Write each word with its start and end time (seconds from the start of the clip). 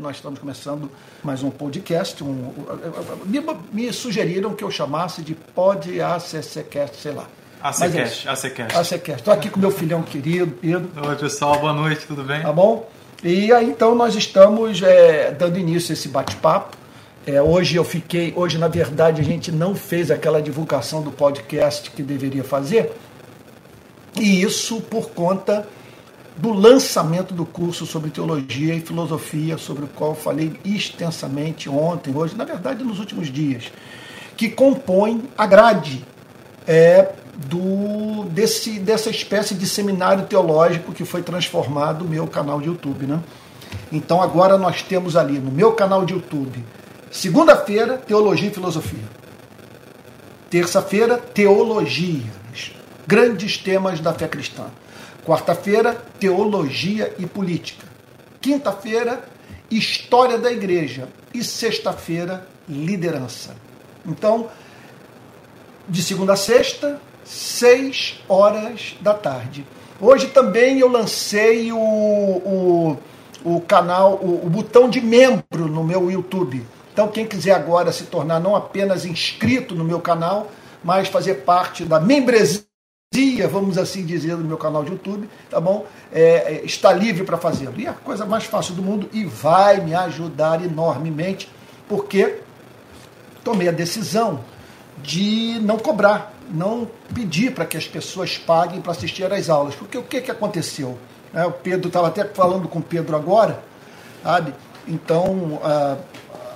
Nós 0.00 0.16
estamos 0.16 0.38
começando 0.38 0.90
mais 1.22 1.42
um 1.42 1.50
podcast. 1.50 2.24
Um, 2.24 2.50
me, 3.26 3.44
me, 3.70 3.92
sugeriram 3.92 4.54
que 4.54 4.64
eu 4.64 4.70
chamasse 4.70 5.20
de 5.20 5.34
Pod 5.34 6.00
ACCcast, 6.00 6.96
sei 6.96 7.12
lá. 7.12 7.28
ACCast, 7.62 8.26
ACCast. 8.26 8.78
ACCast. 8.78 9.20
Estou 9.20 9.34
aqui 9.34 9.50
com 9.50 9.60
meu 9.60 9.70
filhão 9.70 10.02
querido, 10.02 10.50
Pedro. 10.50 10.88
Oi, 11.06 11.16
pessoal, 11.16 11.58
boa 11.58 11.74
noite, 11.74 12.06
tudo 12.06 12.24
bem? 12.24 12.40
Tá 12.40 12.50
bom? 12.50 12.88
E 13.22 13.52
aí, 13.52 13.68
então, 13.68 13.94
nós 13.94 14.14
estamos 14.14 14.80
é, 14.80 15.30
dando 15.30 15.58
início 15.58 15.92
a 15.92 15.94
esse 15.94 16.08
bate-papo. 16.08 16.74
É, 17.26 17.42
hoje 17.42 17.76
eu 17.76 17.84
fiquei, 17.84 18.32
hoje 18.34 18.56
na 18.56 18.68
verdade 18.68 19.20
a 19.20 19.24
gente 19.24 19.52
não 19.52 19.74
fez 19.74 20.10
aquela 20.10 20.40
divulgação 20.40 21.02
do 21.02 21.10
podcast 21.10 21.90
que 21.90 22.02
deveria 22.02 22.42
fazer, 22.42 22.94
e 24.18 24.40
isso 24.42 24.80
por 24.80 25.10
conta 25.10 25.68
do 26.36 26.52
lançamento 26.52 27.34
do 27.34 27.44
curso 27.44 27.86
sobre 27.86 28.10
teologia 28.10 28.74
e 28.74 28.80
filosofia, 28.80 29.58
sobre 29.58 29.84
o 29.84 29.88
qual 29.88 30.14
falei 30.14 30.58
extensamente 30.64 31.68
ontem, 31.68 32.14
hoje, 32.14 32.36
na 32.36 32.44
verdade 32.44 32.82
nos 32.82 32.98
últimos 32.98 33.30
dias, 33.30 33.70
que 34.36 34.48
compõe 34.48 35.28
a 35.36 35.46
grade 35.46 36.04
é, 36.66 37.12
do, 37.46 38.24
desse, 38.30 38.78
dessa 38.78 39.10
espécie 39.10 39.54
de 39.54 39.66
seminário 39.66 40.24
teológico 40.26 40.92
que 40.92 41.04
foi 41.04 41.22
transformado 41.22 42.04
no 42.04 42.10
meu 42.10 42.26
canal 42.26 42.60
de 42.60 42.66
YouTube. 42.66 43.06
Né? 43.06 43.20
Então 43.90 44.22
agora 44.22 44.56
nós 44.56 44.82
temos 44.82 45.16
ali 45.16 45.38
no 45.38 45.50
meu 45.50 45.72
canal 45.72 46.04
de 46.04 46.14
YouTube, 46.14 46.64
segunda-feira, 47.10 47.98
Teologia 47.98 48.48
e 48.48 48.54
Filosofia. 48.54 49.22
Terça-feira, 50.50 51.16
Teologia, 51.16 52.30
grandes 53.06 53.56
temas 53.56 54.00
da 54.00 54.12
fé 54.12 54.28
cristã. 54.28 54.66
Quarta-feira, 55.24 55.94
Teologia 56.18 57.14
e 57.18 57.26
Política. 57.26 57.86
Quinta-feira, 58.40 59.24
História 59.70 60.36
da 60.36 60.50
Igreja. 60.50 61.08
E 61.32 61.44
sexta-feira, 61.44 62.46
Liderança. 62.68 63.54
Então, 64.04 64.48
de 65.88 66.02
segunda 66.02 66.32
a 66.32 66.36
sexta, 66.36 67.00
seis 67.24 68.20
horas 68.28 68.96
da 69.00 69.14
tarde. 69.14 69.64
Hoje 70.00 70.26
também 70.28 70.80
eu 70.80 70.88
lancei 70.88 71.72
o, 71.72 71.78
o, 71.78 72.98
o 73.44 73.60
canal, 73.60 74.14
o, 74.14 74.44
o 74.44 74.50
botão 74.50 74.90
de 74.90 75.00
membro 75.00 75.68
no 75.68 75.84
meu 75.84 76.10
YouTube. 76.10 76.66
Então, 76.92 77.08
quem 77.08 77.26
quiser 77.26 77.52
agora 77.52 77.92
se 77.92 78.04
tornar 78.04 78.40
não 78.40 78.56
apenas 78.56 79.04
inscrito 79.04 79.74
no 79.74 79.84
meu 79.84 80.00
canal, 80.00 80.50
mas 80.82 81.08
fazer 81.08 81.36
parte 81.44 81.84
da 81.84 82.00
membresia 82.00 82.71
dia, 83.12 83.46
vamos 83.46 83.76
assim 83.76 84.06
dizer, 84.06 84.36
no 84.38 84.44
meu 84.44 84.56
canal 84.56 84.82
de 84.82 84.90
YouTube, 84.90 85.28
tá 85.50 85.60
bom? 85.60 85.86
É, 86.10 86.22
é 86.22 86.62
está 86.64 86.92
livre 86.94 87.24
para 87.24 87.36
fazê-lo. 87.36 87.74
E 87.78 87.84
é 87.84 87.90
a 87.90 87.92
coisa 87.92 88.24
mais 88.24 88.44
fácil 88.44 88.74
do 88.74 88.82
mundo 88.82 89.08
e 89.12 89.24
vai 89.26 89.80
me 89.82 89.94
ajudar 89.94 90.64
enormemente, 90.64 91.48
porque 91.86 92.38
tomei 93.44 93.68
a 93.68 93.72
decisão 93.72 94.40
de 95.02 95.58
não 95.60 95.78
cobrar, 95.78 96.32
não 96.50 96.88
pedir 97.14 97.52
para 97.52 97.66
que 97.66 97.76
as 97.76 97.86
pessoas 97.86 98.38
paguem 98.38 98.80
para 98.80 98.92
assistir 98.92 99.30
às 99.30 99.50
aulas. 99.50 99.74
Porque 99.74 99.98
o 99.98 100.02
que, 100.02 100.22
que 100.22 100.30
aconteceu? 100.30 100.96
É, 101.34 101.44
o 101.44 101.52
Pedro 101.52 101.88
estava 101.88 102.08
até 102.08 102.24
falando 102.24 102.66
com 102.66 102.78
o 102.78 102.82
Pedro 102.82 103.14
agora, 103.14 103.62
sabe? 104.22 104.54
Então, 104.88 105.60
ah, 105.62 105.98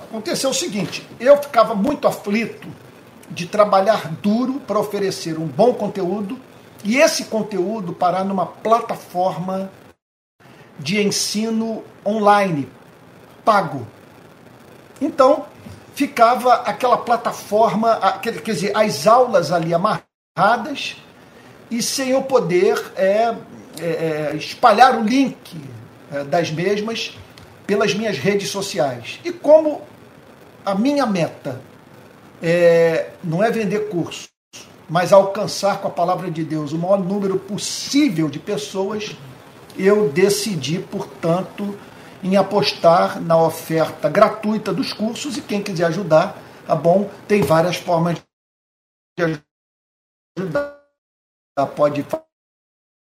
aconteceu 0.09 0.49
o 0.49 0.53
seguinte: 0.55 1.07
eu 1.19 1.37
ficava 1.37 1.75
muito 1.75 2.07
aflito 2.07 2.67
de 3.29 3.45
trabalhar 3.45 4.11
duro 4.23 4.59
para 4.65 4.79
oferecer 4.79 5.37
um 5.37 5.45
bom 5.45 5.73
conteúdo 5.73 6.46
e 6.83 6.97
esse 6.97 7.25
conteúdo 7.25 7.93
parar 7.93 8.23
numa 8.23 8.45
plataforma 8.45 9.71
de 10.79 11.01
ensino 11.01 11.83
online 12.05 12.69
pago. 13.43 13.87
Então, 15.01 15.45
ficava 15.95 16.53
aquela 16.53 16.97
plataforma, 16.97 17.99
quer 18.21 18.41
dizer, 18.41 18.75
as 18.75 19.07
aulas 19.07 19.51
ali 19.51 19.73
amarradas 19.73 20.97
e 21.71 21.81
sem 21.81 22.09
eu 22.09 22.21
poder 22.21 22.91
é, 22.95 23.35
é, 23.79 23.85
é, 23.85 24.35
espalhar 24.35 24.97
o 24.97 25.03
link 25.03 25.59
é, 26.11 26.23
das 26.23 26.51
mesmas 26.51 27.17
pelas 27.65 27.93
minhas 27.93 28.17
redes 28.17 28.49
sociais. 28.49 29.19
E 29.23 29.31
como 29.31 29.81
a 30.65 30.75
minha 30.75 31.05
meta 31.05 31.61
é, 32.41 33.09
não 33.23 33.43
é 33.43 33.51
vender 33.51 33.89
curso, 33.89 34.27
mas 34.89 35.11
alcançar 35.11 35.81
com 35.81 35.87
a 35.87 35.91
palavra 35.91 36.31
de 36.31 36.43
Deus 36.43 36.71
o 36.71 36.77
maior 36.77 36.99
número 36.99 37.37
possível 37.37 38.29
de 38.29 38.39
pessoas, 38.39 39.15
eu 39.77 40.09
decidi, 40.09 40.79
portanto, 40.79 41.77
em 42.23 42.35
apostar 42.35 43.21
na 43.21 43.41
oferta 43.41 44.09
gratuita 44.09 44.73
dos 44.73 44.93
cursos 44.93 45.37
e 45.37 45.41
quem 45.41 45.61
quiser 45.61 45.85
ajudar, 45.85 46.41
tá 46.65 46.75
bom? 46.75 47.09
Tem 47.27 47.41
várias 47.41 47.75
formas 47.75 48.17
de 49.17 49.39
ajudar. 50.37 50.77
Pode 51.75 52.05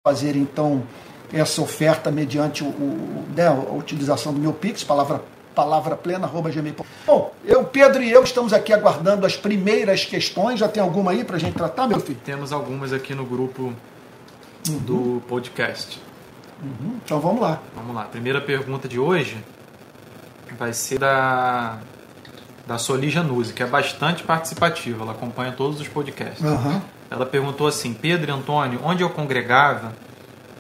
fazer 0.06 0.36
então 0.36 0.88
essa 1.34 1.62
oferta 1.62 2.10
mediante 2.10 2.64
o, 2.64 2.68
o 2.68 3.26
né, 3.36 3.48
a 3.48 3.74
utilização 3.74 4.34
do 4.34 4.40
meu 4.40 4.54
Pix, 4.54 4.84
palavra 4.84 5.22
palavraplena.gmail.com. 5.58 6.86
Bom, 7.08 7.34
eu, 7.44 7.64
Pedro 7.64 8.04
e 8.04 8.12
eu 8.12 8.24
estamos 8.24 8.54
aqui 8.54 8.72
aguardando 8.72 9.26
as 9.26 9.36
primeiras 9.36 10.06
questões. 10.06 10.60
Já 10.60 10.68
tem 10.68 10.84
alguma 10.84 11.10
aí 11.10 11.24
para 11.24 11.38
a 11.38 11.40
gente 11.40 11.56
tratar, 11.56 11.88
meu 11.88 12.00
filho? 12.00 12.20
Temos 12.24 12.54
algumas 12.54 12.94
aqui 12.94 13.16
no 13.16 13.26
grupo 13.26 13.74
uhum. 14.70 14.78
do 14.80 15.24
podcast. 15.28 16.00
Uhum. 16.62 17.00
Então 17.04 17.20
vamos 17.20 17.42
lá. 17.42 17.60
Vamos 17.76 17.96
lá. 17.96 18.04
Primeira 18.04 18.40
pergunta 18.40 18.88
de 18.88 19.00
hoje 19.00 19.44
vai 20.60 20.74
ser 20.74 21.00
da, 21.00 21.80
da 22.68 22.78
Solija 22.78 23.24
Nuse, 23.24 23.52
que 23.52 23.64
é 23.64 23.66
bastante 23.66 24.22
participativa. 24.24 25.04
Ela 25.04 25.14
acompanha 25.14 25.52
todos 25.52 25.82
os 25.82 25.88
podcasts. 25.88 26.46
Uhum. 26.46 26.80
Ela 27.10 27.26
perguntou 27.26 27.66
assim: 27.66 27.96
Pedro 27.96 28.30
e 28.30 28.34
Antônio, 28.34 28.80
onde 28.84 29.02
eu 29.02 29.10
congregava, 29.10 29.92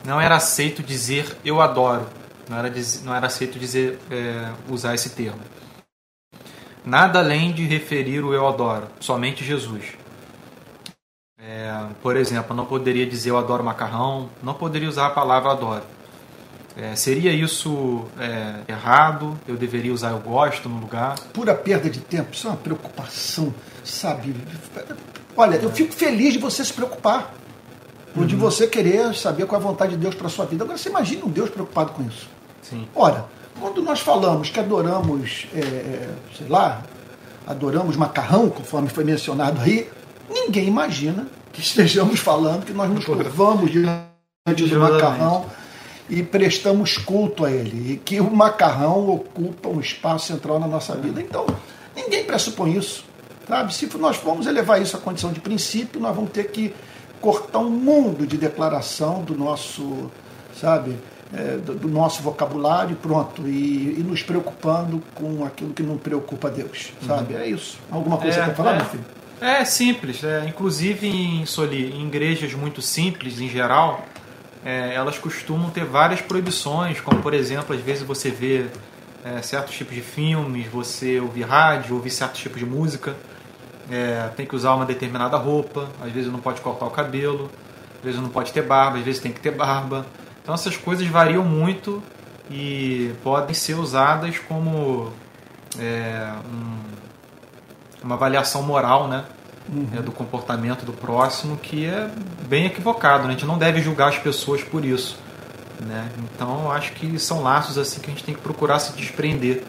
não 0.03 0.19
era 0.19 0.37
aceito 0.37 0.81
dizer 0.81 1.37
eu 1.45 1.61
adoro 1.61 2.07
não 2.49 2.57
era, 2.57 2.71
não 3.03 3.15
era 3.15 3.27
aceito 3.27 3.59
dizer, 3.59 3.99
é, 4.09 4.51
usar 4.69 4.95
esse 4.95 5.11
termo. 5.11 5.39
Nada 6.85 7.19
além 7.19 7.51
de 7.51 7.65
referir 7.65 8.23
o 8.23 8.33
eu 8.33 8.47
adoro, 8.47 8.87
somente 8.99 9.43
Jesus. 9.43 9.83
É, 11.37 11.85
por 12.01 12.15
exemplo, 12.15 12.55
não 12.55 12.65
poderia 12.65 13.05
dizer 13.05 13.29
eu 13.29 13.37
adoro 13.37 13.63
macarrão, 13.63 14.29
não 14.41 14.53
poderia 14.53 14.87
usar 14.87 15.07
a 15.07 15.09
palavra 15.09 15.51
adoro. 15.51 15.83
É, 16.75 16.95
seria 16.95 17.31
isso 17.31 18.05
é, 18.19 18.71
errado? 18.71 19.37
Eu 19.47 19.57
deveria 19.57 19.91
usar 19.91 20.11
eu 20.11 20.19
gosto 20.19 20.69
no 20.69 20.79
lugar? 20.79 21.19
Pura 21.33 21.55
perda 21.55 21.89
de 21.89 21.99
tempo, 21.99 22.33
isso 22.33 22.47
é 22.47 22.51
uma 22.51 22.57
preocupação, 22.57 23.53
sabe? 23.83 24.35
Olha, 25.35 25.55
eu 25.55 25.71
fico 25.71 25.91
feliz 25.91 26.33
de 26.33 26.39
você 26.39 26.63
se 26.63 26.71
preocupar, 26.71 27.33
uhum. 28.15 28.25
de 28.25 28.35
você 28.35 28.67
querer 28.67 29.15
saber 29.15 29.45
qual 29.45 29.59
é 29.59 29.63
a 29.63 29.67
vontade 29.67 29.91
de 29.91 29.97
Deus 29.97 30.15
para 30.15 30.29
sua 30.29 30.45
vida. 30.45 30.63
Agora, 30.63 30.77
você 30.77 30.89
imagina 30.89 31.25
um 31.25 31.29
Deus 31.29 31.49
preocupado 31.49 31.93
com 31.93 32.03
isso. 32.03 32.29
Sim. 32.69 32.87
Ora, 32.95 33.25
quando 33.59 33.81
nós 33.81 33.99
falamos 33.99 34.49
que 34.49 34.59
adoramos, 34.59 35.47
é, 35.53 35.59
é, 35.59 36.09
sei 36.37 36.47
lá, 36.47 36.83
adoramos 37.45 37.95
macarrão, 37.95 38.49
conforme 38.49 38.89
foi 38.89 39.03
mencionado 39.03 39.61
aí, 39.61 39.89
ninguém 40.29 40.67
imagina 40.67 41.27
que 41.53 41.61
estejamos 41.61 42.19
falando 42.19 42.65
que 42.65 42.73
nós 42.73 42.89
nos 42.89 43.05
curvamos 43.05 43.71
diante 43.71 44.65
do 44.67 44.79
macarrão 44.79 45.45
e 46.09 46.23
prestamos 46.23 46.97
culto 46.97 47.43
a 47.43 47.51
ele, 47.51 47.93
e 47.93 47.97
que 47.97 48.19
o 48.19 48.33
macarrão 48.33 49.09
ocupa 49.09 49.67
um 49.67 49.79
espaço 49.79 50.27
central 50.27 50.59
na 50.59 50.67
nossa 50.67 50.95
vida. 50.95 51.21
Então, 51.21 51.45
ninguém 51.95 52.23
pressupõe 52.23 52.77
isso. 52.77 53.05
Sabe? 53.47 53.73
Se 53.73 53.89
nós 53.97 54.17
formos 54.17 54.45
elevar 54.45 54.81
isso 54.81 54.95
à 54.95 54.99
condição 54.99 55.31
de 55.31 55.39
princípio, 55.39 55.99
nós 55.99 56.15
vamos 56.15 56.31
ter 56.31 56.51
que 56.51 56.73
cortar 57.19 57.59
um 57.59 57.69
mundo 57.69 58.27
de 58.27 58.37
declaração 58.37 59.23
do 59.23 59.35
nosso, 59.35 60.11
sabe, 60.59 60.97
é, 61.33 61.57
do, 61.57 61.73
do, 61.75 61.87
nosso 61.87 62.21
vocabulário 62.21 62.95
pronto 62.95 63.47
e, 63.47 63.99
e, 63.99 64.03
nos 64.07 64.23
preocupando 64.23 65.01
com 65.13 65.43
aquilo 65.43 65.73
que 65.73 65.83
não 65.83 65.97
preocupa 65.97 66.49
Deus, 66.49 66.93
sabe? 67.05 67.33
Uhum. 67.33 67.39
É 67.39 67.47
isso. 67.47 67.77
Alguma 67.91 68.17
coisa 68.17 68.41
é, 68.41 68.45
quer 68.45 68.55
falar, 68.55 68.73
é, 68.73 68.77
meu 68.77 68.85
filho? 68.85 69.05
É 69.41 69.65
simples. 69.65 70.23
É, 70.23 70.45
inclusive 70.47 71.07
em, 71.07 71.45
Soli, 71.45 71.91
em 71.91 72.07
igrejas 72.07 72.53
muito 72.53 72.81
simples, 72.81 73.39
em 73.39 73.49
geral, 73.49 74.05
é, 74.65 74.93
elas 74.93 75.17
costumam 75.17 75.69
ter 75.69 75.85
várias 75.85 76.21
proibições, 76.21 77.01
como 77.01 77.21
por 77.21 77.33
exemplo, 77.33 77.75
às 77.75 77.81
vezes 77.81 78.03
você 78.03 78.29
vê 78.29 78.65
é, 79.23 79.41
certos 79.41 79.75
tipos 79.75 79.95
de 79.95 80.01
filmes, 80.01 80.67
você 80.67 81.19
ouvir 81.19 81.43
rádio, 81.43 81.95
ouvir 81.95 82.09
certos 82.09 82.39
tipos 82.39 82.59
de 82.59 82.65
música, 82.65 83.15
é, 83.89 84.29
tem 84.35 84.45
que 84.45 84.55
usar 84.55 84.75
uma 84.75 84.85
determinada 84.85 85.37
roupa, 85.37 85.89
às 86.01 86.11
vezes 86.11 86.31
não 86.31 86.39
pode 86.39 86.61
cortar 86.61 86.85
o 86.85 86.89
cabelo, 86.89 87.49
às 87.97 88.03
vezes 88.03 88.19
não 88.19 88.29
pode 88.29 88.51
ter 88.51 88.61
barba, 88.61 88.97
às 88.97 89.03
vezes 89.03 89.21
tem 89.21 89.31
que 89.31 89.39
ter 89.39 89.51
barba. 89.51 90.05
Então 90.47 90.55
essas 90.55 90.77
coisas 90.77 91.05
variam 91.07 91.43
muito 91.43 92.01
e 92.49 93.11
podem 93.21 93.53
ser 93.53 93.73
usadas 93.73 94.39
como 94.39 95.11
é, 95.77 96.31
um, 96.49 96.77
uma 98.01 98.15
avaliação 98.15 98.63
moral 98.63 99.09
né, 99.09 99.25
uhum. 99.67 99.87
é, 99.97 100.01
do 100.01 100.09
comportamento 100.09 100.85
do 100.85 100.93
próximo 100.93 101.57
que 101.57 101.85
é 101.85 102.09
bem 102.47 102.65
equivocado. 102.65 103.23
Né? 103.23 103.27
A 103.27 103.31
gente 103.33 103.45
não 103.45 103.57
deve 103.57 103.81
julgar 103.81 104.07
as 104.07 104.19
pessoas 104.19 104.63
por 104.63 104.85
isso. 104.85 105.19
Né? 105.81 106.07
Então 106.17 106.71
acho 106.71 106.93
que 106.93 107.19
são 107.19 107.43
laços 107.43 107.77
assim 107.77 107.99
que 107.99 108.09
a 108.09 108.13
gente 108.13 108.23
tem 108.23 108.33
que 108.33 108.39
procurar 108.39 108.79
se 108.79 108.93
desprender 108.93 109.63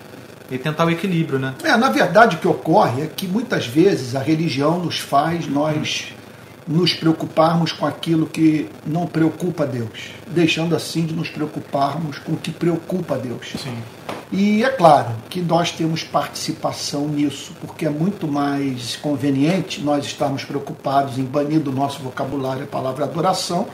e 0.48 0.58
tentar 0.58 0.84
o 0.84 0.90
equilíbrio, 0.90 1.40
né? 1.40 1.56
É, 1.64 1.76
na 1.76 1.88
verdade 1.88 2.36
o 2.36 2.38
que 2.38 2.46
ocorre 2.46 3.02
é 3.02 3.06
que 3.08 3.26
muitas 3.26 3.66
vezes 3.66 4.14
a 4.14 4.20
religião 4.20 4.78
nos 4.78 5.00
faz 5.00 5.48
nós 5.48 6.14
nos 6.68 6.92
preocuparmos 6.92 7.72
com 7.72 7.86
aquilo 7.86 8.26
que 8.26 8.68
não 8.86 9.06
preocupa 9.06 9.66
Deus, 9.66 10.10
deixando 10.26 10.76
assim 10.76 11.06
de 11.06 11.14
nos 11.14 11.30
preocuparmos 11.30 12.18
com 12.18 12.32
o 12.32 12.36
que 12.36 12.50
preocupa 12.50 13.16
Deus. 13.16 13.54
Sim. 13.56 13.78
E 14.30 14.62
é 14.62 14.68
claro 14.68 15.14
que 15.30 15.40
nós 15.40 15.72
temos 15.72 16.04
participação 16.04 17.08
nisso, 17.08 17.52
porque 17.62 17.86
é 17.86 17.90
muito 17.90 18.28
mais 18.28 18.94
conveniente 18.96 19.80
nós 19.80 20.04
estarmos 20.04 20.44
preocupados 20.44 21.18
em 21.18 21.24
banir 21.24 21.60
do 21.60 21.72
nosso 21.72 22.02
vocabulário 22.02 22.64
a 22.64 22.66
palavra 22.66 23.06
adoração 23.06 23.66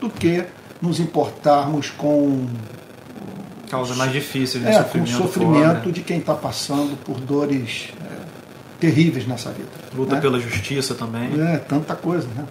do 0.00 0.10
que 0.10 0.44
nos 0.80 0.98
importarmos 0.98 1.90
com 1.90 2.48
causa 3.70 3.94
mais 3.94 4.12
difícil 4.12 4.60
de 4.60 4.66
é, 4.66 4.82
sofrimento, 4.82 5.10
com 5.10 5.16
o 5.16 5.26
sofrimento 5.26 5.64
fora, 5.64 5.86
né? 5.86 5.92
de 5.92 6.00
quem 6.02 6.18
está 6.18 6.34
passando 6.34 6.94
por 7.04 7.18
dores 7.20 7.88
é, 8.04 8.21
terríveis 8.82 9.26
nessa 9.28 9.50
vida. 9.50 9.68
luta 9.94 10.16
né? 10.16 10.20
pela 10.20 10.40
justiça 10.40 10.94
também. 10.94 11.30
É, 11.40 11.58
tanta 11.58 11.94
coisa, 11.94 12.26
né? 12.34 12.44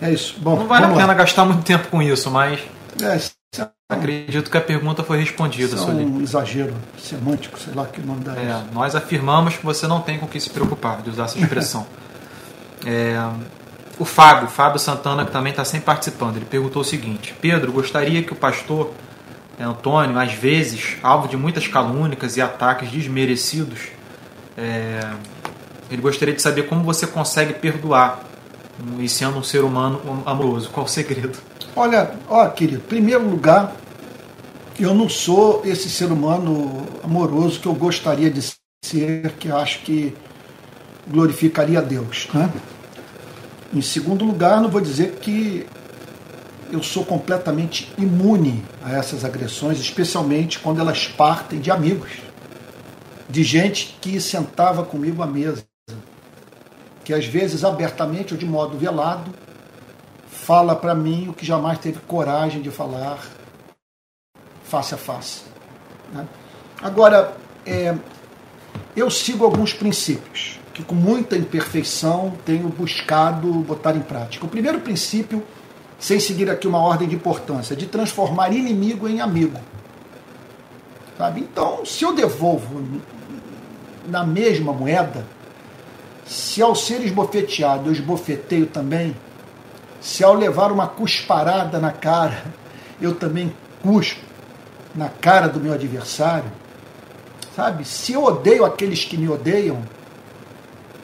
É. 0.00 0.06
É 0.08 0.12
isso. 0.12 0.36
Bom, 0.38 0.56
Não 0.56 0.66
vale 0.66 0.86
a 0.86 0.88
pena 0.88 1.06
lá. 1.08 1.14
gastar 1.14 1.44
muito 1.44 1.62
tempo 1.62 1.88
com 1.88 2.02
isso, 2.02 2.30
mas 2.30 2.60
É, 3.02 3.16
isso 3.16 3.32
é 3.58 3.68
acredito 3.88 4.50
que 4.50 4.56
a 4.56 4.60
pergunta 4.60 5.02
foi 5.04 5.18
respondida, 5.18 5.76
isso 5.76 5.88
é 5.90 5.92
um 5.92 6.20
exagero 6.22 6.74
semântico, 6.98 7.58
sei 7.60 7.74
lá 7.74 7.84
que 7.86 8.00
nome 8.00 8.24
dá 8.24 8.34
É, 8.34 8.44
isso. 8.50 8.64
nós 8.72 8.94
afirmamos 8.94 9.56
que 9.56 9.64
você 9.64 9.86
não 9.86 10.00
tem 10.00 10.18
com 10.18 10.24
o 10.24 10.28
que 10.28 10.40
se 10.40 10.48
preocupar 10.50 11.02
de 11.02 11.10
usar 11.10 11.24
essa 11.24 11.38
expressão. 11.38 11.86
É, 12.84 13.16
o 13.96 14.04
Fábio, 14.04 14.48
Fábio 14.48 14.80
Santana, 14.80 15.24
que 15.24 15.30
também 15.30 15.52
está 15.52 15.64
sempre 15.64 15.86
participando, 15.86 16.34
ele 16.34 16.44
perguntou 16.46 16.82
o 16.82 16.84
seguinte: 16.84 17.32
Pedro, 17.40 17.70
gostaria 17.70 18.24
que 18.24 18.32
o 18.32 18.34
pastor 18.34 18.90
é, 19.56 19.62
Antônio, 19.62 20.18
às 20.18 20.32
vezes, 20.32 20.96
alvo 21.00 21.28
de 21.28 21.36
muitas 21.36 21.68
calúnias 21.68 22.36
e 22.36 22.42
ataques 22.42 22.90
desmerecidos, 22.90 23.78
é, 24.56 25.12
ele 25.90 26.00
gostaria 26.02 26.34
de 26.34 26.42
saber 26.42 26.68
como 26.68 26.82
você 26.82 27.06
consegue 27.06 27.54
perdoar 27.54 28.24
e 28.98 29.08
sendo 29.08 29.38
um 29.38 29.42
ser 29.42 29.64
humano 29.64 30.22
amoroso. 30.24 30.70
Qual 30.70 30.86
o 30.86 30.88
segredo? 30.88 31.38
Olha, 31.76 32.12
ó, 32.28 32.48
querido, 32.48 32.78
em 32.78 32.88
primeiro 32.88 33.28
lugar, 33.28 33.74
eu 34.78 34.94
não 34.94 35.08
sou 35.08 35.62
esse 35.64 35.88
ser 35.88 36.06
humano 36.06 36.86
amoroso 37.02 37.60
que 37.60 37.66
eu 37.66 37.74
gostaria 37.74 38.30
de 38.30 38.40
ser, 38.84 39.32
que 39.38 39.50
acho 39.50 39.80
que 39.80 40.14
glorificaria 41.06 41.78
a 41.78 41.82
Deus. 41.82 42.28
Né? 42.32 42.50
Em 43.72 43.80
segundo 43.80 44.24
lugar, 44.24 44.60
não 44.60 44.68
vou 44.68 44.80
dizer 44.80 45.18
que 45.20 45.66
eu 46.70 46.82
sou 46.82 47.04
completamente 47.04 47.92
imune 47.98 48.64
a 48.82 48.92
essas 48.92 49.24
agressões, 49.24 49.78
especialmente 49.78 50.58
quando 50.58 50.80
elas 50.80 51.06
partem 51.06 51.60
de 51.60 51.70
amigos, 51.70 52.10
de 53.32 53.42
gente 53.42 53.96
que 53.98 54.20
sentava 54.20 54.84
comigo 54.84 55.22
à 55.22 55.26
mesa, 55.26 55.64
que 57.02 57.14
às 57.14 57.24
vezes 57.24 57.64
abertamente 57.64 58.34
ou 58.34 58.38
de 58.38 58.44
modo 58.44 58.76
velado 58.76 59.32
fala 60.28 60.76
para 60.76 60.94
mim 60.94 61.28
o 61.30 61.32
que 61.32 61.46
jamais 61.46 61.78
teve 61.78 61.98
coragem 62.00 62.60
de 62.60 62.70
falar 62.70 63.18
face 64.64 64.94
a 64.94 64.98
face. 64.98 65.44
né? 66.12 66.28
Agora, 66.82 67.34
é, 67.64 67.96
eu 68.94 69.10
sigo 69.10 69.46
alguns 69.46 69.72
princípios 69.72 70.60
que, 70.74 70.82
com 70.82 70.94
muita 70.94 71.34
imperfeição, 71.34 72.34
tenho 72.44 72.68
buscado 72.68 73.50
botar 73.60 73.96
em 73.96 74.00
prática. 74.00 74.44
O 74.44 74.48
primeiro 74.48 74.80
princípio, 74.80 75.42
sem 75.98 76.20
seguir 76.20 76.50
aqui 76.50 76.68
uma 76.68 76.80
ordem 76.80 77.08
de 77.08 77.14
importância, 77.14 77.72
é 77.72 77.76
de 77.78 77.86
transformar 77.86 78.52
inimigo 78.52 79.08
em 79.08 79.22
amigo. 79.22 79.58
Sabe? 81.16 81.40
Então, 81.40 81.86
se 81.86 82.04
eu 82.04 82.14
devolvo 82.14 82.82
na 84.06 84.24
mesma 84.24 84.72
moeda, 84.72 85.24
se 86.24 86.62
ao 86.62 86.74
ser 86.74 87.00
esbofeteado 87.02 87.88
eu 87.88 87.92
esbofeteio 87.92 88.66
também, 88.66 89.16
se 90.00 90.24
ao 90.24 90.34
levar 90.34 90.72
uma 90.72 90.86
cusparada 90.86 91.78
na 91.78 91.92
cara, 91.92 92.44
eu 93.00 93.14
também 93.14 93.52
cuspo 93.82 94.20
na 94.94 95.08
cara 95.08 95.48
do 95.48 95.58
meu 95.60 95.72
adversário, 95.72 96.50
sabe? 97.56 97.84
Se 97.84 98.12
eu 98.12 98.24
odeio 98.24 98.64
aqueles 98.64 99.04
que 99.04 99.16
me 99.16 99.28
odeiam, 99.28 99.82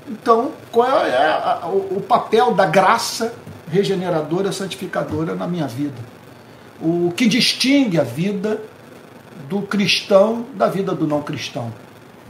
então 0.09 0.53
qual 0.71 1.05
é 1.06 1.17
a- 1.27 1.62
o 1.67 1.97
o 1.99 2.00
papel 2.00 2.55
da 2.55 2.67
graça 2.67 3.35
regeneradora, 3.71 4.53
santificadora 4.53 5.35
na 5.35 5.47
minha 5.47 5.67
vida? 5.67 5.97
O 6.81 7.12
que 7.17 7.27
distingue 7.27 7.99
a 7.99 8.05
vida 8.05 8.61
do 9.49 9.62
cristão 9.62 10.47
da 10.55 10.69
vida 10.69 10.95
do 10.95 11.06
não 11.06 11.23
cristão? 11.23 11.73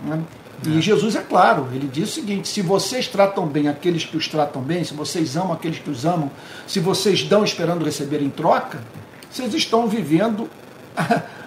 né? 0.04 0.20
E 0.66 0.80
Jesus 0.80 1.14
é 1.14 1.22
claro, 1.22 1.68
ele 1.72 1.86
diz 1.86 2.10
o 2.10 2.12
seguinte: 2.12 2.48
se 2.48 2.62
vocês 2.62 3.06
tratam 3.06 3.46
bem 3.46 3.68
aqueles 3.68 4.04
que 4.04 4.16
os 4.16 4.26
tratam 4.26 4.60
bem, 4.60 4.82
se 4.82 4.94
vocês 4.94 5.36
amam 5.36 5.52
aqueles 5.52 5.78
que 5.78 5.90
os 5.90 6.04
amam, 6.04 6.30
se 6.66 6.80
vocês 6.80 7.22
dão 7.22 7.44
esperando 7.44 7.84
receber 7.84 8.20
em 8.22 8.30
troca, 8.30 8.82
vocês 9.30 9.54
estão 9.54 9.86
vivendo 9.86 10.48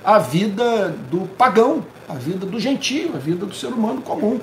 a 0.04 0.18
vida 0.18 0.90
do 1.10 1.28
pagão, 1.28 1.86
a 2.08 2.13
vida 2.13 2.46
do 2.46 2.60
gentio, 2.60 3.12
a 3.16 3.19
vida 3.19 3.46
do 3.46 3.54
ser 3.54 3.68
humano 3.68 4.02
comum. 4.02 4.40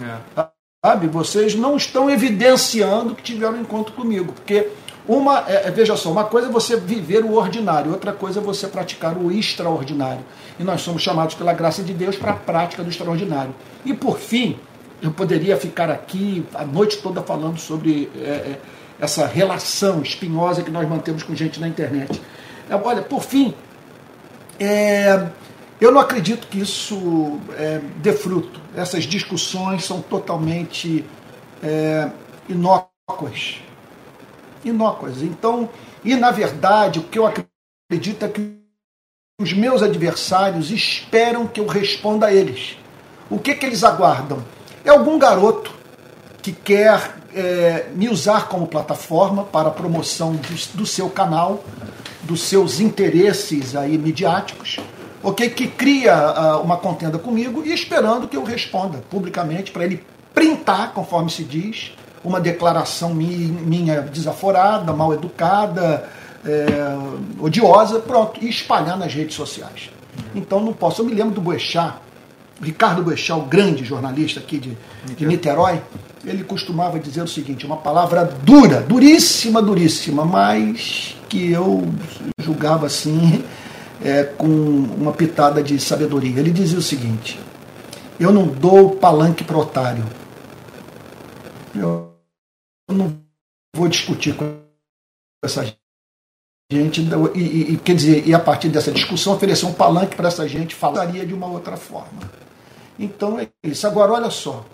É. 0.00 0.46
Sabe? 0.84 1.08
Vocês 1.08 1.54
não 1.54 1.76
estão 1.76 2.10
evidenciando 2.10 3.14
que 3.14 3.22
tiveram 3.22 3.54
um 3.54 3.60
encontro 3.62 3.92
comigo, 3.94 4.32
porque 4.32 4.70
uma, 5.08 5.44
é, 5.48 5.68
é, 5.68 5.70
veja 5.70 5.96
só, 5.96 6.10
uma 6.10 6.24
coisa 6.24 6.48
é 6.48 6.50
você 6.50 6.76
viver 6.76 7.24
o 7.24 7.34
ordinário, 7.34 7.90
outra 7.90 8.12
coisa 8.12 8.40
é 8.40 8.42
você 8.42 8.66
praticar 8.68 9.16
o 9.16 9.30
extraordinário. 9.30 10.22
E 10.58 10.64
nós 10.64 10.82
somos 10.82 11.02
chamados 11.02 11.34
pela 11.34 11.52
graça 11.52 11.82
de 11.82 11.92
Deus 11.92 12.16
para 12.16 12.32
a 12.32 12.36
prática 12.36 12.82
do 12.82 12.90
extraordinário. 12.90 13.54
E 13.84 13.94
por 13.94 14.18
fim, 14.18 14.58
eu 15.02 15.10
poderia 15.10 15.56
ficar 15.56 15.90
aqui 15.90 16.44
a 16.54 16.64
noite 16.64 16.98
toda 16.98 17.22
falando 17.22 17.58
sobre 17.58 18.10
é, 18.16 18.28
é, 18.28 18.58
essa 19.00 19.26
relação 19.26 20.02
espinhosa 20.02 20.62
que 20.62 20.70
nós 20.70 20.88
mantemos 20.88 21.22
com 21.22 21.34
gente 21.34 21.58
na 21.58 21.66
internet. 21.66 22.20
É, 22.68 22.74
olha, 22.76 23.02
por 23.02 23.22
fim, 23.22 23.54
é, 24.58 25.26
eu 25.80 25.90
não 25.90 26.00
acredito 26.00 26.46
que 26.46 26.60
isso 26.60 27.40
é, 27.56 27.80
dê 27.96 28.12
fruto. 28.12 28.60
Essas 28.76 29.04
discussões 29.04 29.84
são 29.84 30.02
totalmente 30.02 31.04
é, 31.62 32.10
inócuas. 32.48 33.62
Inócuas. 34.64 35.22
Então, 35.22 35.68
e 36.04 36.14
na 36.14 36.30
verdade, 36.30 36.98
o 36.98 37.02
que 37.02 37.18
eu 37.18 37.26
acredito 37.26 38.24
é 38.24 38.28
que 38.28 38.60
os 39.40 39.52
meus 39.52 39.82
adversários 39.82 40.70
esperam 40.70 41.46
que 41.46 41.60
eu 41.60 41.66
responda 41.66 42.26
a 42.26 42.34
eles. 42.34 42.76
O 43.30 43.38
que, 43.38 43.54
que 43.54 43.64
eles 43.64 43.82
aguardam? 43.82 44.44
É 44.84 44.90
algum 44.90 45.18
garoto 45.18 45.72
que 46.42 46.52
quer 46.52 47.16
é, 47.34 47.86
me 47.94 48.08
usar 48.08 48.48
como 48.48 48.66
plataforma 48.66 49.44
para 49.44 49.68
a 49.68 49.72
promoção 49.72 50.32
do, 50.34 50.76
do 50.78 50.86
seu 50.86 51.08
canal, 51.08 51.64
dos 52.22 52.42
seus 52.42 52.80
interesses 52.80 53.74
aí 53.76 53.96
midiáticos, 53.96 54.78
ok? 55.22 55.48
Que 55.50 55.68
cria 55.68 56.14
ah, 56.14 56.58
uma 56.58 56.76
contenda 56.76 57.18
comigo 57.18 57.62
e 57.64 57.72
esperando 57.72 58.28
que 58.28 58.36
eu 58.36 58.44
responda 58.44 58.98
publicamente 59.10 59.70
para 59.70 59.84
ele 59.84 60.04
printar, 60.34 60.92
conforme 60.92 61.30
se 61.30 61.44
diz, 61.44 61.92
uma 62.24 62.40
declaração 62.40 63.14
mi- 63.14 63.48
minha 63.64 64.00
desaforada, 64.02 64.92
mal 64.92 65.12
educada, 65.14 66.04
é, 66.44 66.66
odiosa, 67.40 67.98
pronto, 68.00 68.42
e 68.42 68.48
espalhar 68.48 68.98
nas 68.98 69.12
redes 69.14 69.34
sociais. 69.34 69.90
Então 70.34 70.60
não 70.60 70.72
posso. 70.72 71.02
Eu 71.02 71.06
me 71.06 71.14
lembro 71.14 71.34
do 71.34 71.40
Boechat, 71.40 71.94
Ricardo 72.62 73.02
Boechat, 73.02 73.38
o 73.40 73.44
grande 73.44 73.84
jornalista 73.84 74.40
aqui 74.40 74.58
de, 74.58 74.76
de 75.16 75.26
Niterói, 75.26 75.80
ele 76.24 76.44
costumava 76.44 76.98
dizer 76.98 77.22
o 77.22 77.28
seguinte, 77.28 77.64
uma 77.64 77.78
palavra 77.78 78.24
dura, 78.42 78.80
duríssima, 78.82 79.62
duríssima, 79.62 80.24
mas 80.24 81.16
que 81.28 81.50
eu 81.50 81.88
julgava 82.38 82.86
assim 82.86 83.42
é, 84.04 84.24
com 84.24 84.46
uma 84.46 85.12
pitada 85.12 85.62
de 85.62 85.80
sabedoria. 85.80 86.38
Ele 86.38 86.50
dizia 86.50 86.78
o 86.78 86.82
seguinte: 86.82 87.40
eu 88.18 88.30
não 88.32 88.46
dou 88.46 88.90
palanque 88.90 89.42
para 89.44 89.56
otário. 89.56 90.04
Eu 91.74 92.14
não 92.88 93.20
vou 93.74 93.88
discutir 93.88 94.34
com 94.36 94.60
essa 95.44 95.64
gente 95.64 97.00
e, 97.34 97.38
e- 97.40 97.72
e, 97.72 97.76
quer 97.78 97.94
dizer 97.94 98.26
e 98.26 98.34
a 98.34 98.38
partir 98.38 98.68
dessa 98.68 98.92
discussão 98.92 99.34
oferecer 99.34 99.66
um 99.66 99.72
palanque 99.72 100.14
para 100.16 100.28
essa 100.28 100.48
gente 100.48 100.74
falaria 100.74 101.26
de 101.26 101.34
uma 101.34 101.46
outra 101.46 101.76
forma. 101.76 102.20
Então 102.98 103.38
é 103.38 103.48
isso. 103.62 103.86
Agora 103.86 104.12
olha 104.12 104.30
só, 104.30 104.64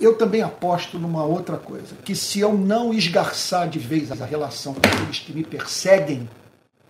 eu 0.00 0.16
também 0.16 0.42
aposto 0.42 0.98
numa 0.98 1.24
outra 1.24 1.56
coisa, 1.56 1.94
que 2.04 2.14
se 2.14 2.40
eu 2.40 2.52
não 2.54 2.92
esgarçar 2.92 3.68
de 3.68 3.78
vez 3.78 4.10
a 4.10 4.24
relação 4.24 4.74
com 4.74 4.80
aqueles 4.86 5.18
que 5.20 5.32
me 5.32 5.44
perseguem, 5.44 6.28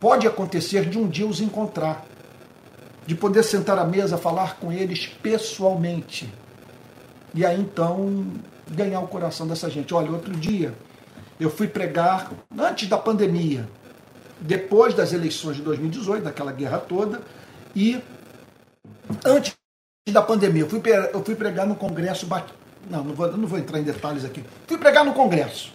pode 0.00 0.26
acontecer 0.26 0.88
de 0.88 0.99
um 0.99 1.09
dia 1.09 1.26
os 1.26 1.40
encontrar, 1.40 2.04
de 3.06 3.14
poder 3.14 3.42
sentar 3.42 3.78
à 3.78 3.85
mesa, 3.85 4.18
falar 4.18 4.56
com 4.56 4.73
eles 4.73 5.06
pessoalmente. 5.06 6.33
E 7.35 7.44
aí 7.44 7.61
então 7.61 8.26
ganhar 8.71 9.00
o 9.00 9.09
coração 9.09 9.47
dessa 9.47 9.68
gente. 9.71 9.92
Olha, 9.94 10.11
outro 10.11 10.35
dia 10.35 10.75
eu 11.38 11.50
fui 11.50 11.66
pregar, 11.66 12.30
antes 12.56 12.88
da 12.88 12.97
pandemia, 12.97 13.68
depois 14.40 14.94
das 14.94 15.12
eleições 15.12 15.56
de 15.56 15.62
2018, 15.62 16.25
daquela 16.25 16.52
guerra 16.52 16.78
toda, 16.78 17.23
e 17.75 18.00
antes 19.25 19.54
da 20.12 20.23
pandemia. 20.23 20.62
Eu 20.62 20.68
fui, 20.68 20.83
eu 21.12 21.25
fui 21.25 21.35
pregar 21.35 21.66
no 21.66 21.75
Congresso. 21.75 22.28
Não, 22.90 23.02
não 23.02 23.14
vou, 23.14 23.37
não 23.37 23.49
vou 23.49 23.59
entrar 23.59 23.78
em 23.78 23.83
detalhes 23.83 24.25
aqui. 24.25 24.44
Fui 24.66 24.76
pregar 24.76 25.04
no 25.04 25.14
Congresso. 25.14 25.73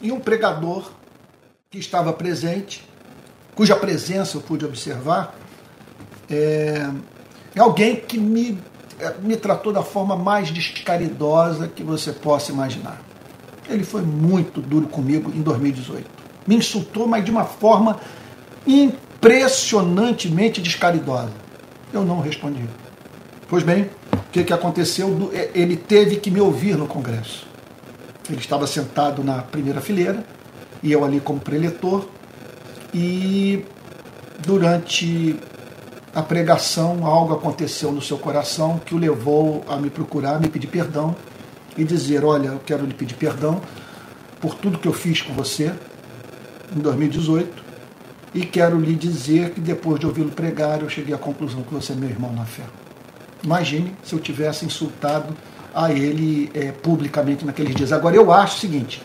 E 0.00 0.10
um 0.10 0.18
pregador 0.20 0.90
que 1.70 1.78
estava 1.78 2.12
presente, 2.12 2.86
cuja 3.54 3.76
presença 3.76 4.36
eu 4.36 4.40
pude 4.40 4.64
observar, 4.64 5.34
é, 6.30 6.88
é 7.54 7.60
alguém 7.60 7.96
que 7.96 8.18
me, 8.18 8.58
me 9.22 9.36
tratou 9.36 9.72
da 9.72 9.82
forma 9.82 10.16
mais 10.16 10.50
descaridosa 10.50 11.68
que 11.68 11.82
você 11.82 12.12
possa 12.12 12.52
imaginar. 12.52 13.00
Ele 13.68 13.84
foi 13.84 14.02
muito 14.02 14.60
duro 14.60 14.86
comigo 14.86 15.32
em 15.34 15.42
2018. 15.42 16.06
Me 16.46 16.56
insultou, 16.56 17.06
mas 17.06 17.24
de 17.24 17.30
uma 17.30 17.44
forma 17.44 17.98
impressionantemente 18.66 20.60
descaridosa. 20.60 21.32
Eu 21.92 22.04
não 22.04 22.20
respondi. 22.20 22.64
Pois 23.48 23.62
bem, 23.62 23.90
o 24.12 24.30
que, 24.32 24.44
que 24.44 24.52
aconteceu? 24.52 25.30
É, 25.32 25.50
ele 25.54 25.76
teve 25.76 26.16
que 26.16 26.30
me 26.30 26.40
ouvir 26.40 26.76
no 26.76 26.86
Congresso. 26.86 27.46
Ele 28.28 28.40
estava 28.40 28.66
sentado 28.66 29.22
na 29.22 29.42
primeira 29.42 29.80
fileira, 29.80 30.24
e 30.82 30.90
eu 30.90 31.04
ali 31.04 31.20
como 31.20 31.38
preletor, 31.38 32.08
e 32.92 33.64
durante 34.38 35.38
a 36.16 36.22
pregação 36.22 37.04
algo 37.04 37.34
aconteceu 37.34 37.92
no 37.92 38.00
seu 38.00 38.16
coração 38.16 38.78
que 38.78 38.94
o 38.94 38.98
levou 38.98 39.62
a 39.68 39.76
me 39.76 39.90
procurar, 39.90 40.40
me 40.40 40.48
pedir 40.48 40.68
perdão 40.68 41.14
e 41.76 41.84
dizer: 41.84 42.24
Olha, 42.24 42.48
eu 42.48 42.60
quero 42.64 42.86
lhe 42.86 42.94
pedir 42.94 43.16
perdão 43.16 43.60
por 44.40 44.54
tudo 44.54 44.78
que 44.78 44.88
eu 44.88 44.94
fiz 44.94 45.20
com 45.20 45.34
você 45.34 45.74
em 46.74 46.80
2018 46.80 47.62
e 48.34 48.46
quero 48.46 48.80
lhe 48.80 48.94
dizer 48.94 49.50
que 49.50 49.60
depois 49.60 50.00
de 50.00 50.06
ouvi-lo 50.06 50.30
pregar, 50.30 50.80
eu 50.80 50.88
cheguei 50.88 51.14
à 51.14 51.18
conclusão 51.18 51.62
que 51.62 51.74
você 51.74 51.92
é 51.92 51.96
meu 51.96 52.08
irmão 52.08 52.32
na 52.32 52.46
fé. 52.46 52.64
Imagine 53.44 53.94
se 54.02 54.14
eu 54.14 54.18
tivesse 54.18 54.64
insultado 54.64 55.36
a 55.74 55.92
ele 55.92 56.50
é, 56.54 56.72
publicamente 56.72 57.44
naqueles 57.44 57.74
dias. 57.74 57.92
Agora, 57.92 58.16
eu 58.16 58.32
acho 58.32 58.56
o 58.56 58.60
seguinte: 58.60 59.02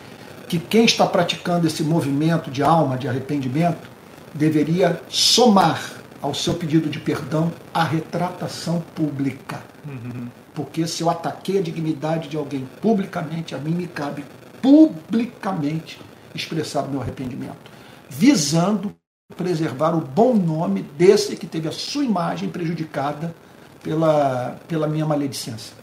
que 0.47 0.57
quem 0.57 0.85
está 0.85 1.05
praticando 1.05 1.67
esse 1.67 1.83
movimento 1.83 2.49
de 2.49 2.63
alma, 2.63 2.97
de 2.97 3.09
arrependimento, 3.09 3.89
deveria 4.33 5.01
somar 5.09 6.00
ao 6.21 6.33
seu 6.33 6.53
pedido 6.53 6.89
de 6.89 6.99
perdão 6.99 7.51
a 7.73 7.83
retratação 7.83 8.81
pública. 8.95 9.63
Uhum. 9.85 10.27
Porque 10.53 10.85
se 10.85 11.01
eu 11.01 11.09
ataquei 11.09 11.59
a 11.59 11.61
dignidade 11.61 12.29
de 12.29 12.37
alguém 12.37 12.67
publicamente, 12.81 13.55
a 13.55 13.57
mim 13.57 13.71
me 13.71 13.87
cabe 13.87 14.23
publicamente 14.61 15.99
expressar 16.35 16.83
o 16.83 16.89
meu 16.89 17.01
arrependimento, 17.01 17.71
visando 18.09 18.95
preservar 19.35 19.95
o 19.95 20.01
bom 20.01 20.33
nome 20.35 20.81
desse 20.97 21.35
que 21.35 21.47
teve 21.47 21.67
a 21.67 21.71
sua 21.71 22.03
imagem 22.03 22.49
prejudicada 22.49 23.33
pela, 23.81 24.57
pela 24.67 24.87
minha 24.87 25.05
maledicência. 25.05 25.73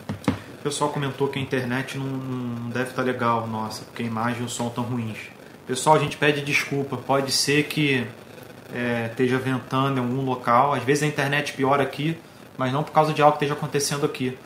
O 0.61 0.63
pessoal 0.63 0.91
comentou 0.91 1.29
que 1.29 1.39
a 1.39 1.43
internet 1.43 1.97
não, 1.97 2.07
não 2.07 2.71
deve 2.71 2.91
estar 2.91 3.03
legal, 3.03 3.47
nossa, 3.47 3.85
porque 3.85 4.03
a 4.03 4.07
imagem 4.07 4.43
e 4.43 4.45
o 4.45 4.49
som 4.49 4.69
estão 4.69 4.85
ruins. 4.85 5.19
Pessoal, 5.67 5.97
a 5.97 5.99
gente 5.99 6.17
pede 6.17 6.43
desculpa. 6.43 6.97
Pode 6.97 7.31
ser 7.33 7.65
que 7.65 8.07
é, 8.73 9.07
esteja 9.11 9.39
ventando 9.39 9.99
em 9.99 10.03
algum 10.03 10.23
local. 10.23 10.73
Às 10.73 10.83
vezes 10.83 11.03
a 11.03 11.07
internet 11.07 11.53
piora 11.53 11.83
aqui, 11.83 12.19
mas 12.57 12.73
não 12.73 12.83
por 12.83 12.93
causa 12.93 13.13
de 13.13 13.23
algo 13.23 13.37
que 13.37 13.45
esteja 13.45 13.59
acontecendo 13.59 14.05
aqui. 14.05 14.37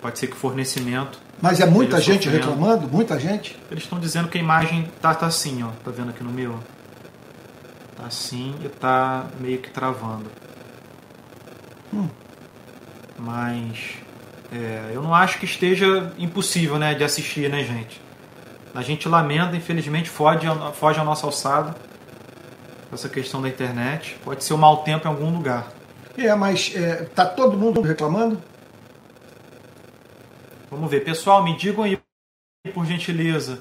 Pode 0.00 0.18
ser 0.18 0.28
que 0.28 0.36
fornecimento. 0.36 1.18
Mas 1.40 1.60
é 1.60 1.66
muita 1.66 2.00
gente 2.00 2.24
sofrendo. 2.24 2.50
reclamando? 2.50 2.88
Muita 2.88 3.18
gente? 3.18 3.58
Eles 3.70 3.84
estão 3.84 3.98
dizendo 3.98 4.28
que 4.28 4.38
a 4.38 4.40
imagem 4.40 4.90
tá, 5.00 5.14
tá 5.14 5.26
assim, 5.26 5.62
ó. 5.62 5.68
Tá 5.84 5.90
vendo 5.90 6.10
aqui 6.10 6.22
no 6.22 6.30
meu? 6.30 6.58
Tá 7.96 8.06
assim 8.06 8.54
e 8.64 8.68
tá 8.68 9.26
meio 9.40 9.58
que 9.58 9.70
travando. 9.70 10.30
Hum. 11.92 12.08
Mas 13.18 13.94
é, 14.52 14.90
eu 14.92 15.02
não 15.02 15.14
acho 15.14 15.38
que 15.38 15.44
esteja 15.44 16.12
impossível 16.18 16.78
né, 16.78 16.94
de 16.94 17.04
assistir, 17.04 17.50
né, 17.50 17.64
gente? 17.64 18.00
A 18.74 18.82
gente 18.82 19.08
lamenta, 19.08 19.56
infelizmente, 19.56 20.10
foge, 20.10 20.46
foge 20.74 21.00
a 21.00 21.04
nossa 21.04 21.26
alçada 21.26 21.74
essa 22.96 23.08
questão 23.08 23.40
da 23.40 23.48
internet. 23.48 24.18
Pode 24.24 24.42
ser 24.42 24.54
um 24.54 24.58
mau 24.58 24.82
tempo 24.82 25.06
em 25.06 25.10
algum 25.10 25.30
lugar. 25.30 25.72
É, 26.18 26.34
mas 26.34 26.72
é, 26.74 27.04
tá 27.14 27.24
todo 27.24 27.56
mundo 27.56 27.80
reclamando? 27.80 28.42
Vamos 30.70 30.90
ver. 30.90 31.04
Pessoal, 31.04 31.44
me 31.44 31.56
digam 31.56 31.84
aí, 31.84 31.98
por 32.74 32.84
gentileza, 32.84 33.60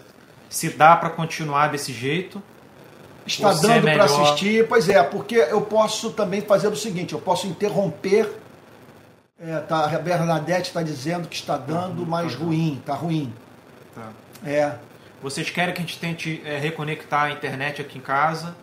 se 0.49 0.69
dá 0.69 0.95
para 0.95 1.09
continuar 1.09 1.67
desse 1.67 1.93
jeito. 1.93 2.41
Está 3.27 3.53
dando 3.53 3.87
é 3.87 3.93
para 3.93 4.05
assistir. 4.05 4.67
Pois 4.67 4.87
é, 4.87 5.01
porque 5.03 5.35
eu 5.35 5.61
posso 5.61 6.11
também 6.11 6.41
fazer 6.41 6.67
o 6.67 6.75
seguinte: 6.75 7.13
eu 7.13 7.19
posso 7.19 7.47
interromper 7.47 8.31
é, 9.39 9.59
tá, 9.59 9.85
a 9.85 9.99
Bernadette 9.99 10.69
está 10.69 10.81
dizendo 10.81 11.27
que 11.27 11.35
está 11.35 11.57
dando, 11.57 12.03
tá, 12.03 12.09
mas 12.09 12.33
tá, 12.33 12.39
ruim, 12.39 12.77
está 12.79 12.93
ruim. 12.93 13.33
Tá. 13.93 14.11
É. 14.45 14.75
Vocês 15.21 15.49
querem 15.49 15.73
que 15.73 15.81
a 15.81 15.85
gente 15.85 15.99
tente 15.99 16.41
é, 16.45 16.57
reconectar 16.57 17.23
a 17.23 17.31
internet 17.31 17.81
aqui 17.81 17.97
em 17.97 18.01
casa 18.01 18.55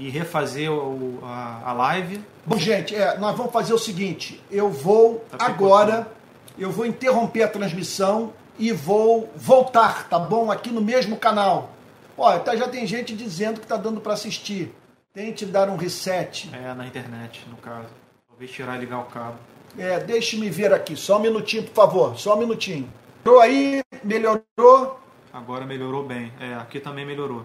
e 0.00 0.08
refazer 0.08 0.72
o, 0.72 1.18
a, 1.22 1.60
a, 1.62 1.72
live? 1.74 2.24
Bom, 2.46 2.56
gente, 2.56 2.96
é, 2.96 3.18
nós 3.18 3.36
vamos 3.36 3.52
fazer 3.52 3.74
o 3.74 3.78
seguinte: 3.78 4.42
eu 4.50 4.70
vou 4.70 5.22
tá 5.30 5.44
agora, 5.44 6.10
eu 6.58 6.70
vou 6.70 6.86
interromper 6.86 7.42
a 7.42 7.48
transmissão 7.48 8.32
e 8.58 8.72
vou 8.72 9.30
voltar, 9.36 10.08
tá 10.08 10.18
bom? 10.18 10.50
Aqui 10.50 10.70
no 10.70 10.80
mesmo 10.80 11.18
canal. 11.18 11.72
Olha, 12.16 12.40
tá, 12.40 12.56
já 12.56 12.66
tem 12.66 12.86
gente 12.86 13.14
dizendo 13.14 13.60
que 13.60 13.66
está 13.66 13.76
dando 13.76 14.00
para 14.00 14.14
assistir. 14.14 14.74
Tente 15.12 15.44
dar 15.44 15.68
um 15.68 15.76
reset. 15.76 16.50
É, 16.54 16.72
na 16.72 16.86
internet, 16.86 17.46
no 17.50 17.56
caso. 17.58 17.88
Talvez 18.26 18.50
tirar 18.50 18.76
e 18.76 18.80
ligar 18.80 19.00
o 19.00 19.04
cabo. 19.04 19.36
É, 19.78 20.00
deixe-me 20.00 20.48
ver 20.48 20.72
aqui, 20.72 20.96
só 20.96 21.18
um 21.18 21.20
minutinho, 21.20 21.62
por 21.64 21.74
favor, 21.74 22.18
só 22.18 22.36
um 22.36 22.38
minutinho. 22.38 22.90
Melhorou 23.22 23.42
aí? 23.42 23.82
Melhorou? 24.02 25.00
Agora 25.32 25.66
melhorou 25.66 26.04
bem. 26.04 26.32
É, 26.40 26.54
aqui 26.54 26.80
também 26.80 27.04
melhorou. 27.04 27.44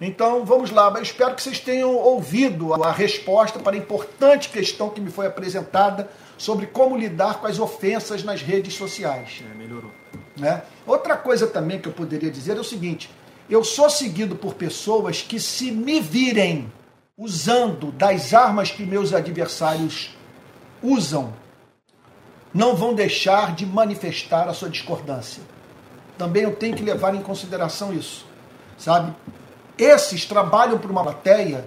Então 0.00 0.44
vamos 0.44 0.70
lá, 0.70 0.90
mas 0.90 1.08
espero 1.08 1.34
que 1.34 1.42
vocês 1.42 1.58
tenham 1.58 1.94
ouvido 1.94 2.74
a 2.74 2.92
resposta 2.92 3.58
para 3.58 3.74
a 3.74 3.78
importante 3.78 4.50
questão 4.50 4.90
que 4.90 5.00
me 5.00 5.10
foi 5.10 5.26
apresentada 5.26 6.10
sobre 6.36 6.66
como 6.66 6.96
lidar 6.96 7.40
com 7.40 7.46
as 7.46 7.58
ofensas 7.58 8.22
nas 8.22 8.42
redes 8.42 8.74
sociais. 8.74 9.42
É, 9.50 9.54
melhorou. 9.54 9.90
Né? 10.36 10.62
Outra 10.86 11.16
coisa 11.16 11.46
também 11.46 11.80
que 11.80 11.88
eu 11.88 11.92
poderia 11.92 12.30
dizer 12.30 12.58
é 12.58 12.60
o 12.60 12.64
seguinte: 12.64 13.10
eu 13.48 13.64
sou 13.64 13.88
seguido 13.88 14.36
por 14.36 14.54
pessoas 14.54 15.22
que, 15.22 15.40
se 15.40 15.70
me 15.70 16.00
virem 16.00 16.70
usando 17.16 17.90
das 17.92 18.34
armas 18.34 18.70
que 18.70 18.84
meus 18.84 19.14
adversários 19.14 20.14
usam 20.82 21.32
não 22.52 22.74
vão 22.74 22.94
deixar 22.94 23.54
de 23.54 23.64
manifestar 23.64 24.48
a 24.48 24.54
sua 24.54 24.68
discordância. 24.68 25.42
Também 26.16 26.42
eu 26.42 26.56
tenho 26.56 26.74
que 26.74 26.82
levar 26.82 27.14
em 27.14 27.22
consideração 27.22 27.92
isso, 27.92 28.26
sabe? 28.78 29.14
Esses 29.78 30.24
trabalham 30.24 30.78
para 30.78 30.90
uma 30.90 31.02
plateia 31.02 31.64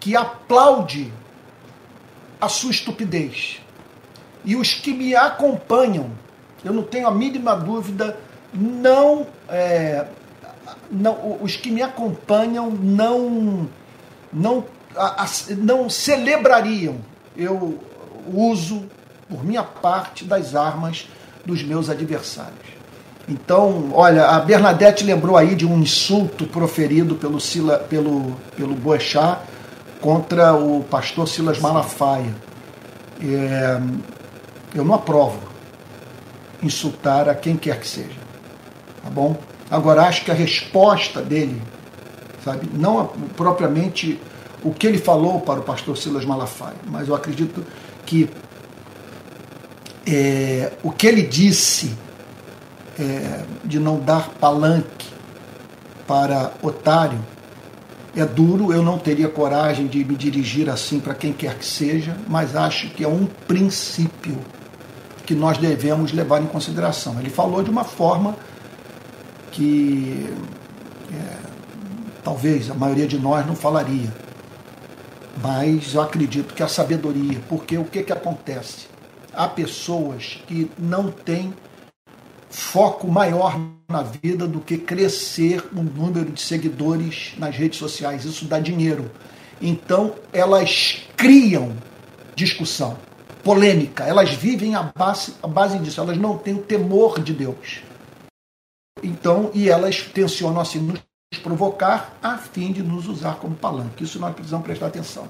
que 0.00 0.16
aplaude 0.16 1.12
a 2.40 2.48
sua 2.48 2.70
estupidez. 2.70 3.60
E 4.44 4.56
os 4.56 4.74
que 4.74 4.92
me 4.92 5.14
acompanham, 5.14 6.10
eu 6.64 6.72
não 6.72 6.82
tenho 6.82 7.06
a 7.06 7.10
mínima 7.10 7.54
dúvida, 7.56 8.18
não, 8.52 9.26
é, 9.48 10.06
não 10.90 11.38
os 11.40 11.56
que 11.56 11.70
me 11.70 11.82
acompanham 11.82 12.70
não, 12.70 13.68
não, 14.32 14.64
não 15.58 15.88
celebrariam 15.88 17.00
eu 17.36 17.80
uso, 18.32 18.84
por 19.28 19.44
minha 19.44 19.62
parte, 19.62 20.24
das 20.24 20.54
armas 20.54 21.08
dos 21.44 21.62
meus 21.62 21.90
adversários. 21.90 22.73
Então, 23.28 23.90
olha, 23.94 24.26
a 24.26 24.40
Bernadette 24.40 25.02
lembrou 25.02 25.36
aí 25.36 25.54
de 25.54 25.66
um 25.66 25.78
insulto 25.78 26.46
proferido 26.46 27.14
pelo, 27.14 27.40
Sila, 27.40 27.78
pelo, 27.78 28.36
pelo 28.54 28.74
Boechat 28.74 29.40
contra 30.00 30.52
o 30.54 30.84
pastor 30.84 31.26
Silas 31.26 31.58
Malafaia. 31.58 32.34
É, 33.22 33.80
eu 34.74 34.84
não 34.84 34.94
aprovo 34.94 35.38
insultar 36.62 37.28
a 37.28 37.34
quem 37.34 37.56
quer 37.56 37.80
que 37.80 37.88
seja. 37.88 38.24
Tá 39.02 39.08
bom? 39.08 39.36
Agora, 39.70 40.02
acho 40.02 40.24
que 40.24 40.30
a 40.30 40.34
resposta 40.34 41.22
dele, 41.22 41.62
sabe, 42.44 42.68
não 42.74 43.06
propriamente 43.36 44.20
o 44.62 44.72
que 44.72 44.86
ele 44.86 44.98
falou 44.98 45.40
para 45.40 45.60
o 45.60 45.62
pastor 45.62 45.96
Silas 45.96 46.24
Malafaia, 46.24 46.76
mas 46.86 47.08
eu 47.08 47.14
acredito 47.14 47.64
que 48.04 48.28
é, 50.06 50.72
o 50.82 50.90
que 50.90 51.06
ele 51.06 51.22
disse 51.22 51.96
é, 52.98 53.44
de 53.64 53.78
não 53.78 53.98
dar 53.98 54.30
palanque 54.30 55.06
para 56.06 56.52
otário 56.62 57.20
é 58.16 58.24
duro, 58.24 58.72
eu 58.72 58.82
não 58.82 58.96
teria 58.96 59.28
coragem 59.28 59.88
de 59.88 60.04
me 60.04 60.14
dirigir 60.14 60.70
assim 60.70 61.00
para 61.00 61.14
quem 61.14 61.32
quer 61.32 61.58
que 61.58 61.66
seja, 61.66 62.16
mas 62.28 62.54
acho 62.54 62.90
que 62.90 63.02
é 63.02 63.08
um 63.08 63.26
princípio 63.26 64.38
que 65.26 65.34
nós 65.34 65.58
devemos 65.58 66.12
levar 66.12 66.40
em 66.40 66.46
consideração. 66.46 67.18
Ele 67.18 67.30
falou 67.30 67.62
de 67.62 67.70
uma 67.70 67.82
forma 67.82 68.36
que 69.50 70.28
é, 71.12 71.36
talvez 72.22 72.70
a 72.70 72.74
maioria 72.74 73.06
de 73.06 73.18
nós 73.18 73.46
não 73.46 73.56
falaria, 73.56 74.12
Mas 75.42 75.94
eu 75.94 76.00
acredito 76.00 76.54
que 76.54 76.62
a 76.62 76.68
sabedoria, 76.68 77.40
porque 77.48 77.76
o 77.76 77.84
que, 77.84 78.04
que 78.04 78.12
acontece? 78.12 78.86
Há 79.32 79.48
pessoas 79.48 80.40
que 80.46 80.70
não 80.78 81.10
têm 81.10 81.52
foco 82.54 83.08
maior 83.08 83.58
na 83.88 84.02
vida 84.02 84.46
do 84.46 84.60
que 84.60 84.78
crescer 84.78 85.68
o 85.74 85.82
número 85.82 86.30
de 86.30 86.40
seguidores 86.40 87.34
nas 87.36 87.56
redes 87.56 87.80
sociais. 87.80 88.24
Isso 88.24 88.44
dá 88.44 88.60
dinheiro. 88.60 89.10
Então, 89.60 90.14
elas 90.32 91.02
criam 91.16 91.72
discussão, 92.36 92.96
polêmica. 93.42 94.04
Elas 94.04 94.30
vivem 94.30 94.76
à 94.76 94.84
base, 94.84 95.34
à 95.42 95.48
base 95.48 95.78
disso. 95.80 96.00
Elas 96.00 96.16
não 96.16 96.38
têm 96.38 96.54
o 96.54 96.62
temor 96.62 97.20
de 97.20 97.32
Deus. 97.32 97.82
Então, 99.02 99.50
e 99.52 99.68
elas 99.68 100.02
tensionam 100.02 100.60
assim 100.60 100.78
nos 100.78 101.00
provocar 101.42 102.16
a 102.22 102.38
fim 102.38 102.72
de 102.72 102.84
nos 102.84 103.08
usar 103.08 103.34
como 103.36 103.56
palanque. 103.56 104.04
Isso 104.04 104.20
nós 104.20 104.32
precisamos 104.32 104.64
prestar 104.64 104.86
atenção. 104.86 105.28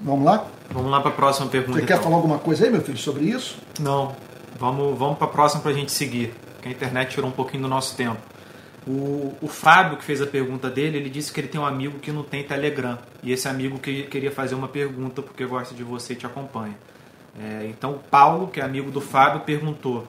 Vamos 0.00 0.24
lá? 0.24 0.44
Vamos 0.70 0.90
lá 0.90 1.00
para 1.00 1.10
a 1.10 1.14
próxima 1.14 1.46
pergunta. 1.46 1.78
Você 1.78 1.86
quer 1.86 1.94
então. 1.94 2.04
falar 2.04 2.16
alguma 2.16 2.38
coisa 2.38 2.64
aí, 2.64 2.70
meu 2.70 2.82
filho, 2.82 2.98
sobre 2.98 3.26
isso? 3.26 3.56
Não. 3.78 4.33
Vamos, 4.58 4.98
vamos 4.98 5.18
para 5.18 5.26
a 5.26 5.30
próxima 5.30 5.62
para 5.62 5.72
a 5.72 5.74
gente 5.74 5.92
seguir, 5.92 6.32
porque 6.54 6.68
a 6.68 6.70
internet 6.70 7.10
tirou 7.10 7.28
um 7.28 7.32
pouquinho 7.32 7.64
do 7.64 7.68
nosso 7.68 7.96
tempo. 7.96 8.20
O, 8.86 9.34
o 9.40 9.48
Fábio, 9.48 9.96
que 9.96 10.04
fez 10.04 10.20
a 10.20 10.26
pergunta 10.26 10.70
dele, 10.70 10.98
ele 10.98 11.08
disse 11.08 11.32
que 11.32 11.40
ele 11.40 11.48
tem 11.48 11.60
um 11.60 11.66
amigo 11.66 11.98
que 11.98 12.12
não 12.12 12.22
tem 12.22 12.44
Telegram. 12.44 12.98
E 13.22 13.32
esse 13.32 13.48
amigo 13.48 13.78
que 13.78 14.04
queria 14.04 14.30
fazer 14.30 14.54
uma 14.54 14.68
pergunta 14.68 15.22
porque 15.22 15.44
gosta 15.46 15.74
de 15.74 15.82
você 15.82 16.12
e 16.12 16.16
te 16.16 16.26
acompanha. 16.26 16.76
É, 17.38 17.66
então, 17.66 17.92
o 17.92 17.98
Paulo, 17.98 18.48
que 18.48 18.60
é 18.60 18.64
amigo 18.64 18.90
do 18.90 19.00
Fábio, 19.00 19.40
perguntou: 19.40 20.06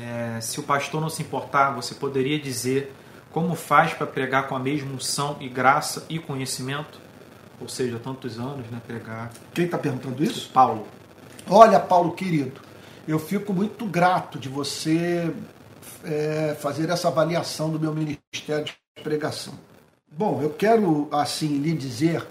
é, 0.00 0.40
se 0.40 0.60
o 0.60 0.62
pastor 0.62 1.00
não 1.00 1.10
se 1.10 1.22
importar, 1.22 1.72
você 1.72 1.94
poderia 1.94 2.38
dizer 2.38 2.94
como 3.32 3.54
faz 3.54 3.94
para 3.94 4.06
pregar 4.06 4.46
com 4.46 4.54
a 4.54 4.58
mesma 4.58 4.92
unção 4.92 5.36
e 5.40 5.48
graça 5.48 6.06
e 6.08 6.18
conhecimento? 6.18 7.00
Ou 7.60 7.68
seja, 7.68 7.98
tantos 7.98 8.38
anos, 8.38 8.66
né? 8.70 8.80
Pregar. 8.86 9.30
Quem 9.54 9.64
está 9.64 9.78
perguntando 9.78 10.22
isso? 10.22 10.50
Paulo. 10.50 10.86
Olha, 11.48 11.80
Paulo 11.80 12.12
querido, 12.12 12.60
eu 13.06 13.18
fico 13.18 13.52
muito 13.52 13.84
grato 13.86 14.38
de 14.38 14.48
você 14.48 15.34
é, 16.04 16.56
fazer 16.60 16.88
essa 16.88 17.08
avaliação 17.08 17.70
do 17.70 17.78
meu 17.78 17.92
ministério 17.92 18.64
de 18.64 19.02
pregação. 19.02 19.54
Bom, 20.10 20.40
eu 20.42 20.50
quero 20.50 21.08
assim 21.10 21.58
lhe 21.58 21.72
dizer 21.72 22.26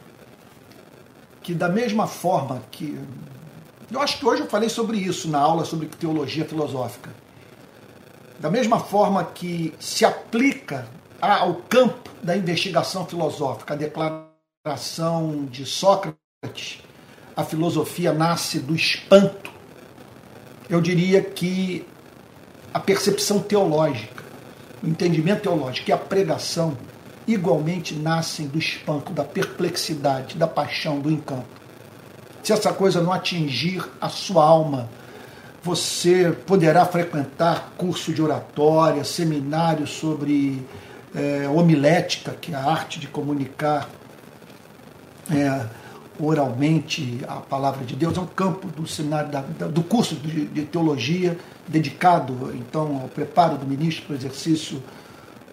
que 1.42 1.54
da 1.54 1.68
mesma 1.68 2.08
forma 2.08 2.62
que 2.72 2.98
eu 3.92 4.00
acho 4.00 4.20
que 4.20 4.25
hoje 4.25 4.44
eu 4.44 4.48
falei 4.48 4.70
sobre 4.70 4.98
isso 4.98 5.28
na 5.28 5.40
aula 5.40 5.66
sobre 5.66 5.88
teologia 5.88 6.46
filosófica. 6.46 7.10
Da 8.40 8.50
mesma 8.50 8.80
forma 8.80 9.24
que 9.24 9.74
se 9.80 10.06
aplica 10.06 10.88
ao 11.20 11.56
campo 11.56 12.10
da 12.24 12.36
investigação 12.36 13.06
filosófica, 13.06 13.74
a 13.74 13.78
declaração 13.78 15.46
de 15.46 15.66
Sócrates, 15.66 16.82
a 17.36 17.44
filosofia 17.44 18.13
nasce 18.13 18.60
do 18.60 18.74
espanto 18.74 19.50
eu 20.72 20.80
diria 20.80 21.22
que 21.22 21.86
a 22.74 22.80
percepção 22.80 23.40
teológica, 23.40 24.24
o 24.82 24.88
entendimento 24.88 25.42
teológico 25.42 25.90
e 25.90 25.94
a 25.94 25.98
pregação 25.98 26.78
igualmente 27.28 27.94
nascem 27.94 28.48
do 28.48 28.58
espanto, 28.58 29.12
da 29.12 29.25
perplexidade, 29.25 30.38
da 30.38 30.48
paixão, 30.48 31.01
do 31.01 31.12
encanto. 31.12 31.62
Se 32.42 32.54
essa 32.54 32.72
coisa 32.72 33.01
não 33.01 33.12
atingir 33.12 33.84
a 34.00 34.08
sua 34.08 34.46
alma, 34.46 34.90
você 35.62 36.32
poderá 36.48 36.86
frequentar 36.86 37.74
curso 37.78 38.13
de 38.13 38.22
oratória, 38.22 39.04
seminário 39.04 39.86
sobre 39.86 40.66
é, 41.13 41.50
homilética, 41.50 42.32
que 42.32 42.54
é 42.54 42.56
a 42.56 42.63
arte 42.63 42.98
de 42.98 43.08
comunicar 43.08 43.90
é, 45.30 45.66
oralmente 46.20 47.22
a 47.27 47.36
palavra 47.36 47.86
de 47.86 47.96
Deus, 47.96 48.18
é 48.18 48.22
um 48.22 48.27
campo 48.27 48.68
do 48.68 48.88
seminário 48.88 49.30
da, 49.30 49.41
do 49.68 49.84
curso 49.84 50.15
de, 50.15 50.46
de, 50.46 50.65
teologia 50.65 51.38
dedicado 51.68 52.53
então 52.56 53.01
ao 53.01 53.07
preparo 53.07 53.57
do 53.57 53.66
ministro 53.66 54.05
para 54.05 54.14
o 54.14 54.18
exercício 54.18 54.81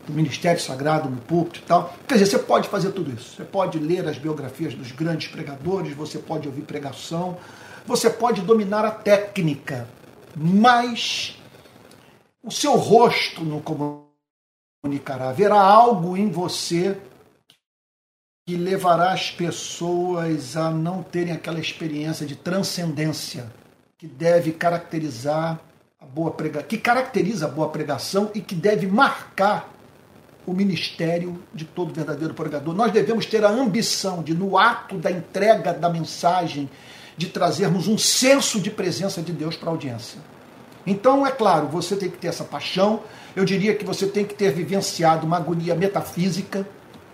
do 0.07 0.13
ministério 0.13 0.61
sagrado 0.61 1.09
no 1.09 1.19
púlpito 1.19 1.61
e 1.61 1.63
tal. 1.63 1.95
Quer 2.07 2.15
dizer, 2.15 2.27
você 2.27 2.39
pode 2.39 2.69
fazer 2.69 2.93
tudo 2.93 3.13
isso. 3.13 3.37
Você 3.37 3.45
pode 3.45 3.79
ler 3.79 4.09
as 4.09 4.19
biografias 4.19 4.75
dos 4.75 4.91
grandes 4.91 5.29
pregadores, 5.29 5.95
você 5.95 6.19
pode 6.19 6.49
ouvir 6.49 6.63
pregação, 6.63 7.37
você 7.87 8.09
pode 8.09 8.41
dominar 8.41 8.85
a 8.85 8.91
técnica, 8.91 9.87
mas 10.35 11.39
o 12.43 12.51
seu 12.51 12.77
rosto 12.77 13.45
não 13.45 13.63
comunicará. 14.83 15.29
Haverá 15.29 15.61
algo 15.61 16.17
em 16.17 16.31
você 16.31 16.97
que 18.49 18.57
levará 18.57 19.13
as 19.13 19.31
pessoas 19.31 20.57
a 20.57 20.71
não 20.71 21.03
terem 21.03 21.35
aquela 21.35 21.61
experiência 21.61 22.25
de 22.25 22.35
transcendência 22.35 23.53
que 23.99 24.07
deve 24.07 24.53
caracterizar 24.53 25.61
a 26.01 26.07
boa 26.07 26.31
prega... 26.31 26.63
que 26.63 26.79
caracteriza 26.79 27.45
a 27.45 27.49
boa 27.51 27.69
pregação 27.69 28.31
e 28.35 28.41
que 28.41 28.55
deve 28.55 28.87
marcar 28.87 29.71
o 30.47 30.55
ministério 30.55 31.39
de 31.53 31.67
todo 31.67 31.93
verdadeiro 31.93 32.33
pregador. 32.33 32.75
Nós 32.75 32.91
devemos 32.91 33.27
ter 33.27 33.45
a 33.45 33.51
ambição 33.51 34.23
de, 34.23 34.33
no 34.33 34.57
ato 34.57 34.97
da 34.97 35.11
entrega 35.11 35.75
da 35.75 35.91
mensagem, 35.91 36.71
de 37.19 37.27
trazermos 37.27 37.87
um 37.87 37.99
senso 37.99 38.63
de 38.63 38.71
presença 38.71 39.21
de 39.21 39.31
Deus 39.31 39.57
para 39.57 39.69
a 39.69 39.73
audiência. 39.73 40.21
Então, 40.87 41.27
é 41.27 41.31
claro, 41.31 41.67
você 41.67 41.97
tem 41.97 42.09
que 42.09 42.17
ter 42.17 42.29
essa 42.29 42.45
paixão. 42.45 43.03
Eu 43.37 43.45
diria 43.45 43.75
que 43.75 43.85
você 43.85 44.07
tem 44.07 44.25
que 44.25 44.33
ter 44.33 44.51
vivenciado 44.55 45.27
uma 45.27 45.37
agonia 45.37 45.75
metafísica 45.75 46.67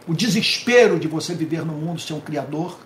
o 0.07 0.15
desespero 0.15 0.99
de 0.99 1.09
você 1.09 1.35
viver 1.35 1.65
no 1.65 1.73
mundo 1.73 2.01
sem 2.01 2.17
um 2.17 2.21
Criador. 2.21 2.79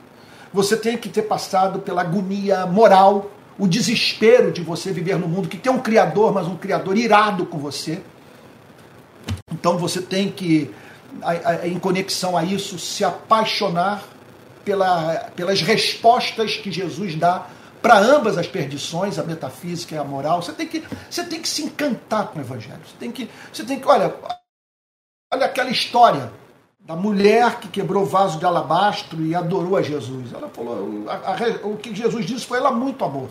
Você 0.52 0.76
tem 0.76 0.96
que 0.96 1.08
ter 1.08 1.22
passado 1.22 1.80
pela 1.80 2.02
agonia 2.02 2.64
moral, 2.66 3.30
o 3.58 3.66
desespero 3.66 4.52
de 4.52 4.62
você 4.62 4.92
viver 4.92 5.18
no 5.18 5.28
mundo 5.28 5.48
que 5.48 5.56
tem 5.56 5.70
um 5.70 5.80
Criador, 5.80 6.32
mas 6.32 6.46
um 6.46 6.56
Criador 6.56 6.96
irado 6.96 7.44
com 7.46 7.58
você. 7.58 8.00
Então 9.52 9.76
você 9.76 10.00
tem 10.00 10.30
que, 10.30 10.70
em 11.64 11.78
conexão 11.78 12.36
a 12.36 12.44
isso, 12.44 12.78
se 12.78 13.04
apaixonar 13.04 14.04
pela, 14.64 15.30
pelas 15.34 15.60
respostas 15.60 16.56
que 16.56 16.70
Jesus 16.70 17.16
dá 17.16 17.46
para 17.82 17.98
ambas 17.98 18.38
as 18.38 18.46
perdições, 18.46 19.18
a 19.18 19.22
metafísica 19.22 19.94
e 19.94 19.98
a 19.98 20.04
moral. 20.04 20.42
Você 20.42 20.52
tem 20.52 20.66
que, 20.66 20.84
você 21.10 21.24
tem 21.24 21.40
que 21.40 21.48
se 21.48 21.62
encantar 21.62 22.28
com 22.28 22.38
o 22.38 22.42
Evangelho. 22.42 22.80
Você 22.86 22.96
tem 22.98 23.10
que, 23.10 23.28
você 23.52 23.64
tem 23.64 23.80
que 23.80 23.86
olha, 23.86 24.14
olha 25.32 25.46
aquela 25.46 25.70
história 25.70 26.30
da 26.88 26.96
mulher 26.96 27.60
que 27.60 27.68
quebrou 27.68 28.06
vaso 28.06 28.38
de 28.38 28.46
alabastro 28.46 29.22
e 29.22 29.34
adorou 29.34 29.76
a 29.76 29.82
Jesus. 29.82 30.32
Ela 30.32 30.48
falou, 30.48 31.04
a, 31.06 31.34
a, 31.34 31.66
o 31.66 31.76
que 31.76 31.94
Jesus 31.94 32.24
disse 32.24 32.46
foi 32.46 32.56
ela 32.56 32.72
muito 32.72 33.04
amor. 33.04 33.28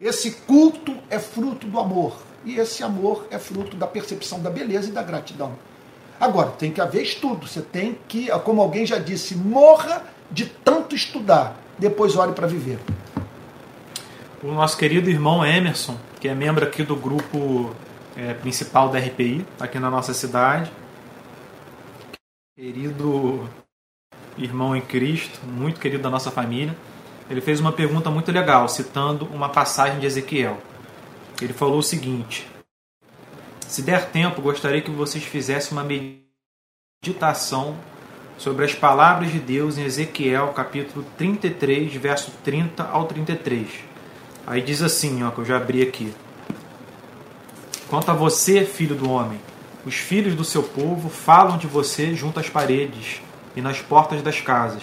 Esse 0.00 0.32
culto 0.32 0.92
é 1.08 1.20
fruto 1.20 1.68
do 1.68 1.78
amor 1.78 2.16
e 2.44 2.56
esse 2.56 2.82
amor 2.82 3.28
é 3.30 3.38
fruto 3.38 3.76
da 3.76 3.86
percepção 3.86 4.40
da 4.40 4.50
beleza 4.50 4.88
e 4.88 4.92
da 4.92 5.04
gratidão. 5.04 5.52
Agora, 6.18 6.50
tem 6.50 6.72
que 6.72 6.80
haver 6.80 7.02
estudo. 7.02 7.46
Você 7.46 7.62
tem 7.62 7.96
que, 8.08 8.26
como 8.40 8.60
alguém 8.60 8.84
já 8.84 8.98
disse, 8.98 9.36
morra 9.36 10.02
de 10.28 10.46
tanto 10.46 10.96
estudar, 10.96 11.56
depois 11.78 12.16
olhe 12.16 12.32
para 12.32 12.48
viver. 12.48 12.80
O 14.42 14.48
nosso 14.48 14.76
querido 14.76 15.08
irmão 15.08 15.46
Emerson, 15.46 15.94
que 16.18 16.26
é 16.26 16.34
membro 16.34 16.64
aqui 16.64 16.82
do 16.82 16.96
grupo 16.96 17.70
é, 18.16 18.34
principal 18.34 18.88
da 18.88 18.98
RPI, 18.98 19.46
aqui 19.60 19.78
na 19.78 19.90
nossa 19.90 20.12
cidade, 20.12 20.72
querido 22.56 23.46
irmão 24.38 24.74
em 24.74 24.80
Cristo, 24.80 25.44
muito 25.44 25.78
querido 25.78 26.02
da 26.02 26.08
nossa 26.08 26.30
família, 26.30 26.74
ele 27.28 27.42
fez 27.42 27.60
uma 27.60 27.70
pergunta 27.70 28.10
muito 28.10 28.32
legal, 28.32 28.66
citando 28.66 29.26
uma 29.26 29.50
passagem 29.50 30.00
de 30.00 30.06
Ezequiel. 30.06 30.56
Ele 31.38 31.52
falou 31.52 31.80
o 31.80 31.82
seguinte: 31.82 32.48
Se 33.68 33.82
der 33.82 34.10
tempo, 34.10 34.40
gostaria 34.40 34.80
que 34.80 34.90
vocês 34.90 35.22
fizessem 35.22 35.76
uma 35.76 35.86
meditação 37.04 37.76
sobre 38.38 38.64
as 38.64 38.74
palavras 38.74 39.30
de 39.30 39.38
Deus 39.38 39.76
em 39.76 39.84
Ezequiel, 39.84 40.54
capítulo 40.54 41.04
33, 41.18 41.94
verso 41.96 42.30
30 42.42 42.84
ao 42.84 43.04
33. 43.04 43.68
Aí 44.46 44.62
diz 44.62 44.80
assim, 44.80 45.22
ó, 45.22 45.30
que 45.30 45.40
eu 45.40 45.44
já 45.44 45.58
abri 45.58 45.82
aqui. 45.82 46.14
Quanto 47.88 48.10
a 48.10 48.14
você, 48.14 48.64
filho 48.64 48.96
do 48.96 49.10
homem, 49.10 49.40
os 49.86 49.94
filhos 49.94 50.34
do 50.34 50.42
seu 50.42 50.64
povo 50.64 51.08
falam 51.08 51.56
de 51.56 51.68
você 51.68 52.12
junto 52.12 52.40
às 52.40 52.50
paredes 52.50 53.22
e 53.54 53.60
nas 53.60 53.80
portas 53.80 54.20
das 54.20 54.40
casas, 54.40 54.82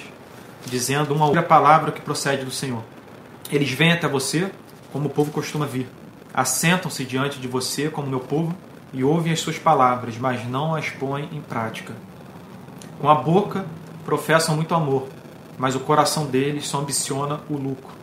dizendo 0.66 1.14
uma 1.14 1.26
outra 1.26 1.44
palavra 1.44 1.92
que 1.92 2.00
procede 2.00 2.46
do 2.46 2.52
Senhor. 2.52 2.82
Eles 3.52 3.70
vêm 3.70 3.92
até 3.92 4.08
você 4.08 4.50
como 4.94 5.08
o 5.08 5.10
povo 5.10 5.30
costuma 5.30 5.66
vir. 5.66 5.90
Assentam-se 6.34 7.04
diante 7.04 7.38
de 7.38 7.50
você 7.50 7.90
como 7.90 8.08
meu 8.08 8.22
povo 8.22 8.56
e 8.94 9.04
ouvem 9.04 9.34
as 9.34 9.42
suas 9.42 9.60
palavras, 9.60 10.18
mas 10.18 10.48
não 10.48 10.74
as 10.74 10.90
põem 10.90 11.28
em 11.34 11.42
prática. 11.42 11.94
Com 13.02 13.10
a 13.10 13.16
boca 13.16 13.66
professam 14.06 14.56
muito 14.56 14.74
amor, 14.74 15.10
mas 15.58 15.76
o 15.76 15.82
coração 15.82 16.28
deles 16.28 16.66
só 16.66 16.80
ambiciona 16.80 17.42
o 17.50 17.58
lucro. 17.58 17.94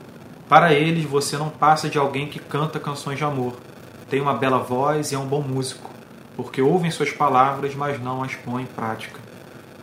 Para 0.50 0.74
eles, 0.74 1.04
você 1.06 1.38
não 1.38 1.48
passa 1.48 1.88
de 1.88 1.96
alguém 1.96 2.26
que 2.26 2.38
canta 2.38 2.78
canções 2.78 3.16
de 3.16 3.24
amor, 3.24 3.56
tem 4.10 4.20
uma 4.20 4.34
bela 4.34 4.58
voz 4.58 5.12
e 5.12 5.14
é 5.14 5.18
um 5.18 5.26
bom 5.26 5.40
músico 5.40 5.89
porque 6.42 6.62
ouvem 6.62 6.90
suas 6.90 7.12
palavras, 7.12 7.74
mas 7.74 8.00
não 8.00 8.22
as 8.22 8.34
põem 8.34 8.62
em 8.62 8.66
prática. 8.66 9.20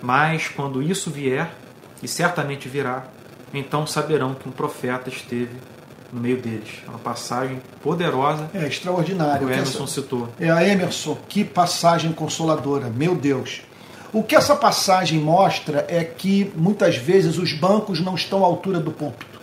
Mas 0.02 0.48
quando 0.48 0.82
isso 0.82 1.12
vier, 1.12 1.54
e 2.02 2.08
certamente 2.08 2.68
virá, 2.68 3.06
então 3.54 3.86
saberão 3.86 4.34
que 4.34 4.50
um 4.50 4.52
profeta 4.52 5.08
esteve 5.08 5.56
no 6.12 6.20
meio 6.20 6.38
deles. 6.38 6.82
É 6.84 6.90
uma 6.90 6.98
passagem 6.98 7.62
poderosa. 7.84 8.50
É 8.56 8.66
extraordinária. 8.68 9.46
O 9.46 9.52
Emerson 9.52 9.84
essa... 9.84 9.94
citou. 9.94 10.30
É 10.40 10.50
a 10.50 10.68
Emerson, 10.68 11.16
que 11.30 11.44
passagem 11.44 12.12
consoladora, 12.12 12.90
meu 12.90 13.14
Deus. 13.14 13.62
O 14.12 14.24
que 14.24 14.36
essa 14.36 14.56
passagem 14.56 15.20
mostra 15.20 15.86
é 15.88 16.04
que 16.04 16.52
muitas 16.56 16.98
vezes 16.98 17.38
os 17.38 17.54
bancos 17.54 18.02
não 18.02 18.16
estão 18.16 18.44
à 18.44 18.48
altura 18.48 18.80
do 18.80 18.92
púlpito. 18.92 19.40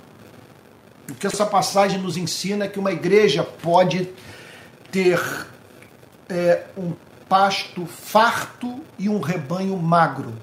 O 1.08 1.14
que 1.14 1.28
essa 1.28 1.46
passagem 1.46 2.00
nos 2.00 2.16
ensina 2.16 2.64
é 2.64 2.68
que 2.68 2.78
uma 2.80 2.90
igreja 2.90 3.44
pode 3.44 4.08
ter 4.90 5.20
é, 6.28 6.64
um 6.76 6.92
pasto 7.28 7.86
farto 7.86 8.80
e 8.98 9.08
um 9.08 9.20
rebanho 9.20 9.76
magro. 9.76 10.34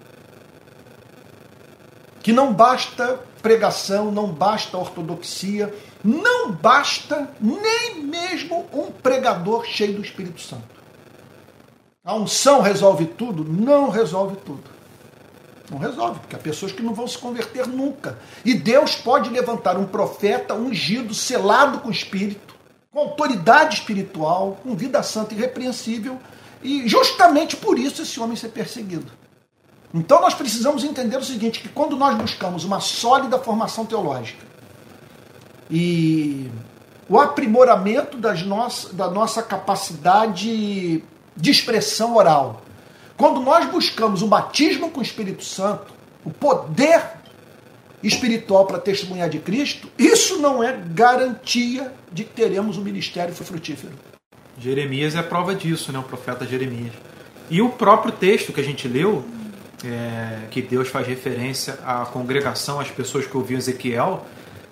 Que 2.22 2.32
não 2.32 2.54
basta 2.54 3.20
pregação, 3.42 4.12
não 4.12 4.28
basta 4.28 4.78
ortodoxia, 4.78 5.74
não 6.04 6.52
basta 6.52 7.30
nem 7.40 8.04
mesmo 8.04 8.68
um 8.72 8.92
pregador 8.92 9.66
cheio 9.66 9.96
do 9.96 10.02
Espírito 10.02 10.40
Santo. 10.40 10.82
A 12.04 12.16
unção 12.16 12.62
resolve 12.62 13.06
tudo? 13.06 13.44
Não 13.44 13.90
resolve 13.90 14.36
tudo. 14.38 14.64
Não 15.70 15.78
resolve, 15.78 16.20
porque 16.20 16.36
há 16.36 16.40
pessoas 16.40 16.72
que 16.72 16.82
não 16.82 16.94
vão 16.94 17.08
se 17.08 17.18
converter 17.18 17.66
nunca. 17.68 18.18
E 18.44 18.54
Deus 18.54 18.96
pode 18.96 19.30
levantar 19.30 19.78
um 19.78 19.86
profeta 19.86 20.54
ungido, 20.54 21.14
selado 21.14 21.80
com 21.80 21.88
o 21.88 21.92
Espírito, 21.92 22.56
com 22.92 23.00
autoridade 23.00 23.76
espiritual, 23.76 24.58
com 24.62 24.76
vida 24.76 25.02
santa 25.02 25.34
irrepreensível, 25.34 26.20
e 26.64 26.88
justamente 26.88 27.56
por 27.56 27.78
isso 27.78 28.02
esse 28.02 28.20
homem 28.20 28.36
ser 28.36 28.50
perseguido. 28.50 29.12
Então 29.94 30.22
nós 30.22 30.34
precisamos 30.34 30.84
entender 30.84 31.18
o 31.18 31.24
seguinte, 31.24 31.60
que 31.60 31.70
quando 31.70 31.96
nós 31.98 32.16
buscamos 32.18 32.64
uma 32.64 32.80
sólida 32.80 33.38
formação 33.38 33.86
teológica 33.86 34.46
e 35.70 36.50
o 37.10 37.20
aprimoramento 37.20 38.18
das 38.18 38.42
nossas, 38.44 38.94
da 38.94 39.10
nossa 39.10 39.44
capacidade 39.44 41.04
de 41.36 41.52
expressão 41.52 42.16
oral, 42.16 42.62
quando 43.18 43.42
nós 43.42 43.70
buscamos 43.70 44.22
o 44.22 44.28
batismo 44.28 44.90
com 44.90 45.00
o 45.00 45.04
Espírito 45.04 45.44
Santo, 45.44 45.94
o 46.24 46.32
poder 46.32 47.20
espiritual 48.02 48.66
para 48.66 48.80
testemunhar 48.80 49.30
de 49.30 49.40
Cristo, 49.40 49.90
isso 49.98 50.40
não 50.40 50.64
é 50.64 50.76
garantia 50.76 51.94
de 52.12 52.24
que 52.24 52.34
teremos 52.34 52.78
um 52.78 52.82
ministério 52.82 53.34
frutífero. 53.34 53.94
Jeremias 54.62 55.16
é 55.16 55.24
prova 55.24 55.56
disso, 55.56 55.92
né? 55.92 56.00
O 56.00 56.04
profeta 56.04 56.46
Jeremias. 56.46 56.94
E 57.50 57.62
o 57.62 57.70
próprio 57.70 58.12
texto 58.14 58.54
que 58.54 58.62
a 58.62 58.64
gente 58.64 58.88
leu, 58.88 59.26
é, 59.84 60.48
que 60.52 60.62
Deus 60.62 60.88
faz 60.88 61.08
referência 61.08 61.80
à 61.84 62.06
congregação, 62.06 62.80
às 62.80 62.90
pessoas 62.90 63.26
que 63.26 63.36
ouviam 63.36 63.58
Ezequiel, 63.58 64.26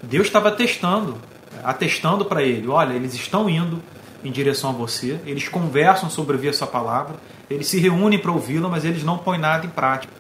Deus 0.04 0.28
estava 0.28 0.52
testando, 0.52 1.18
atestando 1.64 2.24
para 2.24 2.44
ele: 2.44 2.68
olha, 2.68 2.94
eles 2.94 3.14
estão 3.16 3.50
indo 3.50 3.82
em 4.24 4.32
direção 4.32 4.70
a 4.70 4.74
você, 4.74 5.20
eles 5.26 5.48
conversam 5.48 6.10
sobre 6.10 6.36
ouvir 6.36 6.50
essa 6.50 6.68
palavra, 6.68 7.16
eles 7.50 7.68
se 7.68 7.80
reúnem 7.80 8.20
para 8.20 8.32
ouvi-la, 8.32 8.70
mas 8.70 8.86
eles 8.86 9.04
não 9.04 9.18
põem 9.18 9.40
nada 9.40 9.66
em 9.66 9.70
prática. 9.70 10.14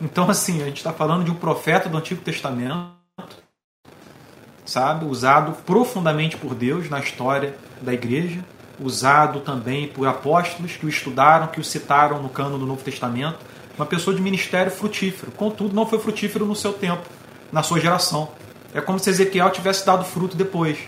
Então, 0.00 0.28
assim, 0.28 0.62
a 0.62 0.66
gente 0.66 0.76
está 0.76 0.92
falando 0.92 1.24
de 1.24 1.30
um 1.30 1.34
profeta 1.34 1.88
do 1.88 1.96
Antigo 1.96 2.20
Testamento, 2.20 2.94
sabe, 4.64 5.06
usado 5.06 5.52
profundamente 5.64 6.36
por 6.36 6.54
Deus 6.54 6.90
na 6.90 6.98
história 6.98 7.54
da 7.80 7.94
igreja, 7.94 8.44
usado 8.80 9.40
também 9.40 9.88
por 9.88 10.06
apóstolos 10.06 10.76
que 10.76 10.86
o 10.86 10.88
estudaram, 10.88 11.46
que 11.48 11.60
o 11.60 11.64
citaram 11.64 12.22
no 12.22 12.28
cano 12.28 12.58
do 12.58 12.66
Novo 12.66 12.82
Testamento, 12.82 13.38
uma 13.76 13.86
pessoa 13.86 14.14
de 14.14 14.22
ministério 14.22 14.70
frutífero. 14.70 15.32
Contudo, 15.32 15.74
não 15.74 15.86
foi 15.86 15.98
frutífero 15.98 16.44
no 16.44 16.54
seu 16.54 16.72
tempo, 16.72 17.02
na 17.52 17.62
sua 17.62 17.80
geração. 17.80 18.30
É 18.74 18.80
como 18.80 18.98
se 18.98 19.10
Ezequiel 19.10 19.50
tivesse 19.50 19.84
dado 19.84 20.04
fruto 20.04 20.36
depois. 20.36 20.78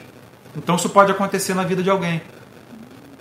Então 0.57 0.77
isso 0.77 0.88
pode 0.90 1.12
acontecer 1.12 1.55
na 1.55 1.64
vida 1.64 1.83
de 1.83 1.90
alguém 1.90 2.20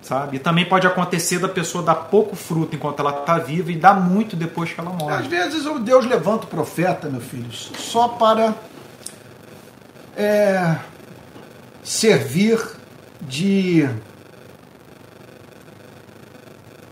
sabe? 0.07 0.37
E 0.37 0.39
também 0.39 0.65
pode 0.65 0.87
acontecer 0.87 1.37
da 1.37 1.49
pessoa 1.49 1.83
dar 1.83 1.95
pouco 1.95 2.35
fruto 2.35 2.75
enquanto 2.75 3.01
ela 3.01 3.19
está 3.19 3.37
viva 3.37 3.71
e 3.71 3.75
dar 3.75 3.93
muito 3.93 4.35
depois 4.35 4.71
que 4.71 4.79
ela 4.79 4.91
morre. 4.91 5.15
Às 5.15 5.27
vezes 5.27 5.65
Deus 5.81 6.05
levanta 6.05 6.45
o 6.45 6.47
profeta, 6.47 7.09
meu 7.09 7.19
filho, 7.19 7.51
só 7.51 8.07
para 8.07 8.55
é, 10.15 10.77
servir 11.83 12.57
de 13.21 13.87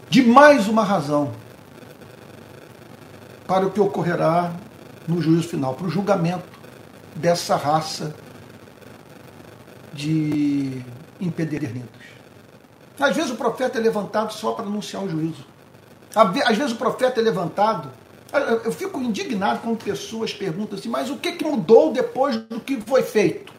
de 0.09 0.23
mais 0.23 0.67
uma 0.67 0.83
razão 0.83 1.33
para 3.47 3.65
o 3.65 3.71
que 3.71 3.79
ocorrerá 3.79 4.53
no 5.07 5.21
juízo 5.21 5.47
final, 5.47 5.73
para 5.73 5.87
o 5.87 5.89
julgamento 5.89 6.47
dessa 7.15 7.55
raça 7.55 8.13
de 9.93 10.81
impedernidos. 11.19 11.89
Às 12.99 13.15
vezes 13.15 13.31
o 13.31 13.35
profeta 13.35 13.77
é 13.77 13.81
levantado 13.81 14.33
só 14.33 14.53
para 14.53 14.65
anunciar 14.65 15.03
o 15.03 15.09
juízo. 15.09 15.45
Às 16.15 16.57
vezes 16.57 16.71
o 16.71 16.77
profeta 16.77 17.19
é 17.19 17.23
levantado. 17.23 17.89
Eu 18.63 18.71
fico 18.71 19.01
indignado 19.01 19.59
quando 19.61 19.83
pessoas 19.83 20.33
perguntam 20.33 20.77
assim, 20.77 20.89
mas 20.89 21.09
o 21.09 21.17
que, 21.17 21.43
mudou 21.43 21.91
depois 21.91 22.37
do 22.37 22.59
que 22.59 22.79
foi 22.81 23.01
feito? 23.01 23.53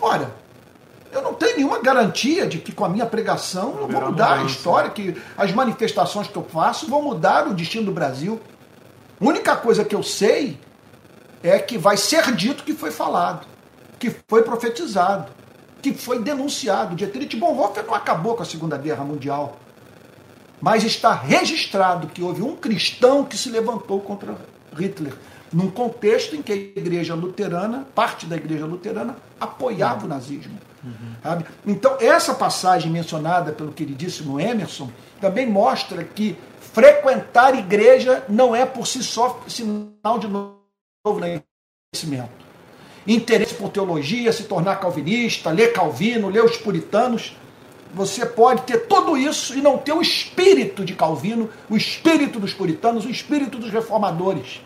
Ora, 0.00 0.34
eu 1.12 1.22
não 1.22 1.34
tenho 1.34 1.56
nenhuma 1.56 1.80
garantia 1.80 2.46
de 2.46 2.58
que 2.58 2.72
com 2.72 2.84
a 2.84 2.88
minha 2.88 3.06
pregação 3.06 3.76
eu 3.80 3.88
vou 3.88 4.00
mudar 4.10 4.40
a 4.40 4.44
história, 4.44 4.90
que 4.90 5.16
as 5.36 5.52
manifestações 5.52 6.28
que 6.28 6.36
eu 6.36 6.44
faço 6.44 6.88
vão 6.88 7.02
mudar 7.02 7.46
o 7.48 7.54
destino 7.54 7.86
do 7.86 7.92
Brasil. 7.92 8.40
A 9.20 9.24
única 9.24 9.56
coisa 9.56 9.84
que 9.84 9.94
eu 9.94 10.02
sei 10.02 10.58
é 11.42 11.58
que 11.58 11.78
vai 11.78 11.96
ser 11.96 12.32
dito 12.32 12.64
que 12.64 12.74
foi 12.74 12.90
falado, 12.90 13.46
que 13.98 14.14
foi 14.28 14.42
profetizado 14.42 15.38
que 15.80 15.92
foi 15.94 16.18
denunciado. 16.18 16.94
Dietrich 16.94 17.36
Bonhoeffer 17.36 17.84
não 17.86 17.94
acabou 17.94 18.34
com 18.34 18.42
a 18.42 18.46
Segunda 18.46 18.76
Guerra 18.76 19.04
Mundial, 19.04 19.58
mas 20.60 20.84
está 20.84 21.12
registrado 21.12 22.08
que 22.08 22.22
houve 22.22 22.42
um 22.42 22.56
cristão 22.56 23.24
que 23.24 23.36
se 23.36 23.50
levantou 23.50 24.00
contra 24.00 24.36
Hitler, 24.76 25.14
num 25.52 25.70
contexto 25.70 26.36
em 26.36 26.42
que 26.42 26.52
a 26.52 26.56
igreja 26.56 27.14
luterana, 27.14 27.86
parte 27.94 28.26
da 28.26 28.36
igreja 28.36 28.66
luterana, 28.66 29.16
apoiava 29.40 30.04
o 30.04 30.08
nazismo. 30.08 30.58
Uhum. 30.84 31.42
Então, 31.66 31.96
essa 32.00 32.34
passagem 32.34 32.90
mencionada 32.90 33.52
pelo 33.52 33.72
queridíssimo 33.72 34.38
Emerson 34.38 34.90
também 35.20 35.46
mostra 35.46 36.04
que 36.04 36.36
frequentar 36.60 37.58
igreja 37.58 38.24
não 38.28 38.54
é 38.54 38.64
por 38.64 38.86
si 38.86 39.02
só 39.02 39.42
sinal 39.48 40.18
de 40.18 40.28
novo 40.28 40.58
conhecimento 41.04 42.48
interesse 43.06 43.54
por 43.54 43.70
teologia, 43.70 44.32
se 44.32 44.44
tornar 44.44 44.76
calvinista, 44.76 45.50
ler 45.50 45.72
Calvino, 45.72 46.28
ler 46.28 46.44
os 46.44 46.56
puritanos. 46.56 47.36
Você 47.94 48.26
pode 48.26 48.62
ter 48.62 48.86
tudo 48.86 49.16
isso 49.16 49.56
e 49.56 49.62
não 49.62 49.78
ter 49.78 49.92
o 49.92 50.02
espírito 50.02 50.84
de 50.84 50.94
Calvino, 50.94 51.48
o 51.70 51.76
espírito 51.76 52.38
dos 52.38 52.52
puritanos, 52.52 53.06
o 53.06 53.10
espírito 53.10 53.58
dos 53.58 53.70
reformadores. 53.70 54.60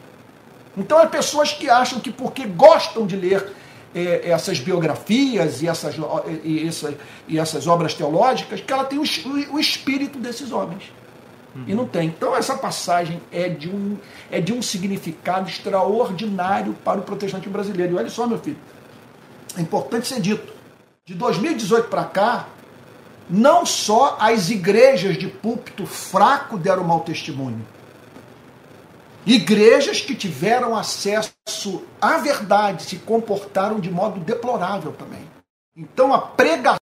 Então, 0.76 1.00
é 1.00 1.06
pessoas 1.06 1.52
que 1.52 1.68
acham 1.68 2.00
que 2.00 2.10
porque 2.10 2.44
gostam 2.46 3.06
de 3.06 3.16
ler 3.16 3.52
é, 3.94 4.30
essas 4.30 4.58
biografias 4.58 5.62
e 5.62 5.68
essas, 5.68 5.96
e, 6.42 6.66
essa, 6.66 6.94
e 7.28 7.38
essas 7.38 7.66
obras 7.66 7.94
teológicas, 7.94 8.60
que 8.60 8.72
ela 8.72 8.84
tem 8.84 8.98
o, 8.98 9.02
o 9.52 9.58
espírito 9.58 10.18
desses 10.18 10.50
homens. 10.50 10.84
Uhum. 11.54 11.64
E 11.66 11.74
não 11.74 11.86
tem. 11.86 12.08
Então 12.08 12.34
essa 12.34 12.56
passagem 12.56 13.20
é 13.30 13.48
de, 13.48 13.68
um, 13.68 13.98
é 14.30 14.40
de 14.40 14.52
um 14.52 14.62
significado 14.62 15.48
extraordinário 15.48 16.72
para 16.84 16.98
o 16.98 17.02
protestante 17.02 17.48
brasileiro. 17.48 17.92
E 17.92 17.96
olha 17.96 18.10
só, 18.10 18.26
meu 18.26 18.38
filho, 18.38 18.56
é 19.56 19.60
importante 19.60 20.08
ser 20.08 20.20
dito. 20.20 20.52
De 21.04 21.14
2018 21.14 21.88
para 21.88 22.04
cá, 22.04 22.48
não 23.28 23.66
só 23.66 24.16
as 24.18 24.50
igrejas 24.50 25.18
de 25.18 25.28
púlpito 25.28 25.84
fraco 25.84 26.56
deram 26.56 26.84
mau 26.84 27.00
testemunho. 27.00 27.60
Igrejas 29.24 30.00
que 30.00 30.14
tiveram 30.14 30.76
acesso 30.76 31.32
à 32.00 32.18
verdade 32.18 32.82
se 32.82 32.96
comportaram 32.96 33.78
de 33.78 33.90
modo 33.90 34.18
deplorável 34.20 34.92
também. 34.92 35.30
Então 35.76 36.12
a 36.12 36.18
pregação 36.18 36.82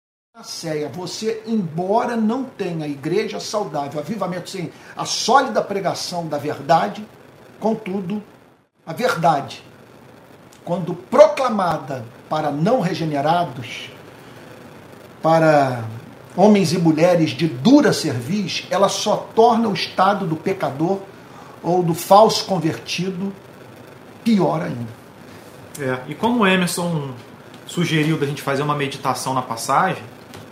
Ceia, 0.43 0.89
você, 0.89 1.43
embora 1.47 2.17
não 2.17 2.43
tenha 2.43 2.89
igreja 2.89 3.39
saudável, 3.39 4.01
avivamento 4.01 4.49
sem 4.49 4.73
a 4.97 5.05
sólida 5.05 5.63
pregação 5.63 6.27
da 6.27 6.39
verdade, 6.39 7.07
contudo, 7.61 8.23
a 8.85 8.93
verdade, 8.93 9.63
quando 10.65 10.95
proclamada 10.95 12.05
para 12.29 12.51
não 12.51 12.81
regenerados, 12.81 13.91
para 15.23 15.85
homens 16.37 16.73
e 16.73 16.79
mulheres 16.79 17.31
de 17.31 17.47
dura 17.47 17.93
cerviz, 17.93 18.67
ela 18.71 18.89
só 18.89 19.29
torna 19.35 19.69
o 19.69 19.75
estado 19.75 20.27
do 20.27 20.35
pecador 20.35 21.01
ou 21.63 21.83
do 21.83 21.95
falso 21.95 22.45
convertido 22.47 23.33
pior 24.25 24.63
ainda. 24.63 25.03
É, 25.81 26.01
e 26.09 26.15
como 26.15 26.41
o 26.41 26.47
Emerson 26.47 27.13
sugeriu 27.67 28.19
da 28.19 28.27
gente 28.27 28.43
fazer 28.43 28.63
uma 28.63 28.75
meditação 28.75 29.33
na 29.33 29.43
passagem, 29.43 30.03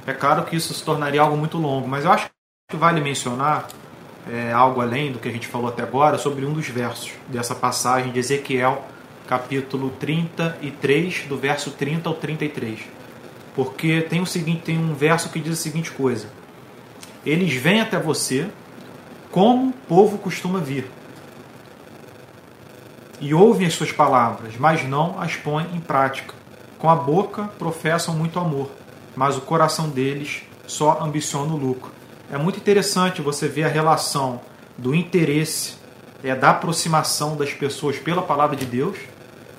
é 0.07 0.13
claro 0.13 0.45
que 0.45 0.57
isso 0.57 0.73
se 0.73 0.83
tornaria 0.83 1.21
algo 1.21 1.37
muito 1.37 1.59
longo, 1.59 1.87
mas 1.87 2.05
eu 2.05 2.13
acho 2.13 2.31
que 2.71 2.77
vale 2.77 3.01
mencionar 3.01 3.69
é, 4.31 4.53
algo 4.53 4.81
além 4.81 5.13
do 5.13 5.19
que 5.19 5.29
a 5.29 5.33
gente 5.33 5.47
falou 5.47 5.69
até 5.69 5.83
agora 5.83 6.19
sobre 6.19 6.45
um 6.45 6.53
dos 6.53 6.69
versos 6.69 7.13
dessa 7.29 7.55
passagem 7.55 8.13
de 8.13 8.19
Ezequiel, 8.19 8.85
capítulo 9.27 9.91
33, 9.99 11.27
do 11.29 11.37
verso 11.37 11.71
30 11.71 12.09
ao 12.09 12.15
33. 12.15 12.81
Porque 13.55 14.01
tem 14.03 14.21
o 14.21 14.27
seguinte, 14.27 14.63
tem 14.63 14.79
um 14.79 14.95
verso 14.95 15.29
que 15.29 15.41
diz 15.41 15.53
a 15.59 15.63
seguinte 15.63 15.91
coisa: 15.91 16.29
Eles 17.27 17.53
vêm 17.55 17.81
até 17.81 17.99
você 17.99 18.49
como 19.31 19.69
o 19.69 19.73
povo 19.73 20.19
costuma 20.19 20.59
vir. 20.61 20.87
E 23.21 23.35
ouvem 23.35 23.67
as 23.67 23.75
suas 23.75 23.93
palavras, 23.93 24.55
mas 24.59 24.83
não 24.89 25.21
as 25.21 25.37
põem 25.37 25.67
em 25.75 25.81
prática. 25.81 26.35
Com 26.79 26.89
a 26.89 26.97
boca 26.97 27.51
professam 27.59 28.15
muito 28.15 28.39
amor, 28.39 28.71
mas 29.15 29.37
o 29.37 29.43
coração 29.43 29.91
deles 29.91 30.43
só 30.67 31.03
ambiciona 31.03 31.53
o 31.53 31.57
lucro. 31.57 31.93
É 32.33 32.39
muito 32.39 32.59
interessante 32.59 33.21
você 33.21 33.47
ver 33.47 33.65
a 33.65 33.69
relação 33.69 34.41
do 34.79 34.95
interesse, 34.95 35.75
é, 36.25 36.35
da 36.35 36.51
aproximação 36.51 37.37
das 37.37 37.53
pessoas 37.53 37.99
pela 37.99 38.23
palavra 38.23 38.57
de 38.57 38.65
Deus, 38.65 38.97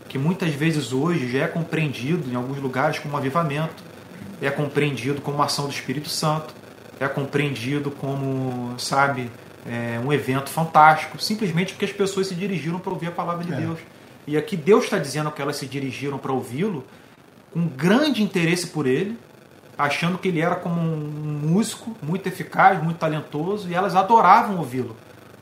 que 0.10 0.18
muitas 0.18 0.52
vezes 0.54 0.92
hoje 0.92 1.32
já 1.32 1.44
é 1.44 1.48
compreendido 1.48 2.32
em 2.32 2.36
alguns 2.36 2.58
lugares 2.58 2.98
como 2.98 3.16
avivamento, 3.16 3.84
é 4.42 4.50
compreendido 4.50 5.22
como 5.22 5.44
ação 5.44 5.66
do 5.66 5.72
Espírito 5.72 6.10
Santo, 6.10 6.56
é 7.00 7.08
compreendido 7.08 7.92
como, 7.92 8.74
sabe, 8.80 9.30
é, 9.66 10.00
um 10.04 10.12
evento 10.12 10.50
fantástico, 10.50 11.22
simplesmente 11.22 11.74
porque 11.74 11.86
as 11.86 11.92
pessoas 11.92 12.28
se 12.28 12.36
dirigiram 12.36 12.80
para 12.80 12.92
ouvir 12.92 13.08
a 13.08 13.12
palavra 13.12 13.44
de 13.44 13.54
é. 13.54 13.58
Deus. 13.58 13.80
E 14.28 14.38
aqui 14.38 14.56
Deus 14.56 14.86
está 14.86 14.98
dizendo 14.98 15.32
que 15.32 15.42
elas 15.42 15.56
se 15.56 15.66
dirigiram 15.66 16.18
para 16.18 16.32
ouvi-lo 16.32 16.86
com 17.52 17.68
grande 17.68 18.24
interesse 18.24 18.68
por 18.68 18.86
ele, 18.86 19.18
achando 19.78 20.18
que 20.18 20.28
ele 20.28 20.40
era 20.40 20.56
como 20.56 20.80
um 20.80 21.40
músico 21.44 21.96
muito 22.02 22.28
eficaz, 22.28 22.82
muito 22.82 22.98
talentoso, 22.98 23.70
e 23.70 23.74
elas 23.74 23.96
adoravam 23.96 24.58
ouvi-lo. 24.58 24.96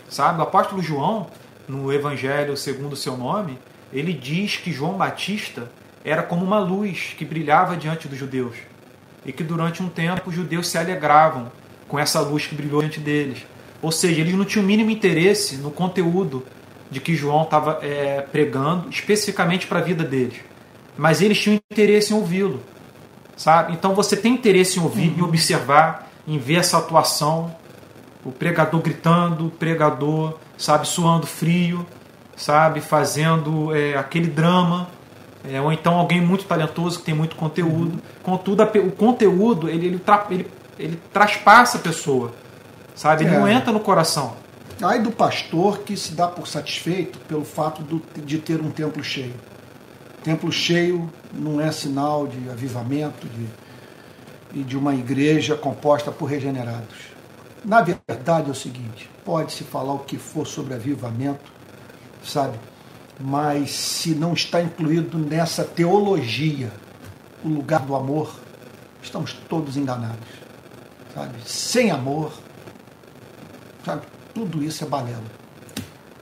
Sabe, 0.10 0.40
o 0.40 0.44
apóstolo 0.44 0.82
João, 0.82 1.28
no 1.68 1.94
Evangelho 1.94 2.58
segundo 2.58 2.94
o 2.94 2.98
seu 2.98 3.16
nome, 3.16 3.60
ele 3.94 4.14
diz 4.14 4.58
que 4.58 4.72
João 4.72 4.94
Batista 4.94 5.72
era 6.04 6.24
como 6.24 6.44
uma 6.44 6.60
luz 6.60 7.14
que 7.18 7.26
brilhava 7.26 7.76
diante 7.76 8.08
dos 8.08 8.18
judeus. 8.18 8.56
E 9.26 9.32
que 9.32 9.44
durante 9.44 9.84
um 9.84 9.90
tempo 9.90 10.30
os 10.30 10.36
judeus 10.36 10.68
se 10.68 10.78
alegravam 10.78 11.52
com 11.88 12.00
essa 12.00 12.20
luz 12.22 12.48
que 12.48 12.56
brilhou 12.56 12.82
diante 12.82 13.00
deles. 13.00 13.46
Ou 13.82 13.92
seja, 13.92 14.22
eles 14.22 14.34
não 14.34 14.46
tinham 14.46 14.64
o 14.64 14.68
mínimo 14.68 14.90
interesse 14.90 15.56
no 15.58 15.72
conteúdo 15.72 16.46
de 16.92 17.00
que 17.00 17.16
João 17.16 17.44
estava 17.44 17.80
é, 17.82 18.22
pregando, 18.22 18.90
especificamente 18.90 19.68
para 19.68 19.80
a 19.80 19.82
vida 19.82 20.04
deles. 20.04 20.40
Mas 20.98 21.22
eles 21.22 21.40
tinham 21.40 21.60
interesse 21.72 22.12
em 22.12 22.16
ouvi-lo. 22.16 22.62
Sabe? 23.38 23.72
Então 23.74 23.96
você 23.96 24.18
tem 24.18 24.34
interesse 24.34 24.80
em 24.80 24.84
ouvir, 24.84 25.12
uhum. 25.12 25.20
em 25.20 25.22
observar, 25.22 26.12
em 26.28 26.38
ver 26.38 26.56
essa 26.56 26.78
atuação, 26.78 27.56
o 28.26 28.32
pregador 28.32 28.82
gritando, 28.82 29.48
o 29.48 29.50
pregador, 29.50 30.38
sabe, 30.58 30.86
suando 30.86 31.26
frio, 31.26 31.86
sabe, 32.36 32.82
fazendo 32.82 33.74
é, 33.74 33.96
aquele 33.96 34.28
drama, 34.28 34.90
é, 35.50 35.62
ou 35.62 35.72
então 35.72 35.96
alguém 35.96 36.20
muito 36.20 36.44
talentoso 36.44 37.00
que 37.00 37.06
tem 37.06 37.16
muito 37.16 37.38
conteúdo. 37.38 37.94
Uhum. 37.94 38.02
Contudo, 38.22 38.64
o 38.64 38.92
conteúdo 38.92 39.70
ele, 39.70 39.88
ele, 39.88 40.00
tra, 40.00 40.26
ele, 40.30 40.48
ele 40.78 41.00
traspassa 41.14 41.78
a 41.78 41.82
pessoa 41.82 42.34
sabe? 43.00 43.24
Ele 43.24 43.34
é. 43.34 43.40
não 43.40 43.48
entra 43.48 43.72
no 43.72 43.80
coração. 43.80 44.36
Ai 44.82 45.02
do 45.02 45.10
pastor 45.10 45.80
que 45.80 45.96
se 45.96 46.14
dá 46.14 46.28
por 46.28 46.48
satisfeito 46.48 47.18
pelo 47.20 47.46
fato 47.46 47.82
do, 47.82 48.02
de 48.22 48.38
ter 48.40 48.62
um 48.62 48.70
templo 48.70 49.02
cheio. 49.02 49.36
Templo 50.22 50.52
cheio 50.52 51.10
não 51.32 51.62
é 51.62 51.72
sinal 51.72 52.28
de 52.28 52.50
avivamento 52.50 53.26
de, 53.26 53.48
e 54.54 54.64
de 54.64 54.78
uma 54.78 54.94
igreja 54.94 55.56
composta 55.56 56.12
por 56.12 56.26
regenerados. 56.26 56.98
Na 57.64 57.82
verdade 57.82 58.50
é 58.50 58.52
o 58.52 58.56
seguinte: 58.56 59.10
pode-se 59.24 59.64
falar 59.64 59.94
o 59.94 60.00
que 60.00 60.18
for 60.18 60.46
sobre 60.46 60.74
avivamento, 60.74 61.52
sabe? 62.22 62.60
Mas 63.18 63.72
se 63.72 64.14
não 64.14 64.34
está 64.34 64.62
incluído 64.62 65.18
nessa 65.18 65.64
teologia 65.64 66.72
o 67.46 67.48
lugar 67.48 67.82
do 67.82 67.96
amor, 67.96 68.34
estamos 69.02 69.32
todos 69.48 69.78
enganados. 69.78 70.28
Sabe? 71.14 71.36
Sem 71.46 71.92
amor, 71.92 72.32
Sabe? 73.86 74.02
Tudo 74.34 74.64
isso 74.64 74.84
é 74.84 74.88
balela. 74.88 75.24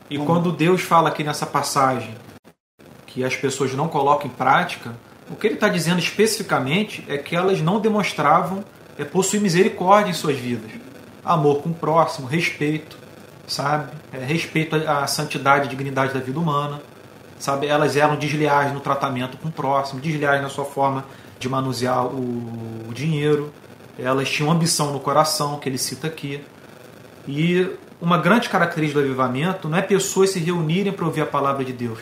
E 0.10 0.18
Vamos... 0.18 0.32
quando 0.32 0.52
Deus 0.52 0.82
fala 0.82 1.10
aqui 1.10 1.24
nessa 1.24 1.46
passagem 1.46 2.16
que 3.06 3.24
as 3.24 3.36
pessoas 3.36 3.74
não 3.74 3.88
colocam 3.88 4.28
em 4.28 4.34
prática, 4.34 4.96
o 5.30 5.36
que 5.36 5.48
ele 5.48 5.56
está 5.56 5.68
dizendo 5.68 6.00
especificamente 6.00 7.04
é 7.08 7.18
que 7.18 7.36
elas 7.36 7.62
não 7.62 7.80
demonstravam 7.80 8.64
é, 8.98 9.04
possuir 9.04 9.42
misericórdia 9.42 10.12
em 10.12 10.14
suas 10.14 10.38
vidas. 10.38 10.72
Amor 11.24 11.62
com 11.62 11.70
o 11.70 11.74
próximo, 11.74 12.28
respeito, 12.28 12.98
sabe? 13.46 13.92
É, 14.14 14.24
respeito 14.24 14.76
à 14.76 15.06
santidade 15.08 15.66
e 15.66 15.70
dignidade 15.70 16.14
da 16.14 16.20
vida 16.20 16.40
humana, 16.40 16.82
sabe? 17.38 17.68
Elas 17.68 17.98
eram 17.98 18.16
desleais 18.16 18.72
no 18.74 18.80
tratamento 18.80 19.38
com 19.38 19.50
o 19.50 19.52
próximo, 19.52 20.00
desleais 20.00 20.42
na 20.42 20.50
sua 20.50 20.66
forma 20.66 21.06
de 21.40 21.50
manusear 21.50 22.06
o, 22.06 22.88
o 22.90 22.94
dinheiro. 22.94 23.52
Elas 24.00 24.30
tinham 24.30 24.52
ambição 24.52 24.94
no 24.94 25.00
coração, 25.00 25.60
que 25.60 25.68
ele 25.68 25.78
cita 25.78 26.08
aqui. 26.08 26.42
E 27.28 27.70
uma 28.00 28.18
grande 28.18 28.48
característica 28.48 29.02
do 29.02 29.06
avivamento 29.06 29.68
não 29.68 29.78
é 29.78 29.82
pessoas 29.82 30.30
se 30.30 30.40
reunirem 30.40 30.94
para 30.94 31.06
ouvir 31.06 31.22
a 31.22 31.26
palavra 31.26 31.66
de 31.66 31.74
Deus. 31.74 32.00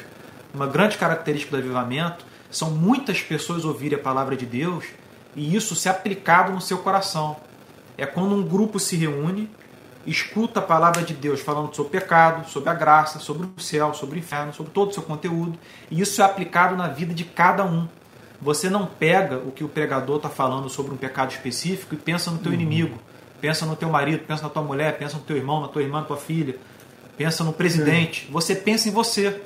Uma 0.54 0.68
grande 0.68 0.98
característica 0.98 1.56
do 1.56 1.62
avivamento 1.62 2.24
são 2.52 2.70
muitas 2.70 3.22
pessoas 3.22 3.66
ouvirem 3.66 3.98
a 3.98 4.02
palavra 4.02 4.36
de 4.36 4.46
Deus 4.46 4.86
e 5.36 5.56
isso 5.56 5.76
ser 5.76 5.90
aplicado 5.90 6.54
no 6.54 6.62
seu 6.62 6.78
coração. 6.78 7.38
É 7.98 8.06
quando 8.06 8.36
um 8.36 8.44
grupo 8.44 8.80
se 8.80 8.96
reúne, 8.96 9.50
escuta 10.06 10.60
a 10.60 10.64
palavra 10.64 11.02
de 11.02 11.14
Deus 11.14 11.42
falando 11.42 11.76
sobre 11.76 11.98
o 11.98 12.02
pecado, 12.02 12.48
sobre 12.48 12.70
a 12.70 12.74
graça, 12.74 13.18
sobre 13.18 13.48
o 13.48 13.60
céu, 13.60 13.94
sobre 13.94 14.18
o 14.18 14.20
inferno, 14.20 14.54
sobre 14.54 14.72
todo 14.72 14.92
o 14.92 14.94
seu 14.94 15.02
conteúdo, 15.02 15.58
e 15.90 16.02
isso 16.02 16.22
é 16.22 16.26
aplicado 16.26 16.76
na 16.76 16.88
vida 16.88 17.14
de 17.14 17.24
cada 17.24 17.66
um. 17.66 17.88
Você 18.40 18.70
não 18.70 18.86
pega 18.86 19.38
o 19.38 19.52
que 19.52 19.64
o 19.64 19.70
pregador 19.70 20.18
está 20.18 20.30
falando 20.30 20.70
sobre 20.70 20.94
um 20.94 20.98
pecado 20.98 21.32
específico 21.32 21.96
e 21.96 21.98
pensa 21.98 22.30
no 22.30 22.38
teu 22.38 22.52
uhum. 22.52 22.60
inimigo 22.60 23.00
Pensa 23.46 23.64
no 23.64 23.76
teu 23.76 23.90
marido, 23.92 24.24
pensa 24.26 24.42
na 24.42 24.50
tua 24.50 24.64
mulher, 24.64 24.98
pensa 24.98 25.18
no 25.18 25.22
teu 25.22 25.38
irmão, 25.38 25.62
na 25.62 25.68
tua 25.68 25.84
irmã, 25.84 26.00
na 26.00 26.06
tua 26.08 26.18
filha. 26.18 26.56
Pensa 27.16 27.44
no 27.44 27.54
presidente. 27.54 28.28
Você 28.32 28.56
pensa 28.56 28.90
em 28.90 28.92
você. 28.92 29.40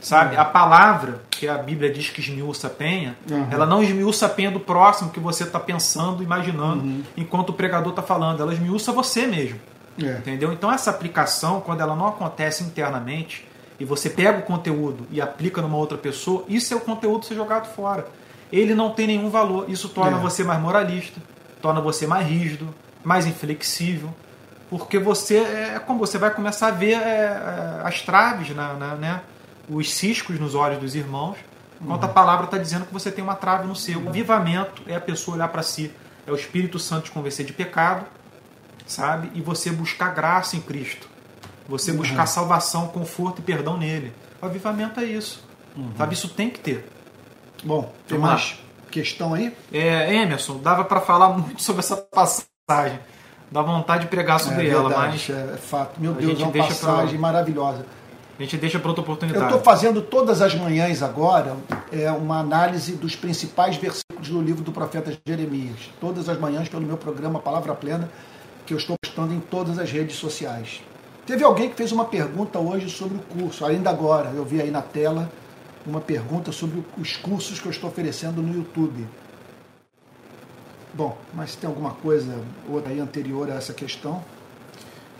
Sabe? 0.00 0.36
A 0.36 0.44
palavra 0.44 1.20
que 1.30 1.46
a 1.46 1.58
Bíblia 1.58 1.92
diz 1.92 2.08
que 2.08 2.22
esmiuça 2.22 2.68
a 2.68 2.70
penha, 2.70 3.14
uhum. 3.30 3.46
ela 3.50 3.66
não 3.66 3.82
esmiuça 3.82 4.24
a 4.24 4.28
penha 4.30 4.50
do 4.50 4.58
próximo 4.58 5.10
que 5.10 5.20
você 5.20 5.42
está 5.44 5.60
pensando, 5.60 6.22
imaginando, 6.22 6.82
uhum. 6.82 7.02
enquanto 7.14 7.50
o 7.50 7.52
pregador 7.52 7.90
está 7.90 8.00
falando. 8.00 8.40
Ela 8.40 8.54
esmiuça 8.54 8.90
você 8.90 9.26
mesmo. 9.26 9.60
É. 10.02 10.12
Entendeu? 10.12 10.50
Então 10.50 10.72
essa 10.72 10.88
aplicação, 10.88 11.60
quando 11.60 11.82
ela 11.82 11.94
não 11.94 12.08
acontece 12.08 12.64
internamente, 12.64 13.46
e 13.78 13.84
você 13.84 14.08
pega 14.08 14.38
o 14.38 14.42
conteúdo 14.44 15.06
e 15.10 15.20
aplica 15.20 15.60
numa 15.60 15.76
outra 15.76 15.98
pessoa, 15.98 16.42
isso 16.48 16.72
é 16.72 16.76
o 16.78 16.80
conteúdo 16.80 17.26
ser 17.26 17.34
jogado 17.34 17.66
fora. 17.74 18.06
Ele 18.50 18.74
não 18.74 18.92
tem 18.92 19.06
nenhum 19.06 19.28
valor. 19.28 19.68
Isso 19.68 19.90
torna 19.90 20.16
é. 20.16 20.20
você 20.20 20.42
mais 20.42 20.58
moralista, 20.58 21.20
torna 21.60 21.82
você 21.82 22.06
mais 22.06 22.26
rígido, 22.26 22.74
mais 23.06 23.24
inflexível, 23.24 24.12
porque 24.68 24.98
você 24.98 25.36
é 25.36 25.78
como 25.78 26.00
você 26.00 26.18
vai 26.18 26.34
começar 26.34 26.66
a 26.66 26.70
ver 26.72 26.94
é, 26.94 26.96
é, 26.98 27.80
as 27.84 28.02
traves, 28.02 28.50
na, 28.50 28.74
na, 28.74 28.94
né, 28.96 29.22
os 29.68 29.94
ciscos 29.94 30.40
nos 30.40 30.56
olhos 30.56 30.80
dos 30.80 30.96
irmãos, 30.96 31.36
enquanto 31.80 32.02
uhum. 32.02 32.10
a 32.10 32.12
palavra 32.12 32.46
está 32.46 32.58
dizendo 32.58 32.84
que 32.84 32.92
você 32.92 33.12
tem 33.12 33.22
uma 33.22 33.36
trave 33.36 33.64
no 33.64 33.76
seu. 33.76 34.04
O 34.04 34.10
vivamento 34.10 34.82
é 34.88 34.96
a 34.96 35.00
pessoa 35.00 35.36
olhar 35.36 35.46
para 35.46 35.62
si, 35.62 35.92
é 36.26 36.32
o 36.32 36.34
Espírito 36.34 36.80
Santo 36.80 37.04
te 37.04 37.10
convencer 37.12 37.46
de 37.46 37.52
pecado, 37.52 38.04
sabe? 38.84 39.30
E 39.36 39.40
você 39.40 39.70
buscar 39.70 40.12
graça 40.12 40.56
em 40.56 40.60
Cristo. 40.60 41.08
Você 41.68 41.92
uhum. 41.92 41.98
buscar 41.98 42.26
salvação, 42.26 42.88
conforto 42.88 43.38
e 43.38 43.42
perdão 43.42 43.76
nele. 43.76 44.12
O 44.42 44.46
avivamento 44.46 44.98
é 44.98 45.04
isso. 45.04 45.46
Uhum. 45.76 45.92
Sabe? 45.96 46.14
Isso 46.14 46.28
tem 46.30 46.50
que 46.50 46.58
ter. 46.58 46.88
Bom, 47.62 47.94
tem 48.08 48.18
mais 48.18 48.58
questão 48.90 49.32
aí? 49.32 49.56
É, 49.72 50.12
Emerson, 50.12 50.58
dava 50.58 50.84
para 50.84 51.00
falar 51.00 51.28
muito 51.28 51.62
sobre 51.62 51.80
essa 51.80 51.96
passagem 51.96 52.55
passagem. 52.66 52.98
Dá 53.50 53.62
vontade 53.62 54.02
de 54.02 54.08
pregar 54.08 54.40
sobre 54.40 54.66
é, 54.66 54.70
ela, 54.70 54.90
mas. 54.90 55.30
É, 55.30 55.52
é 55.54 55.56
fato. 55.56 56.00
Meu 56.00 56.12
Deus, 56.12 56.40
é 56.40 56.42
uma 56.42 56.52
passagem 56.52 57.10
pra... 57.10 57.18
maravilhosa. 57.20 57.86
A 58.38 58.42
gente 58.42 58.56
deixa 58.58 58.78
para 58.78 58.88
outra 58.88 59.02
oportunidade. 59.02 59.44
Eu 59.44 59.48
estou 59.48 59.62
fazendo 59.62 60.02
todas 60.02 60.42
as 60.42 60.54
manhãs 60.54 61.02
agora 61.02 61.56
é, 61.90 62.10
uma 62.10 62.40
análise 62.40 62.92
dos 62.92 63.16
principais 63.16 63.76
versículos 63.76 64.28
do 64.28 64.42
livro 64.42 64.62
do 64.62 64.72
profeta 64.72 65.16
Jeremias. 65.24 65.90
Todas 66.00 66.28
as 66.28 66.38
manhãs 66.38 66.68
pelo 66.68 66.82
meu 66.82 66.98
programa 66.98 67.38
Palavra 67.38 67.74
Plena, 67.74 68.10
que 68.66 68.74
eu 68.74 68.78
estou 68.78 68.96
postando 69.02 69.32
em 69.32 69.40
todas 69.40 69.78
as 69.78 69.90
redes 69.90 70.16
sociais. 70.16 70.82
Teve 71.24 71.44
alguém 71.44 71.70
que 71.70 71.76
fez 71.76 71.92
uma 71.92 72.04
pergunta 72.04 72.58
hoje 72.58 72.90
sobre 72.90 73.16
o 73.16 73.20
curso, 73.20 73.64
ainda 73.64 73.90
agora, 73.90 74.30
eu 74.34 74.44
vi 74.44 74.60
aí 74.60 74.70
na 74.70 74.82
tela 74.82 75.30
uma 75.86 76.00
pergunta 76.00 76.52
sobre 76.52 76.84
os 76.98 77.16
cursos 77.16 77.58
que 77.58 77.66
eu 77.66 77.70
estou 77.70 77.88
oferecendo 77.88 78.42
no 78.42 78.54
YouTube. 78.54 79.06
Bom, 80.96 81.18
mas 81.34 81.54
tem 81.54 81.68
alguma 81.68 81.90
coisa 81.90 82.42
outra 82.66 82.90
aí 82.90 82.98
anterior 82.98 83.50
a 83.50 83.56
essa 83.56 83.74
questão? 83.74 84.24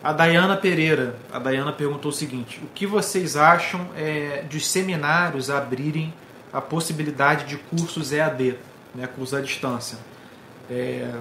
A 0.03 0.11
Dayana 0.11 0.57
Pereira, 0.57 1.17
a 1.31 1.39
Dayana 1.39 1.71
perguntou 1.71 2.11
o 2.11 2.15
seguinte: 2.15 2.59
o 2.65 2.67
que 2.69 2.87
vocês 2.87 3.37
acham 3.37 3.87
é, 3.95 4.43
dos 4.49 4.67
seminários 4.67 5.51
abrirem 5.51 6.15
a 6.51 6.63
possibilidade 6.63 7.45
de 7.45 7.59
cursos 7.59 8.11
EAD, 8.11 8.57
né, 8.95 9.07
cursos 9.07 9.39
à 9.39 9.43
distância? 9.43 9.99
É, 10.71 11.13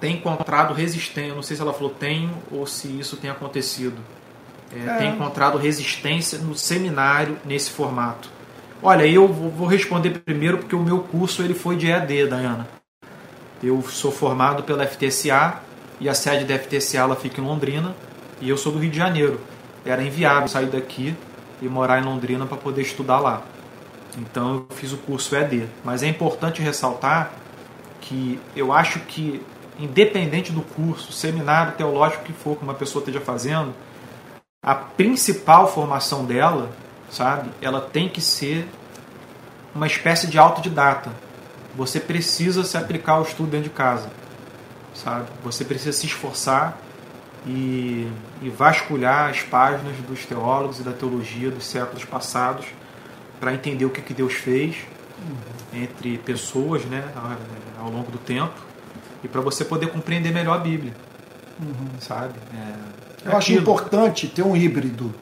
tem 0.00 0.14
encontrado 0.14 0.72
resistência. 0.72 1.34
Não 1.34 1.42
sei 1.42 1.56
se 1.56 1.62
ela 1.62 1.72
falou 1.72 1.90
tem 1.90 2.30
ou 2.52 2.64
se 2.64 2.86
isso 2.86 3.16
tem 3.16 3.28
acontecido. 3.28 3.98
É, 4.72 4.88
é. 4.88 4.98
Tem 4.98 5.10
encontrado 5.10 5.58
resistência 5.58 6.38
no 6.38 6.54
seminário 6.54 7.36
nesse 7.44 7.70
formato. 7.70 8.30
Olha, 8.80 9.04
eu 9.04 9.26
vou 9.26 9.66
responder 9.66 10.10
primeiro 10.10 10.58
porque 10.58 10.76
o 10.76 10.82
meu 10.82 11.00
curso 11.00 11.42
ele 11.42 11.54
foi 11.54 11.74
de 11.74 11.88
EAD, 11.88 12.28
Dayana. 12.28 12.77
Eu 13.62 13.82
sou 13.82 14.12
formado 14.12 14.62
pela 14.62 14.86
FTSA 14.86 15.60
e 16.00 16.08
a 16.08 16.14
sede 16.14 16.44
da 16.44 16.58
FTSA 16.58 16.98
ela 16.98 17.16
fica 17.16 17.40
em 17.40 17.44
Londrina 17.44 17.94
e 18.40 18.48
eu 18.48 18.56
sou 18.56 18.72
do 18.72 18.78
Rio 18.78 18.90
de 18.90 18.96
Janeiro. 18.96 19.40
Era 19.84 20.02
inviável 20.02 20.48
sair 20.48 20.66
daqui 20.66 21.16
e 21.60 21.68
morar 21.68 22.00
em 22.00 22.04
Londrina 22.04 22.46
para 22.46 22.56
poder 22.56 22.82
estudar 22.82 23.18
lá. 23.18 23.42
Então 24.16 24.66
eu 24.70 24.76
fiz 24.76 24.92
o 24.92 24.98
curso 24.98 25.34
EAD. 25.34 25.68
Mas 25.84 26.02
é 26.02 26.06
importante 26.06 26.62
ressaltar 26.62 27.32
que 28.00 28.40
eu 28.54 28.72
acho 28.72 29.00
que, 29.00 29.42
independente 29.78 30.52
do 30.52 30.62
curso, 30.62 31.12
seminário 31.12 31.72
teológico 31.72 32.24
que 32.24 32.32
for 32.32 32.56
que 32.56 32.62
uma 32.62 32.74
pessoa 32.74 33.00
esteja 33.00 33.20
fazendo, 33.20 33.74
a 34.62 34.74
principal 34.74 35.72
formação 35.72 36.24
dela, 36.24 36.70
sabe, 37.10 37.50
ela 37.60 37.80
tem 37.80 38.08
que 38.08 38.20
ser 38.20 38.68
uma 39.74 39.86
espécie 39.86 40.26
de 40.26 40.38
autodidata. 40.38 41.10
Você 41.76 42.00
precisa 42.00 42.64
se 42.64 42.76
aplicar 42.76 43.12
ao 43.12 43.22
estudo 43.22 43.50
dentro 43.50 43.68
de 43.68 43.74
casa, 43.74 44.10
sabe? 44.94 45.26
Você 45.44 45.64
precisa 45.64 45.92
se 45.92 46.06
esforçar 46.06 46.78
e, 47.46 48.08
e 48.42 48.50
vasculhar 48.50 49.30
as 49.30 49.42
páginas 49.42 49.96
dos 49.98 50.24
teólogos 50.26 50.80
e 50.80 50.82
da 50.82 50.92
teologia 50.92 51.50
dos 51.50 51.64
séculos 51.64 52.04
passados 52.04 52.66
para 53.38 53.54
entender 53.54 53.84
o 53.84 53.90
que, 53.90 54.02
que 54.02 54.12
Deus 54.12 54.34
fez 54.34 54.76
uhum. 55.18 55.82
entre 55.82 56.18
pessoas 56.18 56.84
né, 56.84 57.04
ao 57.78 57.90
longo 57.90 58.10
do 58.10 58.18
tempo 58.18 58.54
e 59.22 59.28
para 59.28 59.40
você 59.40 59.64
poder 59.64 59.88
compreender 59.88 60.32
melhor 60.32 60.56
a 60.56 60.58
Bíblia. 60.58 60.94
Uhum. 61.60 62.00
Sabe? 62.00 62.34
É, 62.54 63.30
Eu 63.30 63.36
acho 63.36 63.52
importante 63.52 64.28
ter 64.28 64.42
um 64.42 64.56
híbrido, 64.56 65.14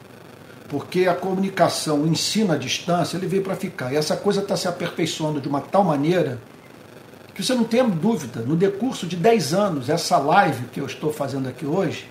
porque 0.67 1.07
a 1.07 1.15
comunicação, 1.15 2.01
o 2.01 2.07
ensino 2.07 2.53
à 2.53 2.57
distância, 2.57 3.17
ele 3.17 3.27
veio 3.27 3.43
para 3.43 3.55
ficar. 3.55 3.93
E 3.93 3.95
essa 3.95 4.15
coisa 4.17 4.41
está 4.41 4.57
se 4.57 4.67
aperfeiçoando 4.67 5.39
de 5.39 5.47
uma 5.47 5.61
tal 5.61 5.83
maneira 5.83 6.39
que 7.37 7.43
você 7.43 7.53
não 7.53 7.63
tenha 7.63 7.83
dúvida, 7.83 8.41
no 8.41 8.55
decurso 8.55 9.05
de 9.05 9.15
10 9.15 9.53
anos, 9.53 9.89
essa 9.89 10.17
live 10.17 10.65
que 10.73 10.79
eu 10.79 10.87
estou 10.87 11.13
fazendo 11.13 11.47
aqui 11.47 11.67
hoje, 11.67 12.09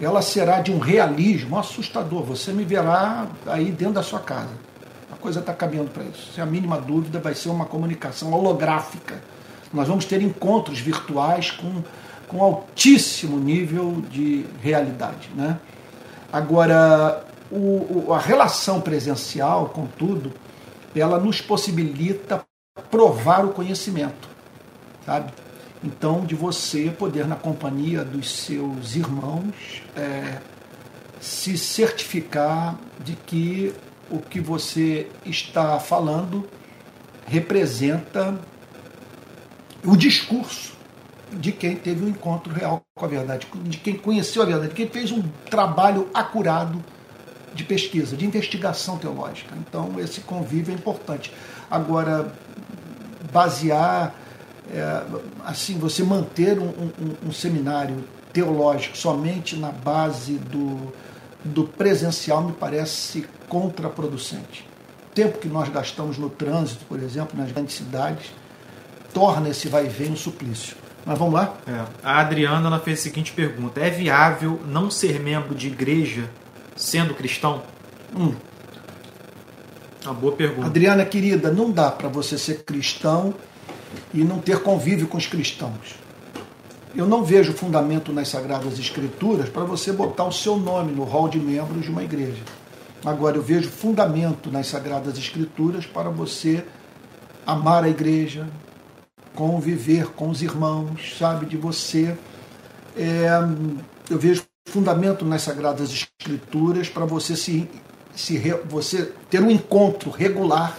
ela 0.00 0.22
será 0.22 0.62
de 0.62 0.72
um 0.72 0.78
realismo 0.78 1.58
assustador. 1.58 2.22
Você 2.22 2.54
me 2.54 2.64
verá 2.64 3.26
aí 3.46 3.70
dentro 3.70 3.92
da 3.92 4.02
sua 4.02 4.18
casa. 4.18 4.52
A 5.12 5.16
coisa 5.16 5.40
está 5.40 5.52
caminhando 5.52 5.90
para 5.90 6.04
isso. 6.04 6.32
Sem 6.34 6.42
a 6.42 6.46
mínima 6.46 6.80
dúvida, 6.80 7.20
vai 7.20 7.34
ser 7.34 7.50
uma 7.50 7.66
comunicação 7.66 8.32
holográfica. 8.32 9.22
Nós 9.74 9.88
vamos 9.88 10.06
ter 10.06 10.22
encontros 10.22 10.78
virtuais 10.78 11.50
com, 11.50 11.82
com 12.26 12.42
altíssimo 12.42 13.38
nível 13.38 14.02
de 14.10 14.46
realidade. 14.62 15.28
Né? 15.34 15.58
Agora, 16.32 17.25
o, 17.50 18.06
o, 18.08 18.12
a 18.12 18.18
relação 18.18 18.80
presencial, 18.80 19.68
contudo, 19.68 20.32
ela 20.94 21.18
nos 21.18 21.40
possibilita 21.40 22.44
provar 22.90 23.44
o 23.44 23.50
conhecimento, 23.50 24.28
sabe? 25.04 25.32
Então, 25.84 26.24
de 26.24 26.34
você 26.34 26.90
poder, 26.90 27.26
na 27.26 27.36
companhia 27.36 28.04
dos 28.04 28.30
seus 28.30 28.96
irmãos, 28.96 29.82
é, 29.94 30.38
se 31.20 31.56
certificar 31.56 32.78
de 33.00 33.14
que 33.14 33.74
o 34.10 34.18
que 34.18 34.40
você 34.40 35.08
está 35.24 35.78
falando 35.78 36.48
representa 37.26 38.38
o 39.84 39.96
discurso 39.96 40.74
de 41.32 41.52
quem 41.52 41.76
teve 41.76 42.04
um 42.04 42.08
encontro 42.08 42.52
real 42.52 42.82
com 42.94 43.04
a 43.04 43.08
verdade, 43.08 43.46
de 43.64 43.78
quem 43.78 43.96
conheceu 43.96 44.42
a 44.42 44.46
verdade, 44.46 44.68
de 44.68 44.74
quem 44.74 44.88
fez 44.88 45.10
um 45.10 45.22
trabalho 45.50 46.08
acurado 46.14 46.82
de 47.56 47.64
pesquisa, 47.64 48.16
de 48.16 48.24
investigação 48.24 48.98
teológica. 48.98 49.54
Então, 49.56 49.98
esse 49.98 50.20
convívio 50.20 50.72
é 50.72 50.74
importante. 50.74 51.32
Agora, 51.70 52.32
basear 53.32 54.14
é, 54.72 55.02
assim, 55.44 55.78
você 55.78 56.02
manter 56.02 56.58
um, 56.58 56.68
um, 56.68 57.28
um, 57.28 57.32
seminário 57.32 58.04
teológico 58.32 58.96
somente 58.96 59.56
na 59.56 59.70
base 59.70 60.34
do, 60.34 60.92
do 61.44 61.64
presencial 61.64 62.42
me 62.42 62.52
parece 62.52 63.26
contraproducente. 63.48 64.68
O 65.10 65.14
tempo 65.14 65.38
que 65.38 65.48
nós 65.48 65.68
gastamos 65.68 66.18
no 66.18 66.28
trânsito, 66.28 66.84
por 66.84 67.00
exemplo, 67.00 67.38
nas 67.38 67.50
grandes 67.52 67.76
cidades, 67.76 68.32
torna 69.14 69.48
esse 69.48 69.68
vai 69.68 69.86
e 69.86 69.88
vem 69.88 70.12
um 70.12 70.16
suplício. 70.16 70.76
Mas 71.06 71.16
vamos 71.16 71.34
lá? 71.34 71.54
É. 71.66 71.84
A 72.02 72.18
Adriana 72.18 72.66
ela 72.66 72.80
fez 72.80 72.98
a 72.98 73.02
seguinte 73.02 73.32
pergunta: 73.32 73.80
É 73.80 73.88
viável 73.88 74.60
não 74.66 74.90
ser 74.90 75.20
membro 75.20 75.54
de 75.54 75.68
igreja 75.68 76.28
sendo 76.76 77.14
cristão? 77.14 77.62
Hum. 78.14 78.34
Uma 80.04 80.14
boa 80.14 80.32
pergunta. 80.36 80.68
Adriana, 80.68 81.04
querida, 81.04 81.50
não 81.50 81.70
dá 81.70 81.90
para 81.90 82.08
você 82.08 82.38
ser 82.38 82.62
cristão 82.62 83.34
e 84.14 84.22
não 84.22 84.38
ter 84.38 84.62
convívio 84.62 85.08
com 85.08 85.16
os 85.16 85.26
cristãos. 85.26 85.96
Eu 86.94 87.06
não 87.06 87.24
vejo 87.24 87.52
fundamento 87.52 88.12
nas 88.12 88.28
Sagradas 88.28 88.78
Escrituras 88.78 89.48
para 89.48 89.64
você 89.64 89.92
botar 89.92 90.24
o 90.24 90.32
seu 90.32 90.56
nome 90.56 90.92
no 90.92 91.04
hall 91.04 91.28
de 91.28 91.38
membros 91.38 91.82
de 91.82 91.90
uma 91.90 92.04
igreja. 92.04 92.42
Agora, 93.04 93.36
eu 93.36 93.42
vejo 93.42 93.68
fundamento 93.68 94.50
nas 94.50 94.68
Sagradas 94.68 95.18
Escrituras 95.18 95.84
para 95.84 96.08
você 96.08 96.64
amar 97.46 97.84
a 97.84 97.88
igreja, 97.88 98.48
conviver 99.34 100.06
com 100.12 100.30
os 100.30 100.40
irmãos, 100.40 101.16
sabe, 101.18 101.46
de 101.46 101.56
você. 101.56 102.16
É, 102.96 103.28
eu 104.08 104.18
vejo 104.18 104.44
fundamento 104.66 105.24
nas 105.24 105.42
Sagradas 105.42 105.90
Escrituras 105.90 106.88
para 106.88 107.04
você 107.06 107.34
se, 107.36 107.68
se 108.14 108.38
você 108.68 109.12
ter 109.30 109.40
um 109.40 109.50
encontro 109.50 110.10
regular 110.10 110.76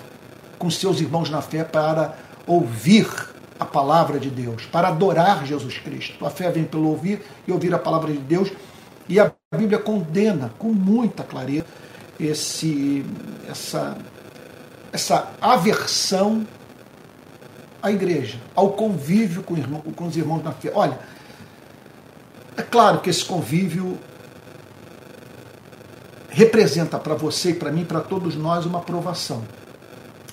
com 0.60 0.70
seus 0.70 1.00
irmãos 1.00 1.30
na 1.30 1.42
fé 1.42 1.64
para 1.64 2.16
ouvir 2.46 3.08
a 3.60 3.66
palavra 3.66 4.20
de 4.20 4.30
Deus, 4.30 4.66
para 4.66 4.90
adorar 4.90 5.46
Jesus 5.46 5.78
Cristo. 5.80 6.26
A 6.26 6.30
fé 6.30 6.52
vem 6.52 6.64
pelo 6.64 6.90
ouvir 6.90 7.22
e 7.48 7.52
ouvir 7.52 7.74
a 7.74 7.80
palavra 7.80 8.12
de 8.12 8.20
Deus. 8.20 8.52
E 9.10 9.20
a 9.20 9.32
Bíblia 9.56 9.80
condena 9.80 10.52
com 10.60 10.68
muita 10.68 11.24
clareza 11.24 11.66
esse, 12.20 13.06
essa, 13.50 13.98
essa 14.92 15.32
aversão 15.40 16.46
à 17.82 17.92
igreja, 17.92 18.38
ao 18.54 18.72
convívio 18.72 19.42
com, 19.44 19.56
irmão, 19.56 19.82
com 19.82 20.08
os 20.08 20.18
irmãos 20.18 20.44
na 20.44 20.52
fé. 20.52 20.72
Olha, 20.76 21.00
é 22.58 22.64
claro 22.64 23.00
que 23.00 23.10
esse 23.10 23.24
convívio 23.24 24.00
representa 26.28 26.98
para 26.98 27.14
você 27.14 27.52
e 27.52 27.54
para 27.54 27.72
mim, 27.72 27.86
para 27.86 28.02
todos 28.02 28.36
nós, 28.36 28.66
uma 28.66 28.82
provação. 28.82 29.44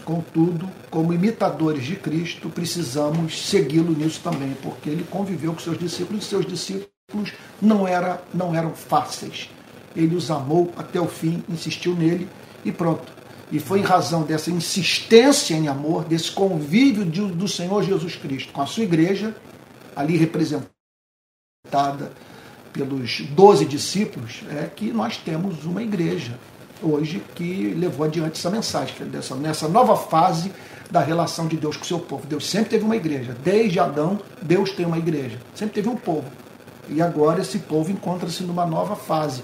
Contudo, 0.07 0.69
como 0.91 1.13
imitadores 1.13 1.85
de 1.85 1.97
Cristo, 1.97 2.49
precisamos 2.49 3.47
segui-lo 3.47 3.93
nisso 3.93 4.21
também, 4.25 4.57
porque 4.63 4.89
ele 4.89 5.05
conviveu 5.05 5.53
com 5.53 5.61
seus 5.61 5.79
discípulos 5.79 6.25
e 6.25 6.29
seus 6.29 6.47
discípulos 6.47 7.33
não, 7.61 7.87
era, 7.87 8.23
não 8.33 8.55
eram 8.55 8.75
fáceis. 8.75 9.51
Ele 9.95 10.17
os 10.17 10.31
amou 10.31 10.73
até 10.79 10.99
o 10.99 11.07
fim, 11.07 11.45
insistiu 11.49 11.95
nele 11.95 12.27
e 12.65 12.73
pronto. 12.73 13.13
E 13.53 13.59
foi 13.61 13.81
em 13.81 13.85
razão 13.85 14.23
dessa 14.23 14.51
insistência 14.51 15.55
em 15.55 15.69
amor, 15.69 16.05
desse 16.05 16.31
convívio 16.31 17.05
do 17.05 17.47
Senhor 17.47 17.83
Jesus 17.83 18.17
Cristo 18.17 18.53
com 18.53 18.63
a 18.63 18.67
sua 18.67 18.85
igreja, 18.85 19.37
ali 19.95 20.17
representada 20.17 20.74
pelos 22.73 23.21
doze 23.31 23.65
discípulos, 23.65 24.43
é 24.51 24.67
que 24.67 24.93
nós 24.93 25.17
temos 25.17 25.65
uma 25.65 25.83
igreja 25.83 26.39
hoje 26.83 27.23
que 27.35 27.75
levou 27.75 28.05
adiante 28.05 28.39
essa 28.39 28.51
mensagem, 28.51 29.07
dessa, 29.07 29.35
nessa 29.35 29.69
nova 29.69 29.97
fase 29.97 30.53
da 30.91 31.01
relação 31.01 31.49
de 31.49 31.57
Deus 31.57 31.77
com 31.77 31.85
o 31.85 31.87
seu 31.87 31.99
povo. 31.99 32.27
Deus 32.27 32.49
sempre 32.49 32.71
teve 32.71 32.85
uma 32.85 32.97
igreja. 32.97 33.37
Desde 33.43 33.81
Adão, 33.81 34.21
Deus 34.43 34.71
tem 34.71 34.85
uma 34.85 34.99
igreja. 34.99 35.39
Sempre 35.55 35.75
teve 35.75 35.89
um 35.89 35.97
povo. 35.97 36.31
E 36.89 37.01
agora 37.01 37.41
esse 37.41 37.59
povo 37.59 37.91
encontra-se 37.91 38.43
numa 38.43 38.67
nova 38.67 38.95
fase, 38.95 39.43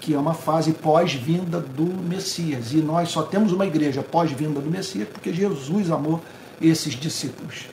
que 0.00 0.14
é 0.14 0.18
uma 0.18 0.34
fase 0.34 0.72
pós-vinda 0.72 1.60
do 1.60 1.84
Messias. 1.84 2.72
E 2.72 2.76
nós 2.76 3.08
só 3.08 3.22
temos 3.22 3.52
uma 3.52 3.66
igreja 3.66 4.02
pós-vinda 4.02 4.60
do 4.60 4.70
Messias 4.70 5.08
porque 5.08 5.32
Jesus 5.32 5.90
amou 5.90 6.22
esses 6.60 6.94
discípulos, 6.94 7.66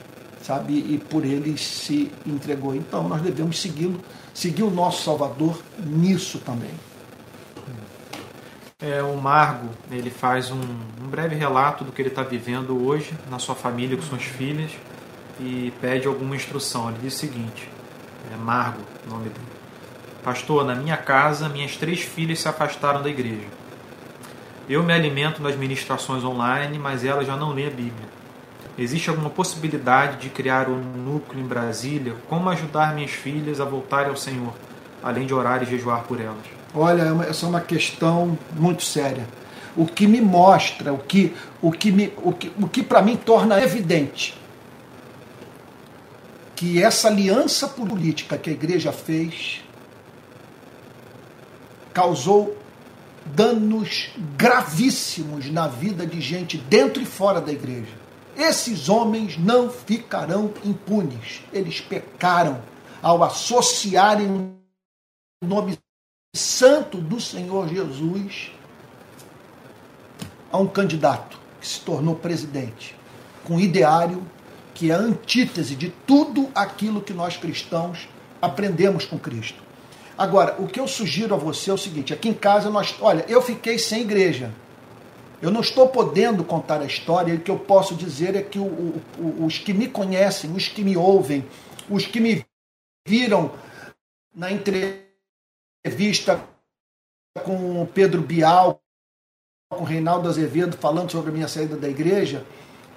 sabe? 0.44 0.74
E 0.74 0.98
por 0.98 1.24
eles 1.24 1.60
se 1.60 2.12
entregou. 2.24 2.76
Então 2.76 3.08
nós 3.08 3.20
devemos 3.20 3.60
segui-lo, 3.60 4.00
seguir 4.32 4.62
o 4.62 4.70
nosso 4.70 5.02
Salvador 5.02 5.60
nisso 5.84 6.38
também 6.38 6.70
é, 8.84 9.02
o 9.02 9.16
Margo 9.16 9.70
ele 9.90 10.10
faz 10.10 10.50
um, 10.50 10.60
um 10.60 11.08
breve 11.08 11.34
relato 11.34 11.84
do 11.84 11.90
que 11.90 12.02
ele 12.02 12.10
está 12.10 12.22
vivendo 12.22 12.86
hoje 12.86 13.14
na 13.30 13.38
sua 13.38 13.54
família 13.54 13.96
com 13.96 14.02
suas 14.02 14.24
filhas 14.24 14.70
e 15.40 15.72
pede 15.80 16.06
alguma 16.06 16.36
instrução. 16.36 16.90
Ele 16.90 16.98
diz 17.02 17.14
o 17.14 17.18
seguinte: 17.18 17.68
é 18.30 18.36
Margo, 18.36 18.82
nome 19.08 19.30
dele. 19.30 19.54
Pastor, 20.22 20.64
na 20.64 20.74
minha 20.74 20.96
casa, 20.96 21.48
minhas 21.48 21.76
três 21.76 22.00
filhas 22.00 22.40
se 22.40 22.48
afastaram 22.48 23.02
da 23.02 23.08
igreja. 23.08 23.46
Eu 24.68 24.82
me 24.82 24.92
alimento 24.92 25.42
nas 25.42 25.56
ministrações 25.56 26.24
online, 26.24 26.78
mas 26.78 27.04
elas 27.04 27.26
já 27.26 27.36
não 27.36 27.52
lêem 27.52 27.68
a 27.68 27.70
Bíblia. 27.70 28.08
Existe 28.76 29.08
alguma 29.08 29.30
possibilidade 29.30 30.18
de 30.18 30.28
criar 30.28 30.68
um 30.68 30.80
núcleo 30.80 31.42
em 31.42 31.46
Brasília? 31.46 32.14
Como 32.28 32.48
ajudar 32.48 32.94
minhas 32.94 33.12
filhas 33.12 33.60
a 33.60 33.64
voltarem 33.64 34.10
ao 34.10 34.16
Senhor, 34.16 34.52
além 35.02 35.26
de 35.26 35.32
orar 35.32 35.62
e 35.62 35.66
jejuar 35.66 36.02
por 36.02 36.20
elas? 36.20 36.44
Olha, 36.74 37.02
é 37.02 37.30
essa 37.30 37.46
é 37.46 37.48
uma 37.48 37.60
questão 37.60 38.36
muito 38.52 38.82
séria. 38.82 39.26
O 39.76 39.86
que 39.86 40.06
me 40.06 40.20
mostra, 40.20 40.92
o 40.92 40.98
que, 40.98 41.34
o 41.62 41.70
que, 41.70 41.92
me, 41.92 42.12
o 42.16 42.32
que, 42.32 42.52
o 42.60 42.68
que 42.68 42.82
para 42.82 43.00
mim 43.00 43.16
torna 43.16 43.62
evidente 43.62 44.36
que 46.54 46.82
essa 46.82 47.08
aliança 47.08 47.68
política 47.68 48.38
que 48.38 48.50
a 48.50 48.52
igreja 48.52 48.92
fez 48.92 49.62
causou 51.92 52.56
danos 53.26 54.10
gravíssimos 54.36 55.50
na 55.50 55.66
vida 55.66 56.06
de 56.06 56.20
gente 56.20 56.56
dentro 56.56 57.02
e 57.02 57.06
fora 57.06 57.40
da 57.40 57.52
igreja. 57.52 58.03
Esses 58.36 58.88
homens 58.88 59.38
não 59.38 59.70
ficarão 59.70 60.52
impunes. 60.64 61.42
Eles 61.52 61.80
pecaram 61.80 62.60
ao 63.02 63.22
associarem 63.22 64.56
o 65.42 65.46
nome 65.46 65.78
santo 66.34 66.98
do 66.98 67.20
Senhor 67.20 67.68
Jesus 67.68 68.50
a 70.50 70.58
um 70.58 70.66
candidato 70.66 71.38
que 71.60 71.66
se 71.66 71.80
tornou 71.80 72.16
presidente, 72.16 72.96
com 73.44 73.58
ideário 73.60 74.24
que 74.74 74.90
é 74.90 74.94
a 74.94 74.98
antítese 74.98 75.76
de 75.76 75.90
tudo 76.06 76.50
aquilo 76.54 77.00
que 77.00 77.12
nós 77.12 77.36
cristãos 77.36 78.08
aprendemos 78.42 79.04
com 79.04 79.18
Cristo. 79.18 79.62
Agora, 80.18 80.56
o 80.58 80.66
que 80.66 80.78
eu 80.78 80.86
sugiro 80.86 81.34
a 81.34 81.38
você 81.38 81.70
é 81.70 81.74
o 81.74 81.78
seguinte: 81.78 82.12
aqui 82.12 82.28
em 82.28 82.34
casa 82.34 82.68
nós, 82.70 82.94
olha, 83.00 83.24
eu 83.28 83.40
fiquei 83.40 83.78
sem 83.78 84.02
igreja. 84.02 84.52
Eu 85.42 85.50
não 85.50 85.60
estou 85.60 85.88
podendo 85.88 86.44
contar 86.44 86.80
a 86.80 86.86
história, 86.86 87.34
o 87.34 87.40
que 87.40 87.50
eu 87.50 87.58
posso 87.58 87.94
dizer 87.94 88.34
é 88.34 88.42
que 88.42 88.58
o, 88.58 88.64
o, 89.18 89.44
os 89.44 89.58
que 89.58 89.72
me 89.72 89.88
conhecem, 89.88 90.50
os 90.52 90.68
que 90.68 90.82
me 90.82 90.96
ouvem, 90.96 91.44
os 91.88 92.06
que 92.06 92.20
me 92.20 92.44
viram 93.06 93.52
na 94.34 94.50
entrevista 94.50 96.42
com 97.44 97.82
o 97.82 97.86
Pedro 97.86 98.22
Bial, 98.22 98.80
com 99.70 99.82
o 99.82 99.84
Reinaldo 99.84 100.28
Azevedo, 100.28 100.76
falando 100.76 101.10
sobre 101.10 101.30
a 101.30 101.34
minha 101.34 101.48
saída 101.48 101.76
da 101.76 101.88
igreja, 101.88 102.46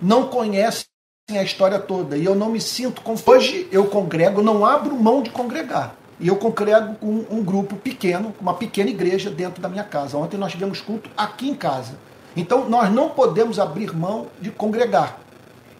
não 0.02 0.30
conhecem 0.30 0.88
a 1.32 1.44
história 1.44 1.80
toda. 1.80 2.18
E 2.18 2.24
eu 2.24 2.36
não 2.36 2.50
me 2.50 2.62
sinto 2.62 3.02
confuso. 3.02 3.38
Hoje 3.38 3.68
eu 3.72 3.88
congrego, 3.88 4.42
não 4.42 4.66
abro 4.66 4.96
mão 4.96 5.22
de 5.22 5.30
congregar. 5.30 5.96
E 6.20 6.28
eu 6.28 6.36
congrego 6.38 6.96
com 6.96 7.26
um 7.30 7.44
grupo 7.44 7.76
pequeno, 7.76 8.34
uma 8.40 8.54
pequena 8.54 8.90
igreja 8.90 9.30
dentro 9.30 9.62
da 9.62 9.70
minha 9.70 9.84
casa. 9.84 10.18
Ontem 10.18 10.38
nós 10.38 10.52
tivemos 10.52 10.82
culto 10.82 11.10
aqui 11.16 11.50
em 11.50 11.56
casa. 11.56 11.98
Então 12.38 12.70
nós 12.70 12.92
não 12.92 13.10
podemos 13.10 13.60
abrir 13.60 13.96
mão 13.96 14.28
de 14.40 14.52
congregar. 14.52 15.20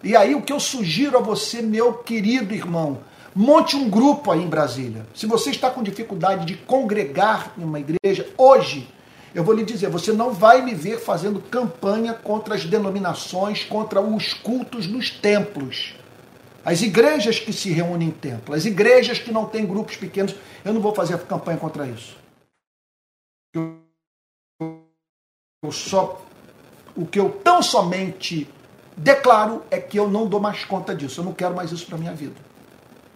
E 0.02 0.16
aí 0.16 0.34
o 0.34 0.42
que 0.42 0.52
eu 0.52 0.60
sugiro 0.60 1.16
a 1.16 1.20
você, 1.20 1.62
meu 1.62 1.94
querido 1.94 2.52
irmão, 2.52 2.98
monte 3.34 3.76
um 3.76 3.88
grupo 3.88 4.32
aí 4.32 4.42
em 4.42 4.48
Brasília. 4.48 5.06
Se 5.14 5.26
você 5.26 5.50
está 5.50 5.70
com 5.70 5.82
dificuldade 5.82 6.44
de 6.44 6.56
congregar 6.56 7.52
em 7.56 7.62
uma 7.62 7.78
igreja, 7.78 8.28
hoje, 8.36 8.88
eu 9.34 9.44
vou 9.44 9.54
lhe 9.54 9.64
dizer, 9.64 9.88
você 9.88 10.12
não 10.12 10.32
vai 10.32 10.62
me 10.62 10.74
ver 10.74 10.98
fazendo 10.98 11.40
campanha 11.40 12.12
contra 12.12 12.56
as 12.56 12.64
denominações, 12.64 13.64
contra 13.64 14.00
os 14.00 14.34
cultos 14.34 14.86
nos 14.88 15.10
templos. 15.10 15.94
As 16.64 16.82
igrejas 16.82 17.38
que 17.38 17.52
se 17.52 17.70
reúnem 17.70 18.08
em 18.08 18.10
templo, 18.12 18.54
as 18.54 18.64
igrejas 18.64 19.18
que 19.18 19.30
não 19.30 19.46
têm 19.46 19.64
grupos 19.64 19.96
pequenos, 19.96 20.34
eu 20.64 20.72
não 20.72 20.80
vou 20.80 20.94
fazer 20.94 21.16
campanha 21.20 21.56
contra 21.56 21.86
isso. 21.86 22.16
Eu, 23.54 23.78
só, 25.70 26.20
o 26.98 27.06
que 27.06 27.18
eu 27.18 27.30
tão 27.30 27.62
somente 27.62 28.48
declaro 28.96 29.62
é 29.70 29.78
que 29.78 29.98
eu 29.98 30.10
não 30.10 30.26
dou 30.26 30.40
mais 30.40 30.64
conta 30.64 30.94
disso. 30.94 31.20
Eu 31.20 31.24
não 31.24 31.32
quero 31.32 31.54
mais 31.54 31.70
isso 31.70 31.86
para 31.86 31.96
minha 31.96 32.12
vida. 32.12 32.34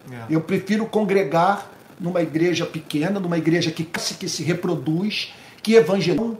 É. 0.09 0.23
Eu 0.29 0.41
prefiro 0.41 0.85
congregar 0.85 1.69
numa 1.99 2.21
igreja 2.21 2.65
pequena, 2.65 3.19
numa 3.19 3.37
igreja 3.37 3.71
que, 3.71 3.83
que 3.83 4.29
se 4.29 4.43
reproduz, 4.43 5.33
que 5.61 5.75
evangeliza 5.75 6.37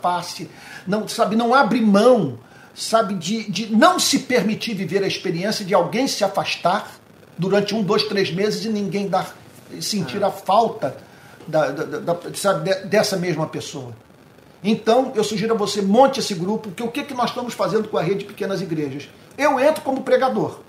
face, 0.00 0.50
não 0.86 1.06
sabe, 1.06 1.36
não 1.36 1.54
abre 1.54 1.80
mão 1.80 2.38
sabe, 2.74 3.14
de, 3.14 3.50
de 3.50 3.74
não 3.74 3.98
se 3.98 4.20
permitir 4.20 4.74
viver 4.74 5.02
a 5.04 5.06
experiência 5.06 5.64
de 5.64 5.74
alguém 5.74 6.08
se 6.08 6.24
afastar 6.24 6.90
durante 7.36 7.74
um, 7.74 7.82
dois, 7.82 8.04
três 8.04 8.32
meses 8.32 8.64
e 8.64 8.68
ninguém 8.68 9.08
dar, 9.08 9.36
sentir 9.80 10.22
é. 10.22 10.24
a 10.24 10.30
falta 10.30 10.96
da, 11.46 11.70
da, 11.70 11.98
da, 11.98 12.18
sabe, 12.34 12.74
dessa 12.86 13.16
mesma 13.16 13.46
pessoa. 13.46 13.94
Então, 14.62 15.12
eu 15.14 15.24
sugiro 15.24 15.54
a 15.54 15.56
você, 15.56 15.82
monte 15.82 16.20
esse 16.20 16.34
grupo, 16.34 16.70
que 16.70 16.82
o 16.82 16.90
que, 16.90 17.02
que 17.02 17.14
nós 17.14 17.30
estamos 17.30 17.54
fazendo 17.54 17.88
com 17.88 17.98
a 17.98 18.02
rede 18.02 18.20
de 18.20 18.24
pequenas 18.26 18.60
igrejas? 18.60 19.08
Eu 19.36 19.58
entro 19.58 19.82
como 19.82 20.02
pregador. 20.02 20.60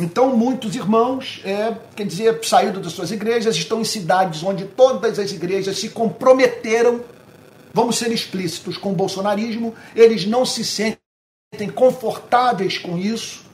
Então, 0.00 0.36
muitos 0.36 0.74
irmãos, 0.74 1.40
é, 1.44 1.76
quer 1.94 2.04
dizer, 2.04 2.40
saíram 2.44 2.80
das 2.80 2.92
suas 2.92 3.10
igrejas, 3.10 3.56
estão 3.56 3.80
em 3.80 3.84
cidades 3.84 4.42
onde 4.42 4.64
todas 4.64 5.18
as 5.18 5.30
igrejas 5.32 5.78
se 5.78 5.88
comprometeram 5.88 7.00
vamos 7.74 7.98
ser 7.98 8.12
explícitos 8.12 8.78
com 8.78 8.92
o 8.92 8.94
bolsonarismo, 8.94 9.74
eles 9.96 10.24
não 10.24 10.46
se 10.46 10.64
sentem 10.64 11.68
confortáveis 11.74 12.78
com 12.78 12.96
isso, 12.96 13.44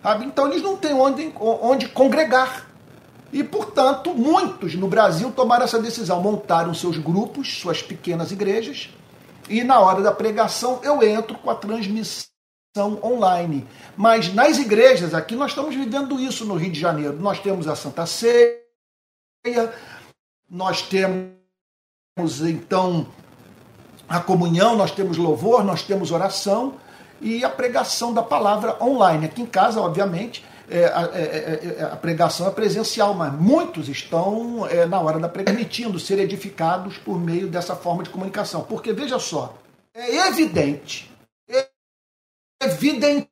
sabe? 0.00 0.24
então 0.24 0.46
eles 0.46 0.62
não 0.62 0.76
têm 0.76 0.94
onde, 0.94 1.32
onde 1.36 1.88
congregar. 1.88 2.67
E, 3.32 3.44
portanto, 3.44 4.14
muitos 4.14 4.74
no 4.74 4.88
Brasil 4.88 5.30
tomaram 5.30 5.64
essa 5.64 5.78
decisão, 5.78 6.22
montaram 6.22 6.72
seus 6.72 6.96
grupos, 6.96 7.58
suas 7.58 7.82
pequenas 7.82 8.32
igrejas, 8.32 8.88
e 9.48 9.62
na 9.62 9.80
hora 9.80 10.02
da 10.02 10.12
pregação 10.12 10.80
eu 10.82 11.02
entro 11.02 11.36
com 11.38 11.50
a 11.50 11.54
transmissão 11.54 12.28
online. 13.02 13.66
Mas 13.96 14.32
nas 14.32 14.58
igrejas, 14.58 15.14
aqui 15.14 15.34
nós 15.34 15.50
estamos 15.50 15.74
vivendo 15.74 16.18
isso 16.20 16.44
no 16.44 16.54
Rio 16.54 16.70
de 16.70 16.80
Janeiro. 16.80 17.18
Nós 17.18 17.40
temos 17.40 17.66
a 17.66 17.74
Santa 17.74 18.06
Ceia, 18.06 18.62
nós 20.48 20.82
temos 20.82 21.32
então 22.40 23.06
a 24.08 24.20
comunhão, 24.20 24.76
nós 24.76 24.90
temos 24.90 25.16
louvor, 25.16 25.64
nós 25.64 25.82
temos 25.82 26.10
oração 26.10 26.74
e 27.20 27.44
a 27.44 27.50
pregação 27.50 28.14
da 28.14 28.22
palavra 28.22 28.82
online. 28.82 29.26
Aqui 29.26 29.42
em 29.42 29.46
casa, 29.46 29.80
obviamente, 29.80 30.44
é, 30.70 30.84
a, 30.86 31.10
é, 31.14 31.22
é, 31.22 31.76
é 31.78 31.82
a, 31.84 31.96
pregação 31.96 32.46
é 32.46 32.50
presencial, 32.50 33.14
mas 33.14 33.32
muitos 33.32 33.88
estão, 33.88 34.66
é, 34.66 34.86
na 34.86 35.00
hora 35.00 35.18
da 35.18 35.28
pregação, 35.28 35.56
permitindo 35.56 35.98
ser 35.98 36.18
edificados 36.18 36.98
por 36.98 37.18
meio 37.18 37.48
dessa 37.48 37.74
forma 37.74 38.02
de 38.02 38.10
comunicação. 38.10 38.62
Porque, 38.62 38.92
veja 38.92 39.18
só, 39.18 39.56
é 39.94 40.28
evidente, 40.28 41.10
é 41.48 41.68
evidente 42.62 43.28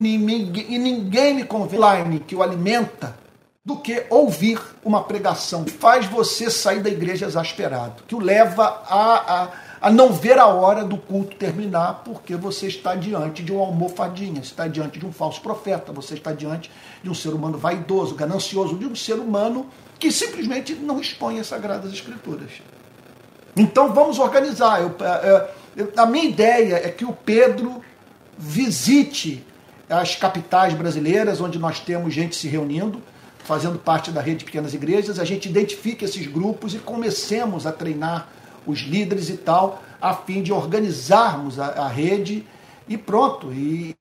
e 0.00 0.78
ninguém 0.78 1.34
me 1.34 1.44
convence 1.44 2.20
que 2.26 2.34
o 2.34 2.42
alimenta 2.42 3.16
do 3.64 3.76
que 3.76 4.06
ouvir 4.10 4.60
uma 4.84 5.02
pregação 5.02 5.64
que 5.64 5.72
faz 5.72 6.06
você 6.06 6.48
sair 6.48 6.80
da 6.80 6.88
igreja 6.88 7.26
exasperado, 7.26 8.04
que 8.04 8.14
o 8.14 8.20
leva 8.20 8.64
a, 8.64 9.42
a, 9.42 9.52
a 9.80 9.90
não 9.90 10.12
ver 10.12 10.38
a 10.38 10.46
hora 10.46 10.84
do 10.84 10.96
culto 10.96 11.36
terminar, 11.36 12.02
porque 12.04 12.34
você 12.34 12.66
está 12.66 12.94
diante 12.94 13.42
de 13.42 13.52
uma 13.52 13.66
almofadinha, 13.66 14.42
você 14.42 14.50
está 14.50 14.66
diante 14.66 14.98
de 14.98 15.06
um 15.06 15.12
falso 15.12 15.40
profeta, 15.40 15.92
você 15.92 16.14
está 16.14 16.32
diante 16.32 16.70
de 17.02 17.10
um 17.10 17.14
ser 17.14 17.30
humano 17.30 17.58
vaidoso, 17.58 18.14
ganancioso, 18.14 18.76
de 18.76 18.86
um 18.86 18.94
ser 18.94 19.14
humano 19.14 19.66
que 19.98 20.10
simplesmente 20.10 20.74
não 20.74 21.00
expõe 21.00 21.38
as 21.38 21.46
Sagradas 21.46 21.92
Escrituras. 21.92 22.50
Então 23.56 23.92
vamos 23.92 24.18
organizar. 24.18 24.80
Eu, 24.80 24.94
é, 25.00 25.50
eu, 25.76 25.92
a 25.96 26.06
minha 26.06 26.24
ideia 26.24 26.76
é 26.76 26.90
que 26.90 27.04
o 27.04 27.12
Pedro 27.12 27.82
visite 28.36 29.44
as 29.88 30.14
capitais 30.14 30.74
brasileiras, 30.74 31.40
onde 31.40 31.58
nós 31.58 31.80
temos 31.80 32.12
gente 32.12 32.34
se 32.34 32.48
reunindo, 32.48 33.00
fazendo 33.44 33.78
parte 33.78 34.10
da 34.10 34.20
rede 34.20 34.38
de 34.38 34.44
pequenas 34.44 34.74
igrejas, 34.74 35.18
a 35.18 35.24
gente 35.24 35.48
identifique 35.48 36.04
esses 36.04 36.26
grupos 36.26 36.74
e 36.74 36.78
comecemos 36.78 37.66
a 37.66 37.72
treinar 37.72 38.28
os 38.66 38.80
líderes 38.80 39.28
e 39.28 39.36
tal, 39.36 39.82
a 40.00 40.14
fim 40.14 40.42
de 40.42 40.52
organizarmos 40.52 41.58
a, 41.58 41.84
a 41.84 41.88
rede 41.88 42.46
e 42.88 42.96
pronto, 42.98 43.52
e, 43.52 43.96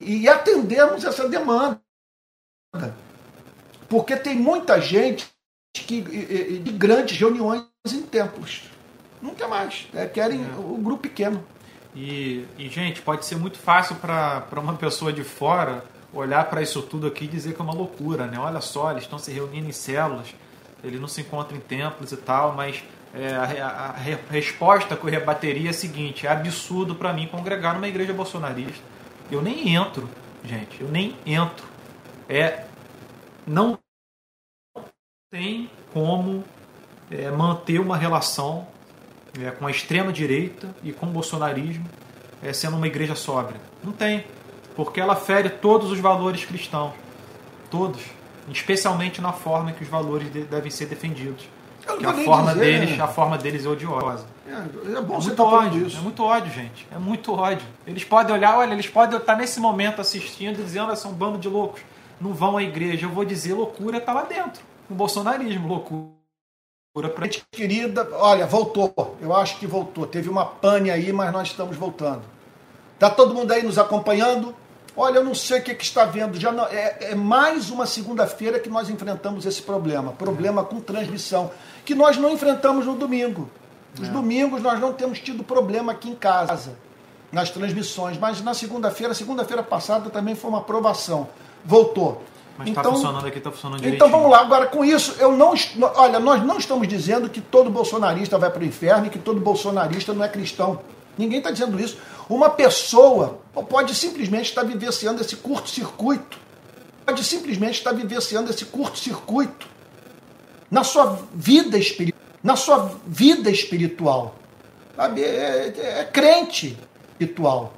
e 0.00 0.28
atendermos 0.28 1.04
essa 1.04 1.28
demanda. 1.28 1.80
Porque 3.88 4.16
tem 4.16 4.36
muita 4.36 4.80
gente 4.80 5.28
que, 5.72 6.00
de 6.60 6.72
grandes 6.72 7.18
reuniões 7.18 7.66
em 7.92 8.02
templos. 8.02 8.62
Quer 9.36 9.48
mais, 9.48 9.88
né? 9.92 10.06
querem 10.06 10.44
é. 10.44 10.56
o 10.56 10.76
grupo 10.76 11.04
pequeno. 11.04 11.44
E, 11.94 12.46
e, 12.58 12.68
gente, 12.68 13.00
pode 13.00 13.24
ser 13.24 13.36
muito 13.36 13.58
fácil 13.58 13.96
para 13.96 14.46
uma 14.56 14.74
pessoa 14.74 15.12
de 15.12 15.24
fora 15.24 15.84
olhar 16.12 16.48
para 16.48 16.62
isso 16.62 16.82
tudo 16.82 17.06
aqui 17.06 17.24
e 17.24 17.28
dizer 17.28 17.54
que 17.54 17.60
é 17.60 17.64
uma 17.64 17.72
loucura, 17.72 18.26
né? 18.26 18.38
Olha 18.38 18.60
só, 18.60 18.90
eles 18.90 19.04
estão 19.04 19.18
se 19.18 19.32
reunindo 19.32 19.68
em 19.68 19.72
células, 19.72 20.34
eles 20.82 21.00
não 21.00 21.08
se 21.08 21.20
encontram 21.22 21.56
em 21.56 21.60
templos 21.60 22.12
e 22.12 22.16
tal, 22.16 22.52
mas 22.54 22.82
é, 23.14 23.34
a, 23.34 23.70
a, 23.70 23.92
resposta 24.30 24.96
que 24.96 25.04
eu 25.04 25.10
rebateria 25.10 25.68
é 25.68 25.70
a 25.70 25.74
seguinte: 25.74 26.26
é 26.26 26.30
absurdo 26.30 26.94
para 26.94 27.12
mim 27.12 27.28
congregar 27.28 27.74
numa 27.74 27.88
igreja 27.88 28.12
bolsonarista. 28.12 28.82
Eu 29.30 29.40
nem 29.40 29.74
entro, 29.74 30.08
gente, 30.44 30.80
eu 30.80 30.88
nem 30.88 31.16
entro. 31.24 31.66
É, 32.28 32.64
não 33.46 33.78
tem 35.30 35.70
como 35.92 36.44
é, 37.10 37.30
manter 37.30 37.80
uma 37.80 37.96
relação 37.96 38.66
é, 39.40 39.50
com 39.50 39.66
a 39.66 39.70
extrema 39.70 40.12
direita 40.12 40.74
e 40.82 40.92
com 40.92 41.06
o 41.06 41.10
bolsonarismo 41.10 41.84
é, 42.42 42.52
sendo 42.52 42.76
uma 42.76 42.86
igreja 42.86 43.14
sóbria. 43.14 43.60
Não 43.82 43.92
tem, 43.92 44.24
porque 44.76 45.00
ela 45.00 45.16
fere 45.16 45.48
todos 45.48 45.90
os 45.90 45.98
valores 45.98 46.44
cristãos, 46.44 46.92
todos, 47.70 48.02
especialmente 48.48 49.20
na 49.20 49.32
forma 49.32 49.72
que 49.72 49.82
os 49.82 49.88
valores 49.88 50.32
de, 50.32 50.42
devem 50.44 50.70
ser 50.70 50.86
defendidos. 50.86 51.48
Que 51.84 52.06
a 52.06 52.12
forma 52.14 52.52
dizer, 52.54 52.80
deles, 52.80 52.96
né? 52.96 53.04
a 53.04 53.08
forma 53.08 53.38
deles 53.38 53.64
é 53.66 53.68
odiosa. 53.68 54.26
É, 54.46 54.96
é 54.98 55.00
bom 55.00 55.14
é 55.14 55.20
você 55.20 55.28
muito 55.28 55.42
ódio, 55.42 55.86
isso. 55.86 55.98
É 55.98 56.00
muito 56.00 56.24
ódio, 56.24 56.52
gente. 56.52 56.86
É 56.90 56.98
muito 56.98 57.32
ódio. 57.32 57.66
Eles 57.86 58.04
podem 58.04 58.34
olhar, 58.34 58.56
olha, 58.56 58.72
eles 58.72 58.86
podem 58.86 59.18
estar 59.18 59.36
nesse 59.36 59.60
momento 59.60 60.00
assistindo 60.00 60.60
e 60.60 60.62
dizendo, 60.62 60.94
são 60.96 61.10
um 61.10 61.14
bando 61.14 61.38
de 61.38 61.48
loucos. 61.48 61.82
Não 62.20 62.32
vão 62.32 62.56
à 62.56 62.62
igreja. 62.62 63.06
Eu 63.06 63.10
vou 63.10 63.24
dizer, 63.24 63.52
loucura 63.52 63.98
está 63.98 64.12
lá 64.12 64.22
dentro. 64.22 64.62
O 64.88 64.94
bolsonarismo, 64.94 65.68
loucura. 65.68 66.14
Pra... 67.14 67.24
Gente 67.24 67.44
querida, 67.50 68.08
olha, 68.12 68.46
voltou. 68.46 69.16
Eu 69.20 69.34
acho 69.34 69.58
que 69.58 69.66
voltou. 69.66 70.06
Teve 70.06 70.28
uma 70.28 70.46
pane 70.46 70.90
aí, 70.90 71.12
mas 71.12 71.32
nós 71.32 71.48
estamos 71.48 71.76
voltando. 71.76 72.22
Tá 72.98 73.10
todo 73.10 73.34
mundo 73.34 73.52
aí 73.52 73.62
nos 73.62 73.78
acompanhando? 73.78 74.54
Olha, 74.96 75.18
eu 75.18 75.24
não 75.24 75.34
sei 75.34 75.58
o 75.58 75.62
que, 75.62 75.74
que 75.74 75.84
está 75.84 76.04
vendo. 76.04 76.38
Já 76.38 76.52
não, 76.52 76.66
é, 76.66 76.96
é 77.00 77.14
mais 77.14 77.70
uma 77.70 77.84
segunda-feira 77.84 78.60
que 78.60 78.68
nós 78.68 78.88
enfrentamos 78.88 79.44
esse 79.44 79.60
problema. 79.60 80.12
Problema 80.12 80.62
com 80.62 80.80
transmissão. 80.80 81.50
Que 81.84 81.94
nós 81.94 82.16
não 82.16 82.30
enfrentamos 82.30 82.86
no 82.86 82.94
domingo. 82.94 83.50
Os 84.00 84.08
é. 84.08 84.10
domingos 84.10 84.62
nós 84.62 84.80
não 84.80 84.92
temos 84.92 85.18
tido 85.18 85.42
problema 85.42 85.92
aqui 85.92 86.10
em 86.10 86.14
casa, 86.14 86.76
nas 87.32 87.50
transmissões. 87.50 88.18
Mas 88.18 88.40
na 88.40 88.54
segunda-feira, 88.54 89.14
segunda-feira 89.14 89.62
passada 89.62 90.10
também 90.10 90.34
foi 90.34 90.50
uma 90.50 90.60
aprovação. 90.60 91.28
Voltou. 91.64 92.22
Mas 92.56 92.68
está 92.68 92.82
então, 92.82 92.92
funcionando 92.92 93.26
aqui, 93.26 93.38
está 93.38 93.50
funcionando 93.50 93.80
direitinho. 93.80 94.06
Então 94.06 94.16
vamos 94.16 94.30
lá. 94.30 94.40
Agora, 94.40 94.66
com 94.66 94.84
isso, 94.84 95.16
eu 95.18 95.32
não. 95.32 95.54
Olha, 95.96 96.20
nós 96.20 96.44
não 96.44 96.56
estamos 96.56 96.86
dizendo 96.86 97.28
que 97.28 97.40
todo 97.40 97.68
bolsonarista 97.68 98.38
vai 98.38 98.48
para 98.48 98.62
o 98.62 98.64
inferno 98.64 99.06
e 99.06 99.10
que 99.10 99.18
todo 99.18 99.40
bolsonarista 99.40 100.12
não 100.12 100.24
é 100.24 100.28
cristão. 100.28 100.80
Ninguém 101.16 101.38
está 101.38 101.50
dizendo 101.50 101.80
isso. 101.80 101.98
Uma 102.28 102.50
pessoa 102.50 103.40
pode 103.68 103.94
simplesmente 103.94 104.48
estar 104.48 104.62
vivenciando 104.62 105.20
esse 105.20 105.36
curto-circuito. 105.36 106.38
Pode 107.04 107.22
simplesmente 107.22 107.78
estar 107.78 107.92
vivenciando 107.92 108.50
esse 108.50 108.64
curto-circuito 108.64 109.68
na 110.70 110.82
sua 110.82 111.18
vida 111.34 111.78
espiritual. 111.78 112.20
Na 112.42 112.56
sua 112.56 112.98
vida 113.06 113.50
espiritual. 113.50 114.34
Sabe? 114.96 115.22
É, 115.22 115.72
é, 115.76 116.00
é 116.00 116.04
crente 116.04 116.78
espiritual. 117.12 117.74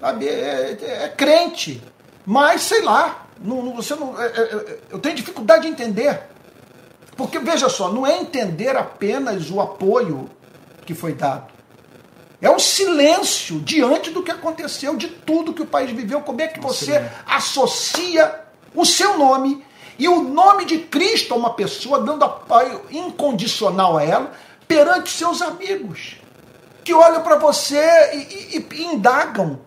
Sabe? 0.00 0.28
É, 0.28 0.78
é, 0.80 1.04
é 1.04 1.08
crente. 1.08 1.82
Mas, 2.24 2.62
sei 2.62 2.82
lá, 2.82 3.26
não, 3.40 3.62
não, 3.62 3.74
você 3.74 3.94
não, 3.94 4.20
é, 4.20 4.26
é, 4.26 4.78
eu 4.90 4.98
tenho 4.98 5.14
dificuldade 5.14 5.62
de 5.62 5.68
entender. 5.68 6.20
Porque, 7.16 7.38
veja 7.38 7.68
só, 7.68 7.92
não 7.92 8.06
é 8.06 8.18
entender 8.18 8.76
apenas 8.76 9.50
o 9.50 9.60
apoio 9.60 10.30
que 10.86 10.94
foi 10.94 11.12
dado. 11.12 11.59
É 12.40 12.50
um 12.50 12.58
silêncio 12.58 13.60
diante 13.60 14.10
do 14.10 14.22
que 14.22 14.30
aconteceu, 14.30 14.96
de 14.96 15.08
tudo 15.08 15.52
que 15.52 15.62
o 15.62 15.66
país 15.66 15.90
viveu. 15.90 16.22
Como 16.22 16.40
é 16.40 16.46
que 16.46 16.58
você 16.58 17.06
associa 17.26 18.40
o 18.74 18.84
seu 18.84 19.18
nome 19.18 19.64
e 19.98 20.08
o 20.08 20.22
nome 20.22 20.64
de 20.64 20.78
Cristo 20.78 21.34
a 21.34 21.36
uma 21.36 21.52
pessoa, 21.52 22.00
dando 22.00 22.24
apoio 22.24 22.82
incondicional 22.90 23.98
a 23.98 24.02
ela, 24.02 24.32
perante 24.66 25.10
seus 25.10 25.42
amigos, 25.42 26.16
que 26.82 26.94
olham 26.94 27.22
para 27.22 27.36
você 27.36 28.10
e, 28.14 28.56
e, 28.56 28.66
e, 28.70 28.84
indagam. 28.84 29.60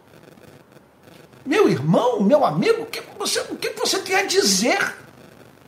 Meu 1.46 1.70
irmão, 1.70 2.22
meu 2.22 2.44
amigo, 2.44 2.82
o 2.82 2.86
que, 2.88 3.04
você, 3.20 3.42
o 3.42 3.56
que 3.56 3.70
você 3.72 4.00
tem 4.00 4.16
a 4.16 4.26
dizer 4.26 4.96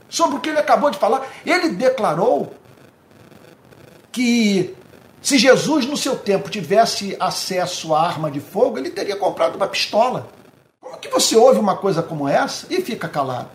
sobre 0.09 0.37
o 0.37 0.39
que 0.39 0.49
ele 0.49 0.59
acabou 0.59 0.89
de 0.89 0.97
falar? 0.97 1.27
Ele 1.45 1.69
declarou 1.69 2.55
que 4.11 4.75
se 5.25 5.39
Jesus, 5.39 5.87
no 5.87 5.97
seu 5.97 6.15
tempo, 6.15 6.51
tivesse 6.51 7.17
acesso 7.19 7.95
à 7.95 8.01
arma 8.05 8.29
de 8.29 8.39
fogo, 8.39 8.77
ele 8.77 8.91
teria 8.91 9.15
comprado 9.15 9.55
uma 9.55 9.67
pistola. 9.67 10.29
Como 10.79 10.99
que 10.99 11.07
você 11.09 11.35
ouve 11.35 11.59
uma 11.59 11.75
coisa 11.75 12.03
como 12.03 12.27
essa 12.27 12.67
e 12.69 12.79
fica 12.79 13.09
calado? 13.09 13.49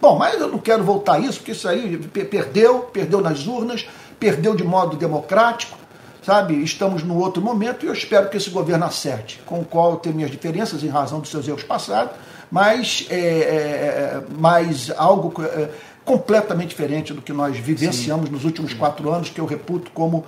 Bom, 0.00 0.18
mas 0.18 0.40
eu 0.40 0.48
não 0.48 0.58
quero 0.58 0.82
voltar 0.82 1.14
a 1.14 1.18
isso, 1.20 1.38
porque 1.38 1.52
isso 1.52 1.68
aí 1.68 1.96
perdeu, 1.96 2.80
perdeu 2.92 3.20
nas 3.20 3.46
urnas, 3.46 3.86
perdeu 4.18 4.56
de 4.56 4.64
modo 4.64 4.96
democrático, 4.96 5.78
sabe? 6.24 6.60
Estamos 6.60 7.04
no 7.04 7.16
outro 7.20 7.40
momento 7.40 7.86
e 7.86 7.88
eu 7.88 7.92
espero 7.92 8.28
que 8.28 8.36
esse 8.36 8.50
governo 8.50 8.84
acerte, 8.84 9.40
com 9.46 9.60
o 9.60 9.64
qual 9.64 9.92
eu 9.92 9.96
tenho 9.98 10.16
minhas 10.16 10.30
diferenças 10.32 10.82
em 10.82 10.88
razão 10.88 11.20
dos 11.20 11.30
seus 11.30 11.46
erros 11.46 11.62
passados, 11.62 12.16
mas, 12.50 13.06
é, 13.10 13.16
é, 13.16 13.20
é 13.20 14.22
mas 14.36 14.90
algo 14.96 15.32
é, 15.40 15.68
completamente 16.04 16.70
diferente 16.70 17.14
do 17.14 17.22
que 17.22 17.32
nós 17.32 17.56
vivenciamos 17.56 18.26
Sim. 18.26 18.32
nos 18.32 18.44
últimos 18.44 18.74
quatro 18.74 19.08
anos, 19.08 19.28
que 19.28 19.40
eu 19.40 19.46
reputo 19.46 19.92
como 19.92 20.26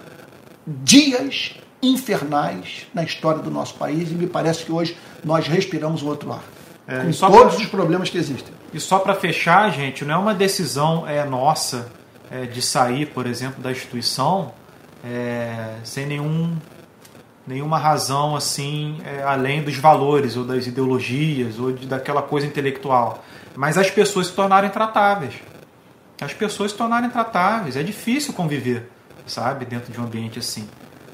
dias 0.83 1.55
infernais 1.83 2.87
na 2.93 3.03
história 3.03 3.41
do 3.41 3.51
nosso 3.51 3.75
país 3.75 4.11
e 4.11 4.15
me 4.15 4.27
parece 4.27 4.65
que 4.65 4.73
hoje 4.73 4.97
nós 5.25 5.47
respiramos 5.47 6.03
o 6.03 6.09
outro 6.09 6.33
ar. 6.33 6.43
É, 6.87 7.05
com 7.05 7.11
todos 7.13 7.55
pra, 7.55 7.63
os 7.63 7.67
problemas 7.67 8.11
que 8.11 8.19
existem. 8.19 8.53
E 8.73 8.81
só 8.81 8.99
para 8.99 9.15
fechar, 9.15 9.71
gente, 9.71 10.05
não 10.05 10.15
é 10.15 10.19
uma 10.19 10.35
decisão 10.35 11.07
é, 11.07 11.25
nossa 11.25 11.91
é, 12.31 12.45
de 12.45 12.61
sair, 12.61 13.07
por 13.07 13.27
exemplo, 13.27 13.63
da 13.63 13.71
instituição 13.71 14.53
é, 15.05 15.77
sem 15.85 16.07
nenhum, 16.07 16.57
nenhuma 17.47 17.79
razão 17.79 18.35
assim 18.35 18.99
é, 19.05 19.23
além 19.23 19.63
dos 19.63 19.77
valores 19.77 20.37
ou 20.37 20.45
das 20.45 20.67
ideologias 20.67 21.59
ou 21.59 21.73
de, 21.73 21.87
daquela 21.87 22.23
coisa 22.23 22.47
intelectual. 22.47 23.23
Mas 23.55 23.77
as 23.79 23.91
pessoas 23.91 24.29
se 24.29 24.33
tornarem 24.33 24.71
tratáveis. 24.71 25.35
As 26.21 26.33
pessoas 26.33 26.73
se 26.73 26.77
tornarem 26.77 27.11
tratáveis. 27.11 27.77
É 27.77 27.83
difícil 27.83 28.33
conviver 28.33 28.91
sabe? 29.29 29.65
Dentro 29.65 29.93
de 29.93 30.01
um 30.01 30.05
ambiente 30.05 30.39
assim. 30.39 30.69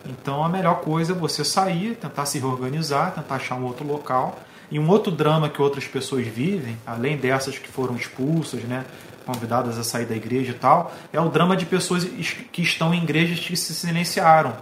Então 0.07 0.45
a 0.45 0.49
melhor 0.49 0.81
coisa 0.81 1.13
é 1.13 1.17
você 1.17 1.45
sair, 1.45 1.97
tentar 1.97 2.27
se 2.27 2.39
reorganizar, 2.39 3.13
tentar 3.15 3.37
achar 3.37 3.57
um 3.57 3.65
outro 3.65 3.87
local. 3.87 4.39
E 4.71 4.79
um 4.79 4.89
outro 4.89 5.13
drama 5.13 5.49
que 5.49 5.61
outras 5.61 5.87
pessoas 5.87 6.27
vivem, 6.27 6.77
além 6.87 7.17
dessas 7.17 7.59
que 7.59 7.69
foram 7.69 7.95
expulsas, 7.95 8.63
né, 8.63 8.85
convidadas 9.25 9.79
a 9.79 9.85
sair 9.85 10.07
da 10.07 10.17
igreja 10.17 10.51
e 10.51 10.55
tal, 10.55 10.93
é 11.13 11.21
o 11.21 11.29
drama 11.29 11.57
de 11.57 11.65
pessoas 11.65 12.05
que 12.05 12.63
estão 12.63 12.93
em 12.93 13.03
igrejas 13.03 13.39
que 13.41 13.57
se 13.57 13.75
silenciaram, 13.75 14.55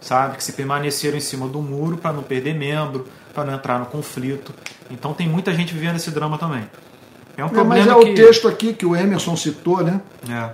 sabe? 0.00 0.36
Que 0.36 0.44
se 0.44 0.52
permaneceram 0.52 1.16
em 1.16 1.20
cima 1.20 1.48
do 1.48 1.60
muro 1.60 1.96
para 1.96 2.12
não 2.12 2.22
perder 2.22 2.54
membro, 2.54 3.06
para 3.34 3.44
não 3.44 3.54
entrar 3.54 3.78
no 3.78 3.86
conflito. 3.86 4.54
Então 4.90 5.12
tem 5.12 5.28
muita 5.28 5.52
gente 5.52 5.74
vivendo 5.74 5.96
esse 5.96 6.10
drama 6.10 6.38
também. 6.38 6.68
É 7.36 7.44
um 7.44 7.48
é, 7.48 7.50
problema 7.50 7.84
mas 7.84 7.86
é 7.86 8.04
que... 8.04 8.12
o 8.12 8.14
texto 8.14 8.48
aqui 8.48 8.72
que 8.72 8.86
o 8.86 8.96
Emerson 8.96 9.36
citou, 9.36 9.82
né? 9.82 10.00
É. 10.28 10.50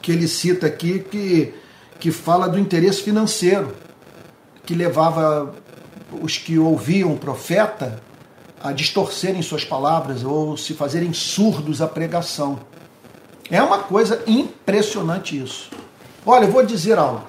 Que 0.00 0.12
ele 0.12 0.28
cita 0.28 0.66
aqui 0.66 1.00
que 1.00 1.54
que 2.00 2.10
fala 2.10 2.48
do 2.48 2.58
interesse 2.58 3.02
financeiro, 3.02 3.76
que 4.64 4.74
levava 4.74 5.54
os 6.22 6.38
que 6.38 6.58
ouviam 6.58 7.12
o 7.12 7.18
profeta 7.18 8.02
a 8.60 8.72
distorcerem 8.72 9.42
suas 9.42 9.64
palavras 9.64 10.24
ou 10.24 10.56
se 10.56 10.74
fazerem 10.74 11.12
surdos 11.12 11.82
à 11.82 11.86
pregação. 11.86 12.58
É 13.50 13.62
uma 13.62 13.80
coisa 13.80 14.22
impressionante 14.26 15.40
isso. 15.40 15.70
Olha, 16.24 16.46
eu 16.46 16.50
vou 16.50 16.64
dizer 16.64 16.98
algo. 16.98 17.28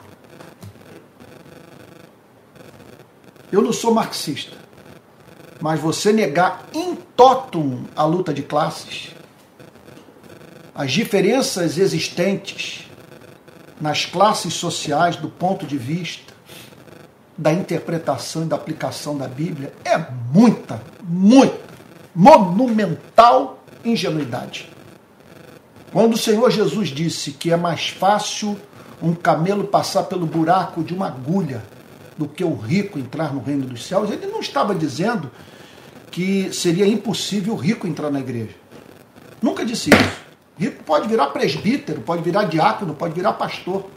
Eu 3.52 3.62
não 3.62 3.74
sou 3.74 3.94
marxista, 3.94 4.56
mas 5.60 5.80
você 5.80 6.14
negar 6.14 6.66
in 6.74 6.96
totum 6.96 7.84
a 7.96 8.06
luta 8.06 8.34
de 8.34 8.42
classes, 8.42 9.10
as 10.74 10.92
diferenças 10.92 11.78
existentes 11.78 12.91
nas 13.82 14.06
classes 14.06 14.54
sociais 14.54 15.16
do 15.16 15.28
ponto 15.28 15.66
de 15.66 15.78
vista 15.78 16.32
da 17.36 17.52
interpretação 17.52 18.44
e 18.44 18.46
da 18.46 18.56
aplicação 18.56 19.18
da 19.18 19.28
Bíblia 19.28 19.74
é 19.84 19.98
muita, 20.32 20.82
muita, 21.04 21.60
monumental 22.14 23.64
ingenuidade. 23.84 24.70
Quando 25.92 26.14
o 26.14 26.18
Senhor 26.18 26.52
Jesus 26.52 26.90
disse 26.90 27.32
que 27.32 27.52
é 27.52 27.58
mais 27.58 27.90
fácil 27.90 28.58
um 29.02 29.16
camelo 29.16 29.64
passar 29.64 30.04
pelo 30.04 30.28
buraco 30.28 30.84
de 30.84 30.94
uma 30.94 31.08
agulha 31.08 31.64
do 32.16 32.28
que 32.28 32.44
o 32.44 32.56
rico 32.56 33.00
entrar 33.00 33.34
no 33.34 33.42
reino 33.42 33.66
dos 33.66 33.84
céus, 33.86 34.12
ele 34.12 34.28
não 34.28 34.40
estava 34.40 34.76
dizendo 34.76 35.32
que 36.12 36.54
seria 36.54 36.86
impossível 36.86 37.54
o 37.54 37.58
rico 37.58 37.88
entrar 37.88 38.12
na 38.12 38.20
igreja. 38.20 38.56
Nunca 39.42 39.66
disse 39.66 39.90
isso. 39.90 40.21
Rico 40.62 40.84
pode 40.84 41.08
virar 41.08 41.26
presbítero, 41.30 42.02
pode 42.02 42.22
virar 42.22 42.44
diácono, 42.44 42.94
pode 42.94 43.16
virar 43.16 43.34
pastor. 43.34 43.90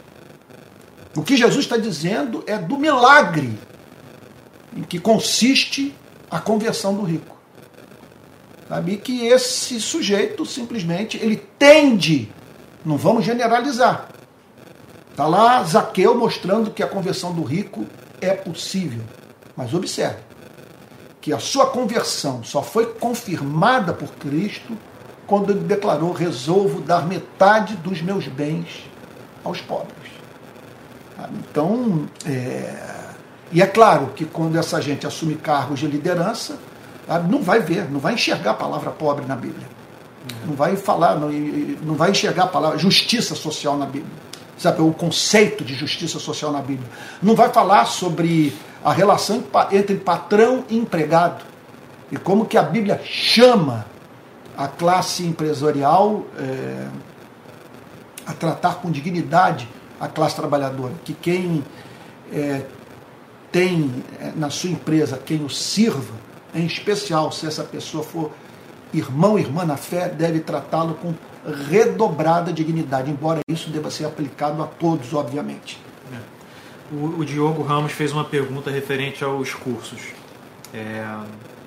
O 1.15 1.21
que 1.21 1.37
Jesus 1.37 1.63
está 1.63 1.77
dizendo 1.77 2.43
é 2.47 2.57
do 2.57 2.75
milagre 2.75 3.55
em 4.75 4.81
que 4.81 4.97
consiste 4.97 5.95
a 6.29 6.39
conversão 6.39 6.95
do 6.95 7.03
rico. 7.03 7.37
Sabe 8.67 8.97
que 8.97 9.27
esse 9.27 9.79
sujeito 9.79 10.43
simplesmente 10.43 11.17
ele 11.17 11.35
tende, 11.35 12.33
não 12.83 12.97
vamos 12.97 13.23
generalizar. 13.23 14.09
Está 15.11 15.27
lá 15.27 15.63
Zaqueu 15.63 16.15
mostrando 16.17 16.71
que 16.71 16.81
a 16.81 16.87
conversão 16.87 17.31
do 17.31 17.43
rico 17.43 17.85
é 18.19 18.33
possível. 18.33 19.03
Mas 19.55 19.71
observe 19.71 20.17
que 21.21 21.31
a 21.31 21.37
sua 21.37 21.67
conversão 21.67 22.43
só 22.43 22.63
foi 22.63 22.87
confirmada 22.87 23.93
por 23.93 24.09
Cristo 24.13 24.75
quando 25.27 25.51
ele 25.51 25.61
declarou: 25.61 26.11
resolvo 26.11 26.81
dar 26.81 27.05
metade 27.07 27.75
dos 27.77 28.01
meus 28.01 28.27
bens 28.27 28.89
aos 29.43 29.61
pobres. 29.61 29.95
Então, 31.39 32.07
é... 32.25 32.73
e 33.51 33.61
é 33.61 33.67
claro 33.67 34.07
que 34.15 34.25
quando 34.25 34.57
essa 34.57 34.81
gente 34.81 35.07
assume 35.07 35.35
cargos 35.35 35.79
de 35.79 35.87
liderança, 35.87 36.57
não 37.29 37.41
vai 37.41 37.59
ver, 37.59 37.89
não 37.89 37.99
vai 37.99 38.13
enxergar 38.13 38.51
a 38.51 38.55
palavra 38.55 38.91
pobre 38.91 39.25
na 39.25 39.35
Bíblia. 39.35 39.67
Não 40.45 40.55
vai 40.55 40.75
falar, 40.75 41.15
não, 41.15 41.29
não 41.29 41.95
vai 41.95 42.11
enxergar 42.11 42.45
a 42.45 42.47
palavra 42.47 42.77
justiça 42.77 43.35
social 43.35 43.77
na 43.77 43.85
Bíblia. 43.85 44.25
Sabe, 44.57 44.81
o 44.81 44.91
conceito 44.91 45.63
de 45.63 45.75
justiça 45.75 46.17
social 46.17 46.51
na 46.51 46.61
Bíblia. 46.61 46.89
Não 47.21 47.35
vai 47.35 47.49
falar 47.49 47.85
sobre 47.85 48.55
a 48.83 48.91
relação 48.91 49.43
entre 49.71 49.95
patrão 49.97 50.63
e 50.69 50.77
empregado. 50.77 51.43
E 52.11 52.17
como 52.17 52.45
que 52.45 52.57
a 52.57 52.63
Bíblia 52.63 52.99
chama 53.03 53.85
a 54.57 54.67
classe 54.67 55.25
empresarial 55.25 56.25
é, 56.37 56.87
a 58.25 58.33
tratar 58.33 58.75
com 58.75 58.89
dignidade 58.89 59.67
a 59.99 60.07
classe 60.07 60.35
trabalhadora. 60.35 60.93
Que 61.03 61.13
quem 61.13 61.63
é, 62.31 62.63
tem 63.51 64.03
é, 64.19 64.31
na 64.35 64.49
sua 64.49 64.69
empresa 64.69 65.19
quem 65.23 65.43
o 65.43 65.49
sirva, 65.49 66.13
em 66.53 66.65
especial 66.65 67.31
se 67.31 67.45
essa 67.45 67.63
pessoa 67.63 68.03
for 68.03 68.31
irmão, 68.93 69.37
irmã 69.37 69.65
na 69.65 69.77
fé, 69.77 70.09
deve 70.09 70.39
tratá-lo 70.39 70.95
com 70.95 71.13
redobrada 71.69 72.51
dignidade, 72.51 73.11
embora 73.11 73.39
isso 73.47 73.69
deva 73.69 73.91
ser 73.91 74.05
aplicado 74.05 74.61
a 74.63 74.67
todos, 74.67 75.13
obviamente. 75.13 75.79
É. 76.11 76.95
O, 76.95 77.19
o, 77.19 77.25
Diogo 77.25 77.61
Ramos 77.61 77.91
fez 77.91 78.11
uma 78.11 78.23
pergunta 78.23 78.71
referente 78.71 79.23
aos 79.23 79.53
cursos. 79.53 80.01
É, 80.75 81.07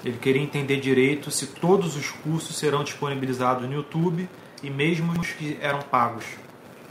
ele 0.04 0.18
queria 0.18 0.42
entender 0.42 0.78
direito 0.78 1.30
se 1.30 1.46
todos 1.46 1.96
os 1.96 2.10
cursos 2.10 2.58
serão 2.58 2.84
disponibilizados 2.84 3.66
no 3.66 3.74
YouTube 3.74 4.28
e 4.62 4.68
mesmo 4.68 5.18
os 5.18 5.30
que 5.30 5.56
eram 5.62 5.80
pagos. 5.80 6.24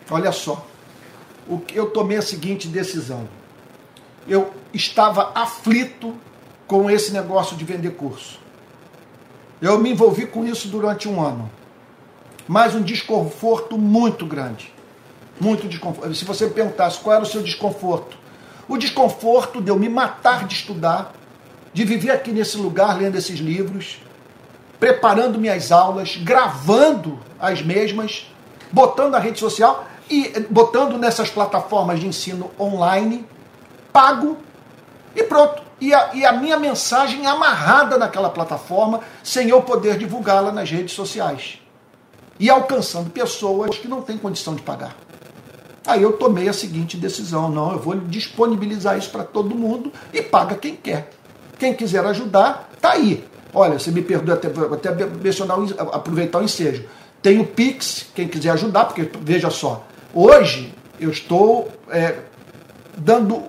Olha 0.10 0.32
só, 0.32 0.66
o 1.48 1.60
que 1.60 1.76
eu 1.76 1.92
tomei 1.92 2.18
a 2.18 2.22
seguinte 2.24 2.68
decisão. 2.68 3.30
Eu 4.28 4.52
estava 4.74 5.32
aflito 5.36 6.16
com 6.66 6.90
esse 6.90 7.14
negócio 7.14 7.56
de 7.56 7.64
vender 7.64 7.92
curso. 7.92 8.40
Eu 9.62 9.80
me 9.80 9.92
envolvi 9.92 10.26
com 10.26 10.44
isso 10.44 10.68
durante 10.68 11.08
um 11.08 11.22
ano. 11.22 11.50
Mas 12.48 12.74
um 12.74 12.82
desconforto 12.82 13.78
muito 13.78 14.26
grande. 14.26 14.74
Muito 15.40 15.68
desconforto. 15.68 16.16
Se 16.16 16.26
você 16.26 16.48
perguntasse 16.48 17.00
qual 17.00 17.16
era 17.16 17.24
o 17.24 17.28
seu 17.28 17.44
desconforto, 17.44 18.18
o 18.68 18.76
desconforto 18.76 19.62
de 19.62 19.70
eu 19.70 19.78
me 19.78 19.88
matar 19.88 20.46
de 20.46 20.56
estudar, 20.56 21.14
de 21.78 21.86
viver 21.86 22.10
aqui 22.10 22.32
nesse 22.32 22.58
lugar 22.58 22.98
lendo 22.98 23.20
esses 23.20 23.38
livros, 23.38 24.00
preparando 24.80 25.38
minhas 25.38 25.72
aulas, 25.72 26.16
gravando 26.16 27.20
as 27.40 27.62
mesmas, 27.62 28.26
botando 28.72 29.12
na 29.12 29.20
rede 29.20 29.38
social 29.38 29.86
e 30.10 30.28
botando 30.50 30.98
nessas 30.98 31.30
plataformas 31.30 32.00
de 32.00 32.08
ensino 32.08 32.50
online, 32.60 33.24
pago 33.94 34.38
e 35.16 35.22
pronto. 35.22 35.62
E 35.80 35.94
a, 35.94 36.16
e 36.16 36.26
a 36.26 36.32
minha 36.32 36.58
mensagem 36.58 37.28
amarrada 37.28 37.96
naquela 37.96 38.32
plataforma, 38.32 39.02
sem 39.24 39.50
eu 39.50 39.62
poder 39.62 40.00
divulgá-la 40.00 40.52
nas 40.52 40.72
redes 40.72 40.96
sociais. 40.96 41.60
E 42.40 42.50
alcançando 42.50 43.12
pessoas 43.12 43.78
que 43.78 43.88
não 43.88 44.02
têm 44.02 44.18
condição 44.18 44.56
de 44.56 44.64
pagar. 44.64 44.96
Aí 45.86 46.02
eu 46.02 46.14
tomei 46.14 46.50
a 46.50 46.54
seguinte 46.54 46.98
decisão: 46.98 47.50
não, 47.50 47.72
eu 47.72 47.80
vou 47.80 47.96
disponibilizar 47.96 48.98
isso 48.98 49.12
para 49.12 49.24
todo 49.24 49.54
mundo 49.54 49.94
e 50.12 50.24
paga 50.24 50.56
quem 50.56 50.76
quer. 50.76 51.12
Quem 51.58 51.74
quiser 51.74 52.06
ajudar, 52.06 52.70
tá 52.80 52.92
aí. 52.92 53.24
Olha, 53.54 53.80
você 53.80 53.92
me 53.92 54.02
perdoa 54.02 54.36
até, 54.36 54.48
até 54.48 55.06
mencionar, 55.06 55.58
aproveitar 55.94 56.40
o 56.40 56.44
ensejo. 56.44 56.86
Tem 57.22 57.40
o 57.40 57.46
Pix, 57.46 58.08
quem 58.14 58.28
quiser 58.28 58.52
ajudar, 58.52 58.86
porque 58.86 59.10
veja 59.22 59.50
só, 59.50 59.86
hoje 60.14 60.74
eu 61.00 61.10
estou 61.10 61.72
é, 61.90 62.20
dando, 62.96 63.44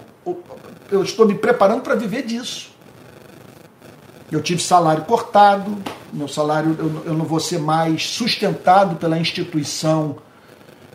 eu 0.90 1.02
estou 1.02 1.26
me 1.26 1.34
preparando 1.34 1.82
para 1.82 1.94
viver 1.94 2.22
disso. 2.22 2.70
Eu 4.30 4.42
tive 4.42 4.62
salário 4.62 5.04
cortado, 5.04 5.76
meu 6.12 6.28
salário, 6.28 6.76
eu, 6.78 7.02
eu 7.06 7.14
não 7.14 7.24
vou 7.24 7.40
ser 7.40 7.58
mais 7.58 8.06
sustentado 8.06 8.96
pela 8.96 9.18
instituição 9.18 10.16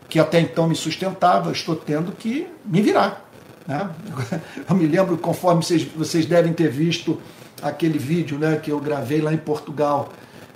que 0.08 0.20
até 0.20 0.40
então 0.40 0.68
me 0.68 0.76
sustentava, 0.76 1.50
eu 1.50 1.54
estou 1.54 1.76
tendo 1.76 2.12
que 2.12 2.48
me 2.64 2.82
virar. 2.82 3.26
Né? 3.68 3.90
Eu 4.70 4.76
me 4.76 4.86
lembro, 4.86 5.18
conforme 5.18 5.64
vocês, 5.64 5.84
vocês 5.84 6.26
devem 6.26 6.54
ter 6.54 6.70
visto 6.70 7.20
aquele 7.62 7.98
vídeo 7.98 8.38
né, 8.38 8.58
que 8.58 8.72
eu 8.72 8.80
gravei 8.80 9.22
lá 9.22 9.34
em 9.34 9.38
Portugal, 9.38 10.12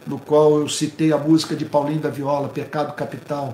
no 0.06 0.20
qual 0.20 0.60
eu 0.60 0.68
citei 0.68 1.14
a 1.14 1.18
música 1.18 1.56
de 1.56 1.64
Paulinho 1.64 2.02
da 2.02 2.10
Viola, 2.10 2.50
Pecado 2.50 2.94
Capital. 2.94 3.54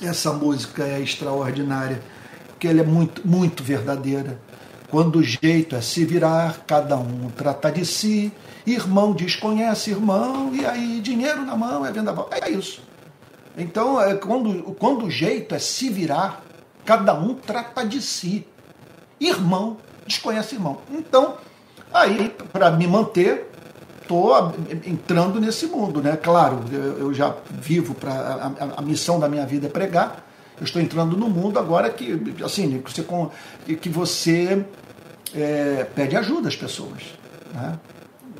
Essa 0.00 0.32
música 0.32 0.82
é 0.82 1.00
extraordinária, 1.00 2.02
porque 2.48 2.66
ela 2.66 2.80
é 2.80 2.84
muito, 2.84 3.26
muito 3.26 3.62
verdadeira. 3.62 4.40
Quando 4.90 5.16
o 5.16 5.22
jeito 5.22 5.76
é 5.76 5.80
se 5.80 6.04
virar, 6.04 6.64
cada 6.66 6.96
um 6.96 7.30
trata 7.30 7.70
de 7.70 7.86
si, 7.86 8.32
irmão 8.66 9.12
desconhece 9.12 9.90
irmão, 9.90 10.52
e 10.52 10.66
aí 10.66 11.00
dinheiro 11.00 11.44
na 11.46 11.56
mão 11.56 11.86
é 11.86 11.92
vendaval. 11.92 12.28
É 12.30 12.50
isso. 12.50 12.82
Então, 13.56 14.00
é, 14.00 14.14
quando, 14.14 14.74
quando 14.74 15.06
o 15.06 15.10
jeito 15.10 15.54
é 15.54 15.58
se 15.58 15.88
virar, 15.88 16.42
Cada 16.84 17.14
um 17.14 17.34
trata 17.34 17.84
de 17.84 18.00
si. 18.02 18.46
Irmão 19.20 19.76
desconhece 20.06 20.54
irmão. 20.54 20.78
Então, 20.90 21.36
aí, 21.92 22.34
para 22.52 22.70
me 22.70 22.86
manter, 22.86 23.50
estou 24.00 24.52
entrando 24.84 25.40
nesse 25.40 25.66
mundo, 25.66 26.02
né? 26.02 26.16
Claro, 26.16 26.60
eu 26.72 27.12
já 27.14 27.34
vivo 27.50 27.94
para 27.94 28.12
a, 28.12 28.78
a, 28.78 28.82
missão 28.82 29.18
da 29.18 29.28
minha 29.28 29.46
vida 29.46 29.66
é 29.66 29.70
pregar. 29.70 30.26
Eu 30.58 30.64
estou 30.64 30.80
entrando 30.80 31.16
no 31.16 31.28
mundo 31.28 31.58
agora 31.58 31.90
que, 31.90 32.20
assim, 32.44 32.80
que 32.80 32.90
você, 32.90 33.76
que 33.76 33.88
você 33.88 34.64
é, 35.34 35.84
pede 35.94 36.16
ajuda 36.16 36.48
às 36.48 36.56
pessoas. 36.56 37.02
Né? 37.54 37.78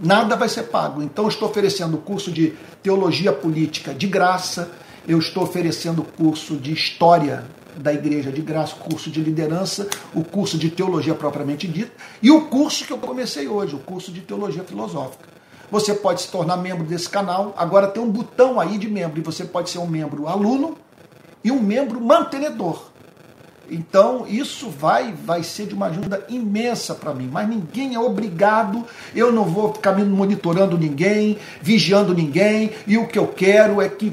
Nada 0.01 0.37
vai 0.37 0.49
ser 0.49 0.65
pago. 0.65 1.03
Então, 1.03 1.25
eu 1.25 1.29
estou 1.29 1.49
oferecendo 1.49 1.97
curso 1.99 2.31
de 2.31 2.55
teologia 2.83 3.33
política 3.33 3.95
de 3.95 4.07
graça. 4.07 4.71
Eu 5.07 5.19
estou 5.19 5.43
oferecendo 5.43 6.03
curso 6.03 6.57
de 6.57 6.73
história 6.73 7.45
da 7.77 7.93
Igreja 7.93 8.31
de 8.31 8.41
Graça, 8.41 8.77
curso 8.77 9.11
de 9.11 9.21
liderança, 9.21 9.89
o 10.15 10.23
curso 10.23 10.59
de 10.59 10.71
teologia 10.71 11.15
propriamente 11.15 11.67
dita, 11.67 11.93
e 12.23 12.31
o 12.31 12.47
curso 12.47 12.85
que 12.85 12.93
eu 12.93 12.99
comecei 12.99 13.49
hoje, 13.49 13.75
o 13.75 13.79
curso 13.79 14.13
de 14.13 14.21
teologia 14.21 14.63
filosófica. 14.65 15.29
Você 15.71 15.95
pode 15.95 16.21
se 16.21 16.31
tornar 16.31 16.59
membro 16.59 16.85
desse 16.85 17.09
canal. 17.09 17.55
Agora 17.57 17.89
tem 17.89 18.03
um 18.03 18.11
botão 18.11 18.61
aí 18.61 18.77
de 18.77 18.89
membro, 18.89 19.19
e 19.19 19.23
você 19.23 19.45
pode 19.45 19.71
ser 19.71 19.79
um 19.79 19.87
membro 19.87 20.29
aluno 20.29 20.77
e 21.43 21.51
um 21.51 21.61
membro 21.61 21.99
mantenedor. 21.99 22.92
Então, 23.71 24.27
isso 24.29 24.69
vai 24.69 25.13
vai 25.13 25.43
ser 25.43 25.67
de 25.67 25.75
uma 25.75 25.87
ajuda 25.87 26.25
imensa 26.29 26.95
para 26.95 27.15
mim, 27.15 27.29
mas 27.31 27.49
ninguém 27.49 27.95
é 27.95 27.99
obrigado, 27.99 28.85
eu 29.15 29.33
não 29.33 29.45
vou 29.45 29.73
ficar 29.73 29.93
monitorando 29.93 30.77
ninguém, 30.77 31.39
vigiando 31.61 32.13
ninguém, 32.13 32.73
e 32.87 32.99
o 32.99 33.07
que 33.07 33.19
eu 33.19 33.27
quero 33.27 33.81
é 33.81 33.89
que 33.89 34.13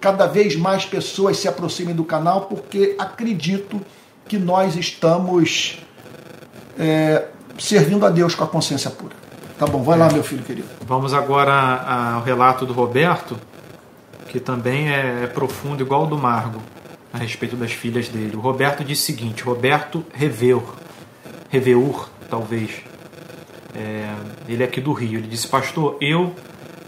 cada 0.00 0.26
vez 0.26 0.56
mais 0.56 0.84
pessoas 0.84 1.38
se 1.38 1.48
aproximem 1.48 1.94
do 1.94 2.04
canal, 2.04 2.42
porque 2.42 2.94
acredito 2.98 3.80
que 4.28 4.38
nós 4.38 4.76
estamos 4.76 5.78
é, 6.78 7.26
servindo 7.58 8.06
a 8.06 8.10
Deus 8.10 8.34
com 8.34 8.44
a 8.44 8.46
consciência 8.46 8.90
pura. 8.90 9.14
Tá 9.58 9.66
bom, 9.66 9.82
vai 9.82 9.98
é. 9.98 10.02
lá, 10.02 10.12
meu 10.12 10.22
filho 10.22 10.42
querido. 10.42 10.68
Vamos 10.86 11.12
agora 11.12 12.14
ao 12.14 12.22
relato 12.22 12.64
do 12.64 12.72
Roberto, 12.72 13.36
que 14.28 14.38
também 14.38 14.92
é 14.92 15.26
profundo, 15.26 15.82
igual 15.82 16.04
o 16.04 16.06
do 16.06 16.16
Margo 16.16 16.60
a 17.12 17.18
respeito 17.18 17.56
das 17.56 17.72
filhas 17.72 18.08
dele. 18.08 18.36
O 18.36 18.40
Roberto 18.40 18.84
disse 18.84 19.02
o 19.02 19.16
seguinte: 19.16 19.42
Roberto 19.42 20.04
Reveur, 20.12 20.62
Reveur, 21.48 22.08
talvez. 22.28 22.70
É, 23.74 24.14
ele 24.48 24.62
é 24.62 24.66
aqui 24.66 24.80
do 24.80 24.92
Rio. 24.92 25.18
Ele 25.18 25.28
disse: 25.28 25.48
Pastor, 25.48 25.96
eu, 26.00 26.34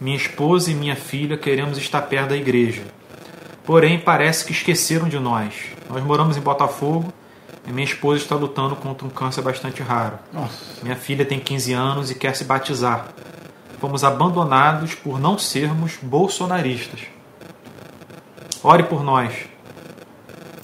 minha 0.00 0.16
esposa 0.16 0.70
e 0.70 0.74
minha 0.74 0.96
filha 0.96 1.36
queremos 1.36 1.78
estar 1.78 2.02
perto 2.02 2.30
da 2.30 2.36
igreja. 2.36 2.82
Porém, 3.64 3.98
parece 3.98 4.44
que 4.44 4.52
esqueceram 4.52 5.08
de 5.08 5.18
nós. 5.18 5.54
Nós 5.88 6.02
moramos 6.02 6.36
em 6.36 6.40
Botafogo 6.40 7.12
e 7.66 7.72
minha 7.72 7.84
esposa 7.84 8.20
está 8.20 8.34
lutando 8.34 8.74
contra 8.74 9.06
um 9.06 9.10
câncer 9.10 9.42
bastante 9.42 9.82
raro. 9.82 10.18
Nossa. 10.32 10.82
Minha 10.82 10.96
filha 10.96 11.24
tem 11.24 11.38
15 11.38 11.72
anos 11.72 12.10
e 12.10 12.14
quer 12.14 12.34
se 12.34 12.44
batizar. 12.44 13.08
Fomos 13.78 14.02
abandonados 14.02 14.94
por 14.94 15.20
não 15.20 15.38
sermos 15.38 15.96
bolsonaristas. 16.02 17.00
Ore 18.62 18.84
por 18.84 19.02
nós. 19.02 19.32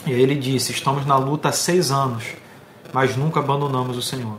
E 0.09 0.15
aí 0.15 0.23
ele 0.23 0.37
disse: 0.37 0.73
Estamos 0.73 1.05
na 1.05 1.19
luta 1.19 1.51
há 1.51 1.53
seis 1.53 1.91
anos, 1.91 2.25
mas 2.95 3.15
nunca 3.15 3.41
abandonamos 3.41 3.95
o 3.95 4.01
Senhor. 4.01 4.39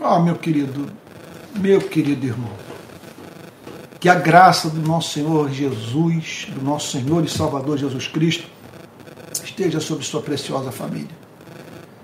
Ah, 0.00 0.20
meu 0.20 0.36
querido, 0.36 0.86
meu 1.56 1.80
querido 1.80 2.24
irmão, 2.24 2.52
que 3.98 4.08
a 4.08 4.14
graça 4.14 4.70
do 4.70 4.80
nosso 4.80 5.12
Senhor 5.12 5.50
Jesus, 5.50 6.46
do 6.54 6.62
nosso 6.62 6.92
Senhor 6.92 7.24
e 7.24 7.28
Salvador 7.28 7.78
Jesus 7.78 8.06
Cristo, 8.06 8.46
esteja 9.42 9.80
sobre 9.80 10.04
sua 10.04 10.22
preciosa 10.22 10.70
família. 10.70 11.18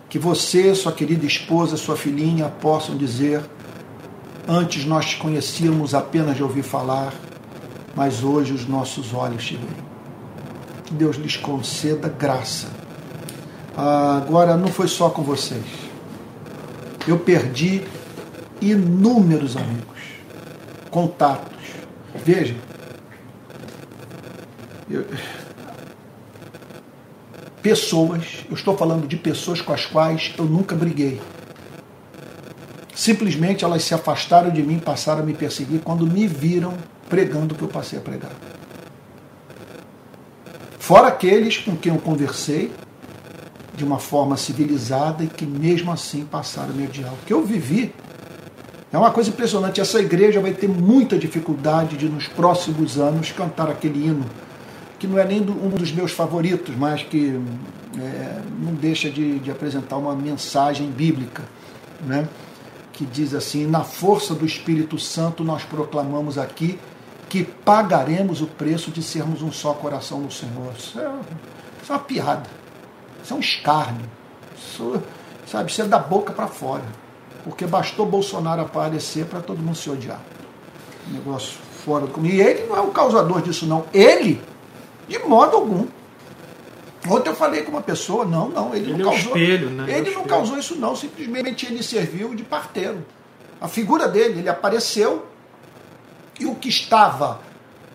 Que 0.08 0.18
você, 0.18 0.74
sua 0.74 0.90
querida 0.90 1.24
esposa, 1.24 1.76
sua 1.76 1.96
filhinha 1.96 2.48
possam 2.48 2.96
dizer: 2.96 3.44
Antes 4.48 4.84
nós 4.84 5.06
te 5.06 5.18
conhecíamos 5.18 5.94
apenas 5.94 6.34
de 6.34 6.42
ouvir 6.42 6.64
falar, 6.64 7.14
mas 7.94 8.24
hoje 8.24 8.52
os 8.52 8.66
nossos 8.66 9.14
olhos 9.14 9.44
te 9.44 9.54
veem 9.54 9.85
que 10.86 10.94
Deus 10.94 11.16
lhes 11.16 11.36
conceda 11.36 12.08
graça 12.08 12.68
Agora, 13.76 14.56
não 14.56 14.68
foi 14.68 14.88
só 14.88 15.10
com 15.10 15.22
vocês. 15.22 15.62
Eu 17.06 17.18
perdi 17.18 17.82
inúmeros 18.58 19.54
amigos, 19.54 20.00
contatos. 20.90 21.54
Veja, 22.14 22.56
eu, 24.88 25.04
pessoas, 27.60 28.46
eu 28.48 28.54
estou 28.54 28.74
falando 28.78 29.06
de 29.06 29.16
pessoas 29.16 29.60
com 29.60 29.74
as 29.74 29.84
quais 29.84 30.32
eu 30.38 30.46
nunca 30.46 30.74
briguei. 30.74 31.20
Simplesmente 32.94 33.62
elas 33.62 33.84
se 33.84 33.92
afastaram 33.92 34.48
de 34.50 34.62
mim, 34.62 34.78
passaram 34.78 35.20
a 35.20 35.26
me 35.26 35.34
perseguir 35.34 35.82
quando 35.82 36.06
me 36.06 36.26
viram 36.26 36.72
pregando 37.10 37.54
o 37.54 37.58
que 37.58 37.62
eu 37.62 37.68
passei 37.68 37.98
a 37.98 38.02
pregar. 38.02 38.32
Fora 40.86 41.08
aqueles 41.08 41.58
com 41.58 41.76
quem 41.76 41.92
eu 41.92 41.98
conversei 41.98 42.70
de 43.74 43.84
uma 43.84 43.98
forma 43.98 44.36
civilizada 44.36 45.24
e 45.24 45.26
que 45.26 45.44
mesmo 45.44 45.90
assim 45.90 46.24
passaram 46.24 46.70
a 46.70 46.72
me. 46.74 46.84
O 46.86 47.26
que 47.26 47.32
eu 47.32 47.44
vivi 47.44 47.92
é 48.92 48.96
uma 48.96 49.10
coisa 49.10 49.30
impressionante. 49.30 49.80
Essa 49.80 49.98
igreja 49.98 50.40
vai 50.40 50.52
ter 50.52 50.68
muita 50.68 51.18
dificuldade 51.18 51.96
de, 51.96 52.08
nos 52.08 52.28
próximos 52.28 52.98
anos, 52.98 53.32
cantar 53.32 53.68
aquele 53.68 54.06
hino, 54.06 54.24
que 54.96 55.08
não 55.08 55.18
é 55.18 55.24
nem 55.24 55.40
um 55.40 55.70
dos 55.70 55.90
meus 55.90 56.12
favoritos, 56.12 56.72
mas 56.76 57.02
que 57.02 57.36
é, 57.98 58.40
não 58.56 58.72
deixa 58.72 59.10
de, 59.10 59.40
de, 59.40 59.50
apresentar 59.50 59.96
uma 59.96 60.14
mensagem 60.14 60.88
bíblica, 60.88 61.42
né? 62.06 62.28
que 62.92 63.04
diz 63.04 63.34
assim: 63.34 63.66
Na 63.66 63.82
força 63.82 64.36
do 64.36 64.46
Espírito 64.46 65.00
Santo, 65.00 65.42
nós 65.42 65.64
proclamamos 65.64 66.38
aqui 66.38 66.78
que 67.28 67.44
pagaremos 67.44 68.40
o 68.40 68.46
preço 68.46 68.90
de 68.90 69.02
sermos 69.02 69.42
um 69.42 69.52
só 69.52 69.74
coração 69.74 70.20
no 70.20 70.30
Senhor. 70.30 70.72
Isso 70.78 70.98
é, 70.98 71.10
isso 71.82 71.92
é 71.92 71.94
uma 71.94 71.98
piada, 71.98 72.48
isso 73.22 73.34
é 73.34 73.36
um 73.36 73.40
escárnio, 73.40 74.08
isso, 74.56 75.02
sabe, 75.46 75.70
isso 75.70 75.82
é 75.82 75.84
da 75.86 75.98
boca 75.98 76.32
para 76.32 76.46
fora 76.46 76.84
porque 77.46 77.64
bastou 77.64 78.04
Bolsonaro 78.04 78.62
aparecer 78.62 79.24
para 79.24 79.40
todo 79.40 79.58
mundo 79.58 79.76
se 79.76 79.88
odiar. 79.88 80.20
negócio 81.06 81.56
fora 81.84 82.04
do 82.04 82.12
comum. 82.12 82.26
E 82.26 82.40
ele 82.40 82.66
não 82.66 82.76
é 82.76 82.80
o 82.80 82.88
causador 82.88 83.40
disso, 83.40 83.66
não. 83.66 83.84
Ele, 83.94 84.42
de 85.06 85.16
modo 85.20 85.56
algum. 85.56 85.86
Ontem 87.08 87.30
eu 87.30 87.36
falei 87.36 87.62
com 87.62 87.70
uma 87.70 87.82
pessoa, 87.82 88.24
não, 88.24 88.48
não, 88.48 88.74
ele, 88.74 88.90
ele 88.90 89.04
não 89.04 89.10
causou. 89.12 89.36
É 89.36 89.40
espelho, 89.40 89.70
né? 89.70 89.84
Ele 89.86 90.10
é 90.10 90.14
não 90.14 90.24
causou 90.24 90.58
isso, 90.58 90.74
não. 90.74 90.96
Simplesmente 90.96 91.66
ele 91.66 91.84
serviu 91.84 92.34
de 92.34 92.42
parteiro. 92.42 93.06
A 93.60 93.68
figura 93.68 94.08
dele, 94.08 94.40
ele 94.40 94.48
apareceu 94.48 95.24
e 96.38 96.46
o 96.46 96.54
que 96.54 96.68
estava 96.68 97.40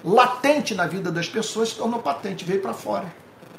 latente 0.04 0.74
na 0.74 0.88
vida 0.88 1.12
das 1.12 1.28
pessoas 1.28 1.70
se 1.70 1.76
tornou 1.76 2.00
patente, 2.00 2.44
veio 2.44 2.62
para 2.62 2.74
fora. 2.74 3.06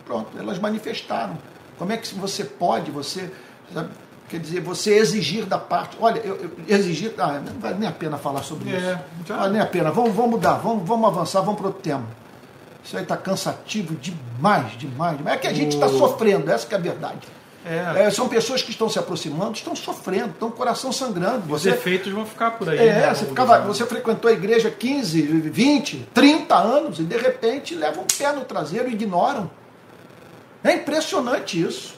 Pronto, 0.04 0.36
elas 0.38 0.58
manifestaram. 0.58 1.38
Como 1.78 1.92
é 1.92 1.96
que 1.96 2.14
você 2.14 2.44
pode, 2.44 2.90
você 2.90 3.30
sabe, 3.72 3.90
Quer 4.32 4.38
dizer, 4.38 4.60
você 4.62 4.94
exigir 4.94 5.44
da 5.44 5.58
parte. 5.58 5.94
Olha, 6.00 6.18
eu, 6.20 6.36
eu 6.36 6.50
exigir. 6.66 7.12
Ah, 7.18 7.38
não 7.38 7.60
vale 7.60 7.78
nem 7.78 7.86
a 7.86 7.92
pena 7.92 8.16
falar 8.16 8.42
sobre 8.42 8.70
é, 8.70 8.78
isso. 8.78 8.86
Já... 9.26 9.34
Não 9.34 9.42
vale 9.42 9.52
nem 9.52 9.60
a 9.60 9.66
pena. 9.66 9.90
Vamos, 9.90 10.14
vamos 10.14 10.30
mudar, 10.30 10.54
vamos, 10.54 10.88
vamos 10.88 11.06
avançar, 11.06 11.42
vamos 11.42 11.60
para 11.60 11.66
outro 11.66 11.82
tema. 11.82 12.06
Isso 12.82 12.96
aí 12.96 13.02
está 13.02 13.14
cansativo 13.14 13.94
demais, 13.94 14.72
demais, 14.78 15.18
demais. 15.18 15.36
É 15.36 15.38
que 15.38 15.46
a 15.46 15.52
gente 15.52 15.74
está 15.74 15.86
sofrendo, 15.86 16.50
essa 16.50 16.66
é 16.72 16.74
a 16.74 16.80
verdade. 16.80 17.28
É. 17.64 18.06
É, 18.06 18.10
são 18.10 18.28
pessoas 18.28 18.60
que 18.60 18.70
estão 18.70 18.88
se 18.88 18.98
aproximando, 18.98 19.52
estão 19.52 19.74
sofrendo, 19.76 20.30
estão 20.30 20.48
com 20.48 20.54
o 20.54 20.58
coração 20.58 20.92
sangrando. 20.92 21.42
Você, 21.46 21.70
Os 21.70 21.74
efeitos 21.76 22.12
vão 22.12 22.26
ficar 22.26 22.52
por 22.52 22.68
aí. 22.68 22.78
É, 22.78 22.92
né, 22.92 23.14
você, 23.14 23.24
ficava, 23.24 23.60
você 23.60 23.86
frequentou 23.86 24.28
a 24.28 24.32
igreja 24.32 24.70
15, 24.70 25.22
20, 25.22 26.08
30 26.12 26.56
anos 26.56 26.98
e 26.98 27.04
de 27.04 27.16
repente 27.16 27.74
levam 27.74 28.02
um 28.02 28.06
pé 28.06 28.32
no 28.32 28.44
traseiro 28.44 28.88
e 28.88 28.92
ignoram. 28.92 29.50
É 30.64 30.74
impressionante 30.74 31.60
isso. 31.60 31.94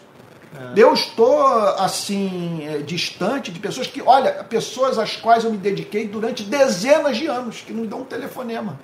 É. 0.54 0.80
Eu 0.80 0.92
estou, 0.92 1.46
assim, 1.78 2.66
é, 2.66 2.78
distante 2.78 3.50
de 3.50 3.58
pessoas 3.58 3.86
que, 3.86 4.02
olha, 4.02 4.32
pessoas 4.44 4.98
às 4.98 5.16
quais 5.16 5.44
eu 5.44 5.50
me 5.50 5.56
dediquei 5.56 6.06
durante 6.06 6.42
dezenas 6.44 7.16
de 7.16 7.26
anos, 7.26 7.62
que 7.62 7.72
não 7.72 7.82
me 7.82 7.88
dão 7.88 8.00
um 8.00 8.04
telefonema. 8.04 8.78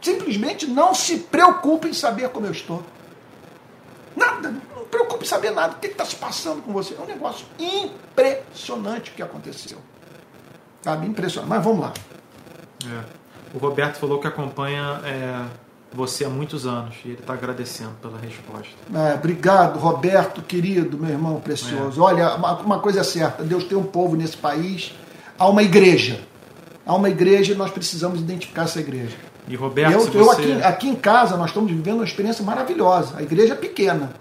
Simplesmente 0.00 0.66
não 0.66 0.94
se 0.94 1.18
preocupe 1.18 1.88
em 1.88 1.92
saber 1.92 2.28
como 2.28 2.46
eu 2.46 2.52
estou. 2.52 2.82
Nada, 4.16 4.54
preocupe 4.90 5.24
em 5.24 5.28
saber 5.28 5.50
nada. 5.50 5.74
O 5.74 5.78
que 5.78 5.86
está 5.86 6.04
se 6.04 6.16
passando 6.16 6.62
com 6.62 6.72
você? 6.72 6.94
É 6.94 7.00
um 7.00 7.06
negócio 7.06 7.46
impressionante 7.58 9.10
o 9.10 9.14
que 9.14 9.22
aconteceu. 9.22 9.78
Sabe? 10.82 11.06
Impressionante. 11.06 11.48
Mas 11.48 11.64
vamos 11.64 11.80
lá. 11.80 11.92
É. 12.86 13.20
O 13.54 13.58
Roberto 13.58 13.96
falou 13.96 14.18
que 14.18 14.26
acompanha 14.26 15.00
é, 15.04 15.44
você 15.92 16.24
há 16.24 16.28
muitos 16.28 16.66
anos 16.66 16.94
e 17.04 17.08
ele 17.08 17.18
está 17.18 17.32
agradecendo 17.32 17.92
pela 18.00 18.18
resposta. 18.18 18.74
É, 18.94 19.14
obrigado, 19.14 19.78
Roberto, 19.78 20.42
querido, 20.42 20.96
meu 20.96 21.10
irmão 21.10 21.40
precioso. 21.40 22.00
É. 22.00 22.04
Olha, 22.04 22.34
uma, 22.36 22.78
coisa 22.78 23.00
é 23.00 23.04
certa: 23.04 23.42
Deus 23.42 23.64
tem 23.64 23.76
um 23.76 23.84
povo 23.84 24.16
nesse 24.16 24.36
país, 24.36 24.94
há 25.38 25.48
uma 25.48 25.62
igreja. 25.62 26.20
Há 26.86 26.94
uma 26.94 27.10
igreja 27.10 27.52
e 27.52 27.56
nós 27.56 27.70
precisamos 27.70 28.20
identificar 28.20 28.62
essa 28.62 28.80
igreja. 28.80 29.16
E 29.46 29.56
Roberto, 29.56 29.92
eu, 29.92 30.00
você... 30.00 30.18
eu 30.18 30.30
aqui, 30.30 30.62
aqui 30.62 30.88
em 30.88 30.94
casa 30.94 31.36
nós 31.36 31.48
estamos 31.48 31.70
vivendo 31.70 31.96
uma 31.96 32.04
experiência 32.04 32.44
maravilhosa. 32.44 33.16
A 33.16 33.22
igreja 33.22 33.54
é 33.54 33.56
pequena, 33.56 34.12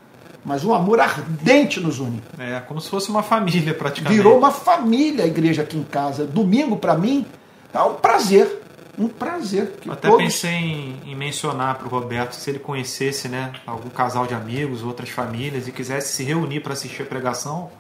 mas 0.44 0.64
um 0.64 0.74
amor 0.74 1.00
ardente 1.00 1.80
nos 1.80 2.00
une. 2.00 2.22
É, 2.38 2.60
como 2.62 2.80
se 2.80 2.90
fosse 2.90 3.10
uma 3.10 3.24
família 3.24 3.74
praticamente. 3.74 4.16
Virou 4.16 4.38
uma 4.38 4.52
família 4.52 5.24
a 5.26 5.28
igreja 5.28 5.62
aqui 5.62 5.78
em 5.78 5.84
casa. 5.84 6.26
Domingo, 6.26 6.78
para 6.78 6.96
mim, 6.96 7.26
é 7.74 7.82
um 7.82 7.96
prazer 7.96 8.60
um 9.00 9.08
prazer. 9.08 9.76
Até 9.88 10.10
todos... 10.10 10.26
pensei 10.26 10.52
em, 10.52 11.00
em 11.06 11.16
mencionar 11.16 11.78
para 11.78 11.88
o 11.88 11.90
Roberto 11.90 12.34
se 12.34 12.50
ele 12.50 12.60
conhecesse 12.60 13.30
né, 13.30 13.54
algum 13.66 13.90
casal 13.90 14.28
de 14.28 14.34
amigos, 14.34 14.84
outras 14.84 15.10
famílias 15.10 15.68
e 15.68 15.72
quisesse 15.72 16.12
se 16.12 16.24
reunir 16.24 16.60
para 16.60 16.74
assistir 16.74 17.04
a 17.04 17.06
pregação, 17.06 17.72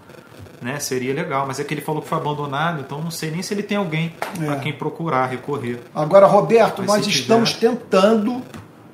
né, 0.62 0.80
seria 0.80 1.14
legal. 1.14 1.46
Mas 1.46 1.60
é 1.60 1.64
que 1.66 1.74
ele 1.74 1.82
falou 1.82 2.02
que 2.02 2.08
foi 2.08 2.18
abandonado, 2.18 2.80
então 2.80 3.02
não 3.02 3.12
sei 3.12 3.32
nem 3.32 3.42
se 3.42 3.54
ele 3.54 3.64
tem 3.64 3.78
alguém 3.78 4.14
é. 4.42 4.48
a 4.48 4.56
quem 4.56 4.72
procurar, 4.72 5.26
recorrer. 5.26 5.82
Agora, 5.94 6.26
Roberto, 6.26 6.80
Mas 6.80 6.88
nós 6.88 7.08
estamos 7.08 7.54
tiver... 7.54 7.72
tentando 7.72 8.42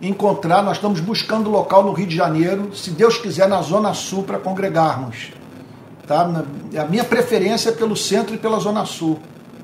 encontrar, 0.08 0.62
nós 0.62 0.78
estamos 0.78 1.00
buscando 1.00 1.50
local 1.50 1.84
no 1.84 1.92
Rio 1.92 2.08
de 2.08 2.16
Janeiro, 2.16 2.76
se 2.76 2.92
Deus 2.92 3.18
quiser, 3.18 3.48
na 3.48 3.62
Zona 3.62 3.94
Sul, 3.94 4.24
para 4.24 4.38
congregarmos. 4.38 5.32
Tá? 6.06 6.22
A 6.80 6.86
minha 6.86 7.04
preferência 7.04 7.70
é 7.70 7.72
pelo 7.72 7.96
centro 7.96 8.36
e 8.36 8.38
pela 8.38 8.60
Zona 8.60 8.86
Sul. 8.86 9.20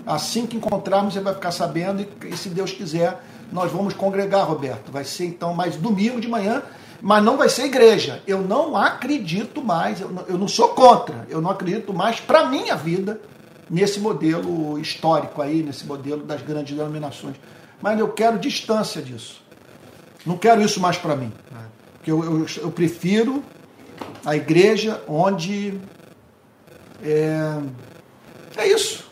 Assim 0.06 0.46
que 0.46 0.58
encontrarmos, 0.58 1.14
você 1.14 1.20
vai 1.20 1.34
ficar 1.34 1.52
sabendo, 1.52 2.06
e, 2.26 2.36
se 2.36 2.50
Deus 2.50 2.72
quiser, 2.72 3.22
nós 3.52 3.72
vamos 3.72 3.94
congregar, 3.94 4.48
Roberto. 4.48 4.92
Vai 4.92 5.04
ser 5.04 5.26
então 5.26 5.54
mais 5.54 5.76
domingo 5.76 6.20
de 6.20 6.28
manhã, 6.28 6.64
mas 7.02 7.24
não 7.24 7.38
vai 7.38 7.50
ser 7.50 7.66
igreja. 7.66 8.22
Eu 8.26 8.42
não 8.42 8.76
acredito 8.76 9.64
mais, 9.64 10.02
eu 10.02 10.10
não, 10.10 10.24
eu 10.28 10.38
não 10.38 10.48
sou 10.48 10.70
contra, 10.70 11.28
eu 11.30 11.42
não 11.42 11.50
acredito 11.50 11.94
mais 11.94 12.20
para 12.20 12.48
minha 12.48 12.76
vida 12.76 13.20
nesse 13.70 14.00
modelo 14.00 14.78
histórico 14.80 15.42
aí, 15.42 15.62
nesse 15.62 15.86
modelo 15.86 16.24
das 16.24 16.42
grandes 16.42 16.76
denominações. 16.76 17.36
Mas 17.82 18.00
eu 18.00 18.10
quero 18.10 18.38
distância 18.40 19.02
disso. 19.02 19.41
Não 20.26 20.38
quero 20.38 20.62
isso 20.62 20.80
mais 20.80 20.98
para 20.98 21.16
mim. 21.16 21.32
Porque 21.94 22.12
eu, 22.12 22.24
eu, 22.24 22.46
eu, 22.58 22.72
prefiro 22.72 23.44
a 24.26 24.36
igreja 24.36 25.02
onde 25.08 25.80
é, 27.04 27.60
é 28.58 28.68
isso 28.68 29.12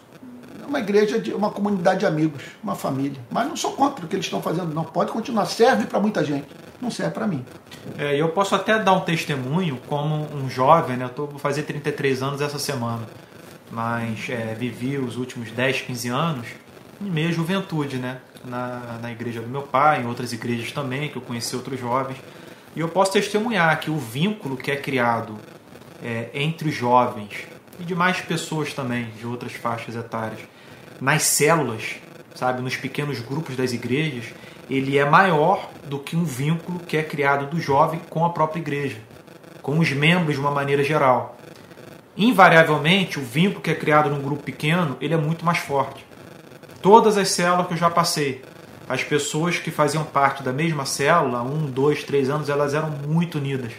uma 0.70 0.80
igreja 0.80 1.20
de 1.20 1.34
uma 1.34 1.50
comunidade 1.50 2.02
de 2.02 2.06
amigos, 2.06 2.44
uma 2.64 2.76
família. 2.76 3.20
Mas 3.30 3.48
não 3.48 3.56
sou 3.56 3.74
contra 3.74 4.06
o 4.06 4.08
que 4.08 4.16
eles 4.16 4.26
estão 4.26 4.42
fazendo, 4.42 4.74
não. 4.74 4.84
Pode 4.84 5.12
continuar, 5.12 5.46
serve 5.48 5.86
para 5.86 6.00
muita 6.00 6.24
gente, 6.24 6.48
não 6.80 6.92
serve 6.92 7.12
para 7.12 7.28
mim. 7.28 7.44
É, 7.98 8.16
eu 8.16 8.30
posso 8.30 8.56
até 8.56 8.80
dar 8.80 8.94
um 8.94 9.02
testemunho 9.02 9.80
como 9.88 10.28
um 10.34 10.50
jovem, 10.50 10.96
né? 10.96 11.06
Eu 11.06 11.10
tô, 11.10 11.26
vou 11.26 11.40
fazer 11.40 11.64
33 11.64 12.22
anos 12.22 12.42
essa 12.42 12.60
semana, 12.60 13.08
mas 13.72 14.30
é, 14.30 14.56
vivi 14.58 14.98
os 14.98 15.18
últimos 15.18 15.52
10, 15.52 15.82
15 15.82 16.10
anos 16.10 16.48
em 17.02 17.10
meia 17.10 17.32
juventude, 17.32 17.98
né? 17.98 18.20
Na, 18.44 19.00
na 19.02 19.12
igreja 19.12 19.42
do 19.42 19.48
meu 19.48 19.64
pai, 19.64 20.02
em 20.02 20.08
outras 20.08 20.32
igrejas 20.32 20.72
também, 20.72 21.10
que 21.10 21.18
eu 21.18 21.22
conheci 21.22 21.56
outros 21.56 21.80
jovens. 21.80 22.18
E 22.76 22.80
eu 22.80 22.88
posso 22.88 23.12
testemunhar 23.12 23.80
que 23.80 23.92
o 23.92 23.98
vínculo 23.98 24.56
que 24.56 24.72
é 24.72 24.76
criado 24.76 25.38
é, 26.02 26.30
entre 26.34 26.70
os 26.70 26.76
jovens 26.76 27.48
e 27.80 27.84
demais 27.84 28.22
pessoas 28.22 28.74
também 28.74 29.10
de 29.18 29.26
outras 29.26 29.54
faixas 29.54 29.96
etárias 29.96 30.40
nas 31.02 31.24
células, 31.24 31.96
sabe, 32.36 32.62
nos 32.62 32.76
pequenos 32.76 33.20
grupos 33.20 33.56
das 33.56 33.74
igrejas, 33.74 34.26
ele 34.70 34.98
é 34.98 35.10
maior 35.10 35.70
do 35.86 35.98
que 35.98 36.16
um 36.16 36.24
vínculo 36.24 36.80
que 36.80 36.98
é 36.98 37.04
criado 37.04 37.48
do 37.48 37.60
jovem 37.60 38.00
com 38.10 38.26
a 38.26 38.30
própria 38.30 38.60
igreja, 38.60 38.98
com 39.62 39.80
os 39.80 39.92
membros 39.92 40.36
de 40.36 40.42
uma 40.42 40.52
maneira 40.52 40.84
geral. 40.84 41.38
Invariavelmente, 42.16 43.18
o 43.18 43.24
vínculo 43.24 43.62
que 43.62 43.72
é 43.72 43.76
criado 43.76 44.10
num 44.10 44.22
grupo 44.22 44.44
pequeno, 44.44 44.98
ele 45.00 45.14
é 45.14 45.18
muito 45.18 45.46
mais 45.46 45.58
forte. 45.58 46.06
Todas 46.82 47.18
as 47.18 47.30
células 47.30 47.68
que 47.68 47.74
eu 47.74 47.78
já 47.78 47.90
passei, 47.90 48.42
as 48.88 49.04
pessoas 49.04 49.58
que 49.58 49.72
faziam 49.72 50.04
parte 50.04 50.42
da 50.44 50.52
mesma 50.54 50.86
célula, 50.86 51.42
um, 51.42 51.66
dois, 51.66 52.04
três 52.04 52.30
anos, 52.30 52.50
elas 52.50 52.74
eram 52.74 52.90
muito 52.90 53.38
unidas. 53.38 53.74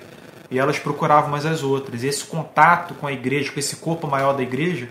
E 0.51 0.59
elas 0.59 0.79
procuravam 0.79 1.31
umas 1.31 1.47
as 1.47 1.63
outras. 1.63 2.03
E 2.03 2.09
esse 2.09 2.25
contato 2.25 2.95
com 2.95 3.07
a 3.07 3.13
igreja, 3.13 3.53
com 3.53 3.61
esse 3.61 3.77
corpo 3.77 4.07
maior 4.07 4.33
da 4.33 4.43
igreja, 4.43 4.89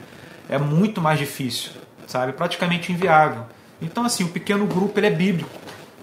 é 0.47 0.57
muito 0.57 1.01
mais 1.01 1.19
difícil 1.19 1.71
sabe? 2.09 2.33
Praticamente 2.33 2.91
inviável. 2.91 3.43
Então, 3.81 4.03
assim, 4.03 4.23
o 4.23 4.29
pequeno 4.29 4.65
grupo 4.65 4.99
ele 4.99 5.07
é 5.07 5.11
bíblico, 5.11 5.49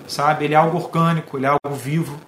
sabe? 0.06 0.44
Ele 0.44 0.54
é 0.54 0.56
algo 0.56 0.78
orgânico, 0.78 1.36
ele 1.36 1.46
é 1.46 1.48
algo 1.48 1.76
vivo, 1.76 2.18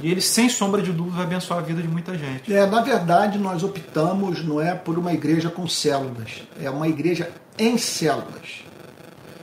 E 0.00 0.10
ele, 0.10 0.20
sem 0.20 0.48
sombra 0.48 0.80
de 0.80 0.92
dúvida, 0.92 1.16
vai 1.16 1.26
abençoar 1.26 1.58
a 1.58 1.62
vida 1.62 1.82
de 1.82 1.88
muita 1.88 2.16
gente. 2.16 2.52
É, 2.52 2.64
na 2.64 2.80
verdade, 2.80 3.38
nós 3.38 3.62
optamos 3.62 4.42
não 4.44 4.60
é 4.60 4.72
por 4.72 4.96
uma 4.96 5.12
igreja 5.12 5.50
com 5.50 5.66
células, 5.66 6.42
é 6.60 6.70
uma 6.70 6.88
igreja 6.88 7.30
em 7.58 7.76
células. 7.76 8.64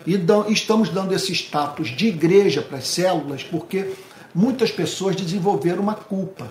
E 0.07 0.17
estamos 0.47 0.87
dando 0.87 1.13
esse 1.13 1.33
status 1.33 1.89
de 1.89 2.07
igreja 2.07 2.61
para 2.61 2.77
as 2.77 2.87
células 2.87 3.43
porque 3.43 3.91
muitas 4.33 4.71
pessoas 4.71 5.17
desenvolveram 5.17 5.83
uma 5.83 5.95
culpa. 5.95 6.47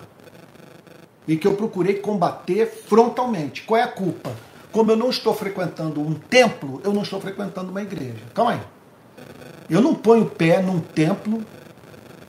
E 1.27 1.35
que 1.35 1.47
eu 1.47 1.55
procurei 1.55 1.95
combater 1.95 2.67
frontalmente. 2.67 3.63
Qual 3.63 3.79
é 3.79 3.81
a 3.81 3.87
culpa? 3.87 4.31
Como 4.71 4.91
eu 4.91 4.95
não 4.95 5.09
estou 5.09 5.33
frequentando 5.33 5.99
um 5.99 6.13
templo, 6.13 6.79
eu 6.83 6.93
não 6.93 7.01
estou 7.01 7.19
frequentando 7.19 7.71
uma 7.71 7.81
igreja. 7.81 8.21
Calma 8.31 8.51
aí. 8.51 8.61
Eu 9.67 9.81
não 9.81 9.95
ponho 9.95 10.27
pé 10.27 10.61
num 10.61 10.79
templo 10.79 11.43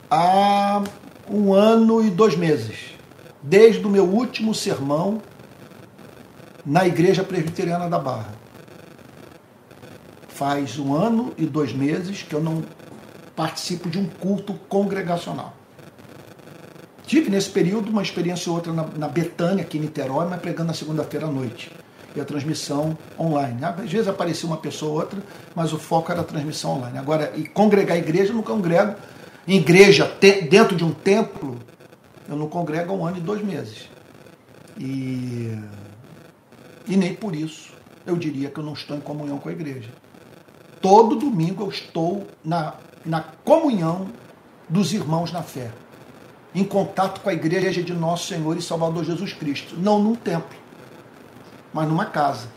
há 0.09 0.81
um 1.29 1.53
ano 1.53 2.03
e 2.03 2.09
dois 2.09 2.35
meses. 2.35 2.95
Desde 3.43 3.85
o 3.85 3.89
meu 3.89 4.05
último 4.05 4.55
sermão 4.55 5.21
na 6.65 6.87
Igreja 6.87 7.23
Presbiteriana 7.23 7.87
da 7.87 7.99
Barra. 7.99 8.38
Faz 10.39 10.79
um 10.79 10.95
ano 10.95 11.33
e 11.37 11.45
dois 11.45 11.73
meses 11.73 12.23
que 12.23 12.33
eu 12.33 12.39
não 12.39 12.63
participo 13.35 13.89
de 13.89 13.99
um 13.99 14.05
culto 14.05 14.53
congregacional. 14.69 15.53
Tive 17.05 17.29
nesse 17.29 17.49
período 17.49 17.89
uma 17.89 18.01
experiência 18.01 18.49
ou 18.49 18.55
outra 18.55 18.71
na, 18.71 18.87
na 18.95 19.09
Betânia, 19.09 19.65
aqui 19.65 19.77
em 19.77 19.81
Niterói, 19.81 20.27
mas 20.29 20.39
pregando 20.39 20.67
na 20.67 20.73
segunda-feira 20.73 21.25
à 21.25 21.29
noite. 21.29 21.69
E 22.15 22.21
a 22.21 22.23
transmissão 22.23 22.97
online. 23.19 23.59
Às 23.65 23.91
vezes 23.91 24.07
aparecia 24.07 24.47
uma 24.47 24.55
pessoa 24.55 24.91
ou 24.93 24.99
outra, 24.99 25.19
mas 25.53 25.73
o 25.73 25.77
foco 25.77 26.09
era 26.09 26.21
a 26.21 26.23
transmissão 26.23 26.77
online. 26.77 26.97
Agora, 26.97 27.33
e 27.35 27.43
congregar 27.45 27.97
a 27.97 27.99
igreja, 27.99 28.31
eu 28.31 28.35
não 28.35 28.41
congrego 28.41 28.95
igreja, 29.45 30.07
te, 30.21 30.43
dentro 30.43 30.73
de 30.73 30.85
um 30.85 30.93
templo, 30.93 31.59
eu 32.29 32.37
não 32.37 32.47
congrego 32.47 32.93
há 32.93 32.95
um 32.95 33.05
ano 33.05 33.17
e 33.17 33.19
dois 33.19 33.43
meses. 33.43 33.89
E, 34.77 35.53
e 36.87 36.95
nem 36.95 37.13
por 37.13 37.35
isso 37.35 37.73
eu 38.07 38.15
diria 38.15 38.49
que 38.49 38.57
eu 38.57 38.63
não 38.63 38.71
estou 38.71 38.95
em 38.95 39.01
comunhão 39.01 39.37
com 39.37 39.49
a 39.49 39.51
igreja. 39.51 39.89
Todo 40.81 41.15
domingo 41.15 41.63
eu 41.63 41.69
estou 41.69 42.25
na, 42.43 42.73
na 43.05 43.21
comunhão 43.43 44.07
dos 44.67 44.93
irmãos 44.93 45.31
na 45.31 45.41
fé, 45.41 45.71
em 46.53 46.63
contato 46.63 47.21
com 47.21 47.29
a 47.29 47.33
igreja 47.33 47.83
de 47.83 47.93
nosso 47.93 48.27
Senhor 48.27 48.55
e 48.57 48.61
Salvador 48.61 49.03
Jesus 49.03 49.33
Cristo. 49.33 49.75
Não 49.77 49.99
num 49.99 50.15
templo, 50.15 50.57
mas 51.73 51.87
numa 51.87 52.05
casa. 52.05 52.47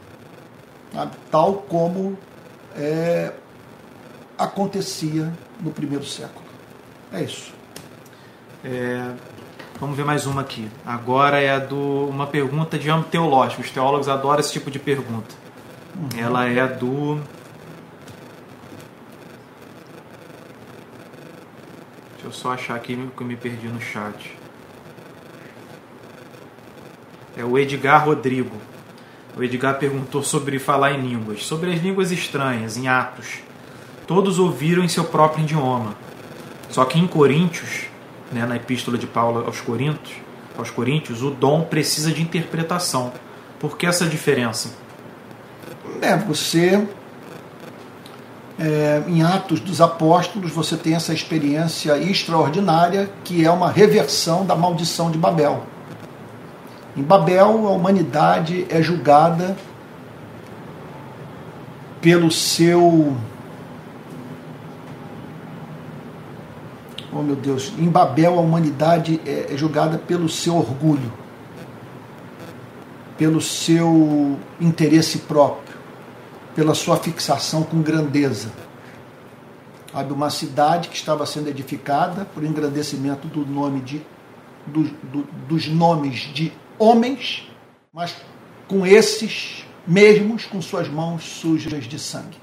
Sabe? 0.93 1.13
Tal 1.31 1.55
como 1.55 2.19
é, 2.77 3.33
acontecia 4.39 5.33
no 5.61 5.71
primeiro 5.71 6.05
século. 6.05 6.45
É 7.13 7.23
isso. 7.23 7.53
É, 8.65 9.13
vamos 9.81 9.97
ver 9.97 10.05
mais 10.05 10.27
uma 10.27 10.43
aqui. 10.43 10.71
Agora 10.85 11.41
é 11.41 11.59
do 11.59 12.09
uma 12.09 12.27
pergunta 12.27 12.79
de 12.79 12.91
âmbito 12.91 13.11
teológico. 13.11 13.63
Os 13.63 13.71
teólogos 13.71 14.09
adoram 14.09 14.41
esse 14.41 14.53
tipo 14.53 14.71
de 14.71 14.79
pergunta. 14.79 15.35
Uhum. 15.97 16.19
Ela 16.19 16.49
é 16.49 16.67
do 16.67 17.21
Deixa 22.23 22.37
eu 22.37 22.41
só 22.41 22.53
achar 22.53 22.77
aqui 22.77 22.97
que 23.17 23.21
eu 23.21 23.27
me 23.27 23.35
perdi 23.35 23.67
no 23.67 23.81
chat. 23.81 24.37
É 27.37 27.45
o 27.45 27.59
Edgar 27.59 28.07
Rodrigo. 28.07 28.57
O 29.37 29.43
Edgar 29.43 29.77
perguntou 29.77 30.23
sobre 30.23 30.61
falar 30.61 30.93
em 30.93 31.01
línguas, 31.01 31.45
sobre 31.45 31.73
as 31.73 31.83
línguas 31.83 32.13
estranhas, 32.13 32.77
em 32.77 32.87
Atos. 32.87 33.41
Todos 34.07 34.39
ouviram 34.39 34.85
em 34.85 34.89
seu 34.89 35.03
próprio 35.03 35.43
idioma. 35.43 35.97
Só 36.71 36.85
que 36.85 36.97
em 36.97 37.09
Coríntios, 37.09 37.87
né, 38.31 38.47
na 38.47 38.55
epístola 38.55 38.97
de 38.97 39.07
Paulo 39.09 39.45
aos 39.45 39.61
Coríntios, 39.61 40.17
aos 40.57 40.71
Coríntios, 40.71 41.23
o 41.23 41.31
dom 41.31 41.63
precisa 41.63 42.13
de 42.13 42.23
interpretação. 42.23 43.13
Por 43.59 43.77
que 43.77 43.85
essa 43.85 44.07
diferença? 44.07 44.73
É, 46.01 46.17
você 46.17 46.87
é, 48.59 49.03
em 49.07 49.23
Atos 49.23 49.61
dos 49.61 49.81
Apóstolos, 49.81 50.53
você 50.53 50.77
tem 50.77 50.95
essa 50.95 51.13
experiência 51.13 51.97
extraordinária 51.99 53.11
que 53.25 53.45
é 53.45 53.51
uma 53.51 53.71
reversão 53.71 54.45
da 54.45 54.55
maldição 54.55 55.11
de 55.11 55.19
Babel. 55.19 55.65
Em 56.97 57.03
Babel, 57.03 57.67
a 57.67 57.71
humanidade 57.71 58.67
é 58.69 58.83
julgada 58.83 59.57
pelo 62.01 62.31
seu 62.31 63.17
oh 67.13 67.23
meu 67.23 67.37
Deus, 67.37 67.73
em 67.79 67.89
Babel 67.89 68.39
a 68.39 68.41
humanidade 68.41 69.21
é, 69.27 69.53
é 69.53 69.57
julgada 69.57 69.99
pelo 69.99 70.29
seu 70.29 70.57
orgulho, 70.57 71.13
pelo 73.19 73.41
seu 73.41 74.39
interesse 74.61 75.19
próprio, 75.19 75.72
pela 76.55 76.75
sua 76.75 76.97
fixação 76.97 77.63
com 77.63 77.83
grandeza. 77.83 78.53
Sabe, 79.93 80.13
uma 80.13 80.31
cidade 80.31 80.89
que 80.89 80.97
estava 80.97 81.27
sendo 81.27 81.49
edificada 81.49 82.25
por 82.25 82.43
engrandecimento 82.43 83.29
do 83.29 83.45
nome 83.45 83.81
de, 83.81 84.03
do, 84.67 84.85
do, 84.85 85.23
dos 85.47 85.69
nomes 85.69 86.21
de 86.33 86.53
homens, 86.79 87.49
mas 87.93 88.17
com 88.67 88.87
esses 88.87 89.67
mesmos 89.87 90.47
com 90.47 90.63
suas 90.63 90.89
mãos 90.89 91.25
sujas 91.25 91.85
de 91.85 91.99
sangue. 91.99 92.39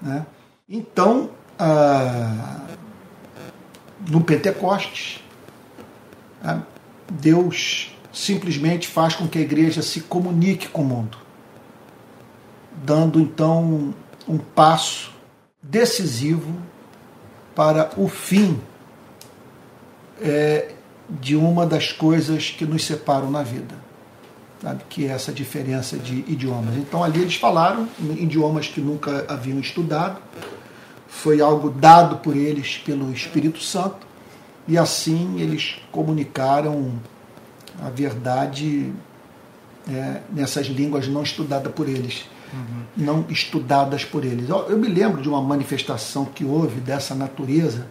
Né? 0.00 0.24
Então, 0.68 1.30
ah, 1.58 2.60
no 4.08 4.22
Pentecostes, 4.22 5.22
né, 6.42 6.62
Deus 7.10 7.94
simplesmente 8.12 8.88
faz 8.88 9.14
com 9.14 9.28
que 9.28 9.38
a 9.38 9.42
igreja 9.42 9.82
se 9.82 10.00
comunique 10.02 10.68
com 10.68 10.82
o 10.82 10.84
mundo, 10.84 11.18
dando 12.84 13.20
então 13.20 13.94
um 14.28 14.38
passo 14.38 15.12
decisivo 15.62 16.54
para 17.54 17.90
o 17.96 18.08
fim 18.08 18.60
é, 20.20 20.72
de 21.08 21.36
uma 21.36 21.66
das 21.66 21.92
coisas 21.92 22.50
que 22.50 22.64
nos 22.64 22.84
separam 22.84 23.30
na 23.30 23.42
vida, 23.42 23.74
sabe? 24.60 24.84
que 24.88 25.06
é 25.06 25.08
essa 25.08 25.32
diferença 25.32 25.96
de 25.96 26.24
idiomas. 26.28 26.76
Então 26.76 27.02
ali 27.02 27.20
eles 27.20 27.36
falaram 27.36 27.88
em 28.00 28.24
idiomas 28.24 28.66
que 28.66 28.80
nunca 28.80 29.24
haviam 29.28 29.58
estudado, 29.58 30.20
foi 31.08 31.40
algo 31.40 31.70
dado 31.70 32.18
por 32.18 32.36
eles 32.36 32.78
pelo 32.78 33.12
Espírito 33.12 33.60
Santo, 33.60 34.06
e 34.68 34.76
assim 34.76 35.40
eles 35.40 35.76
comunicaram 35.92 36.92
a 37.80 37.88
verdade 37.88 38.92
é, 39.88 40.20
nessas 40.30 40.66
línguas 40.66 41.06
não 41.06 41.22
estudadas 41.22 41.72
por 41.72 41.88
eles, 41.88 42.24
uhum. 42.52 42.82
não 42.96 43.24
estudadas 43.28 44.04
por 44.04 44.24
eles. 44.24 44.48
Eu, 44.48 44.78
me 44.78 44.88
lembro 44.88 45.20
de 45.20 45.28
uma 45.28 45.40
manifestação 45.40 46.24
que 46.24 46.44
houve 46.44 46.80
dessa 46.80 47.14
natureza 47.14 47.86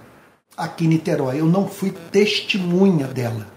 aqui 0.56 0.86
em 0.86 0.90
Niterói. 0.90 1.40
Eu 1.40 1.46
não 1.46 1.68
fui 1.68 1.92
testemunha 2.12 3.08
dela, 3.08 3.48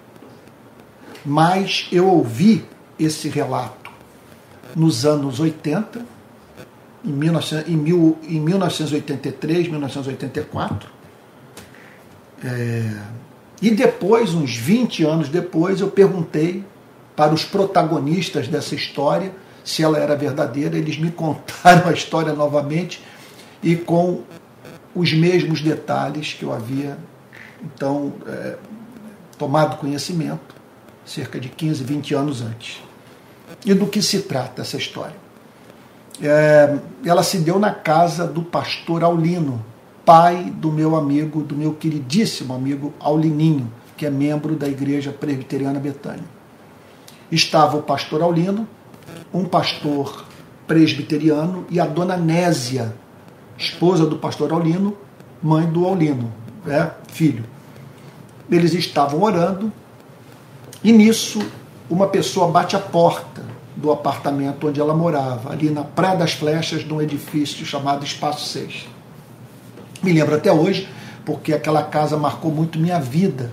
mas 1.25 1.89
eu 1.93 2.07
ouvi 2.07 2.65
esse 2.99 3.29
relato 3.29 3.91
nos 4.75 5.05
anos 5.07 5.41
80 5.41 6.05
em, 7.05 7.13
19, 7.13 7.73
em, 7.73 7.77
mil, 7.77 8.19
em 8.29 8.41
1983, 8.41 9.69
1984. 9.69 10.91
É, 12.45 12.93
e 13.61 13.71
depois, 13.71 14.35
uns 14.35 14.57
20 14.57 15.05
anos 15.05 15.29
depois, 15.29 15.81
eu 15.81 15.89
perguntei 15.89 16.65
para 17.17 17.35
os 17.35 17.45
protagonistas 17.45 18.47
dessa 18.47 18.75
história 18.75 19.33
se 19.69 19.83
ela 19.83 19.99
era 19.99 20.17
verdadeira. 20.17 20.77
Eles 20.77 20.99
me 20.99 21.11
contaram 21.11 21.89
a 21.89 21.93
história 21.93 22.33
novamente 22.33 23.03
e 23.63 23.77
com 23.77 24.23
os 24.95 25.13
mesmos 25.13 25.61
detalhes 25.61 26.33
que 26.33 26.45
eu 26.45 26.53
havia 26.53 26.97
então 27.63 28.13
é, 28.27 28.57
tomado 29.37 29.77
conhecimento 29.79 30.57
cerca 31.05 31.41
de 31.41 31.49
15, 31.49 31.83
20 31.83 32.15
anos 32.15 32.43
antes. 32.43 32.83
E 33.65 33.75
do 33.75 33.87
que 33.87 34.01
se 34.01 34.21
trata 34.23 34.63
essa 34.63 34.77
história? 34.77 35.29
é, 36.23 36.79
ela 37.05 37.23
se 37.23 37.39
deu 37.39 37.59
na 37.59 37.73
casa 37.73 38.27
do 38.27 38.43
pastor 38.43 39.05
Aulino, 39.05 39.65
pai 40.05 40.45
do 40.45 40.73
meu 40.73 40.97
amigo, 40.97 41.43
do 41.43 41.55
meu 41.55 41.75
queridíssimo 41.75 42.55
amigo 42.55 42.93
Aulininho, 42.99 43.71
que 43.97 44.07
é 44.07 44.11
membro 44.11 44.57
da 44.57 44.67
Igreja 44.67 45.13
Presbiteriana 45.13 45.79
Betânia. 45.79 46.25
Estava 47.31 47.77
o 47.77 47.83
pastor 47.83 48.23
Aulino, 48.23 48.67
um 49.33 49.45
pastor 49.45 50.25
presbiteriano, 50.67 51.67
e 51.71 51.81
a 51.81 51.87
dona 51.87 52.17
Nésia, 52.17 52.95
esposa 53.57 54.07
do 54.07 54.19
pastor 54.19 54.53
Aulino, 54.53 54.97
mãe 55.43 55.67
do 55.67 55.87
Aulino, 55.87 56.33
é, 56.67 56.91
filho. 57.11 57.45
Eles 58.51 58.75
estavam 58.75 59.23
orando, 59.23 59.73
e 60.83 60.93
nisso 60.93 61.41
uma 61.89 62.09
pessoa 62.09 62.49
bate 62.49 62.77
a 62.77 62.79
porta 62.79 63.43
do 63.75 63.91
apartamento 63.91 64.69
onde 64.69 64.81
ela 64.81 64.95
morava, 64.95 65.53
ali 65.53 65.71
na 65.71 65.85
Praia 65.85 66.17
das 66.17 66.33
Flechas, 66.33 66.85
num 66.85 67.01
edifício 67.01 67.65
chamado 67.65 68.05
Espaço 68.05 68.47
6. 68.49 68.89
Me 70.03 70.13
lembro 70.13 70.35
até 70.35 70.53
hoje, 70.53 70.89
porque 71.25 71.53
aquela 71.53 71.83
casa 71.83 72.17
marcou 72.17 72.51
muito 72.51 72.79
minha 72.79 72.99
vida, 72.99 73.53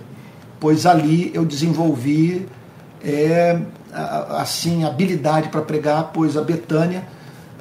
pois 0.58 0.84
ali 0.84 1.30
eu 1.34 1.44
desenvolvi 1.44 2.46
é, 3.04 3.60
assim 3.96 4.84
habilidade 4.84 5.48
para 5.48 5.62
pregar, 5.62 6.10
pois 6.12 6.36
a 6.36 6.42
Betânia 6.42 7.06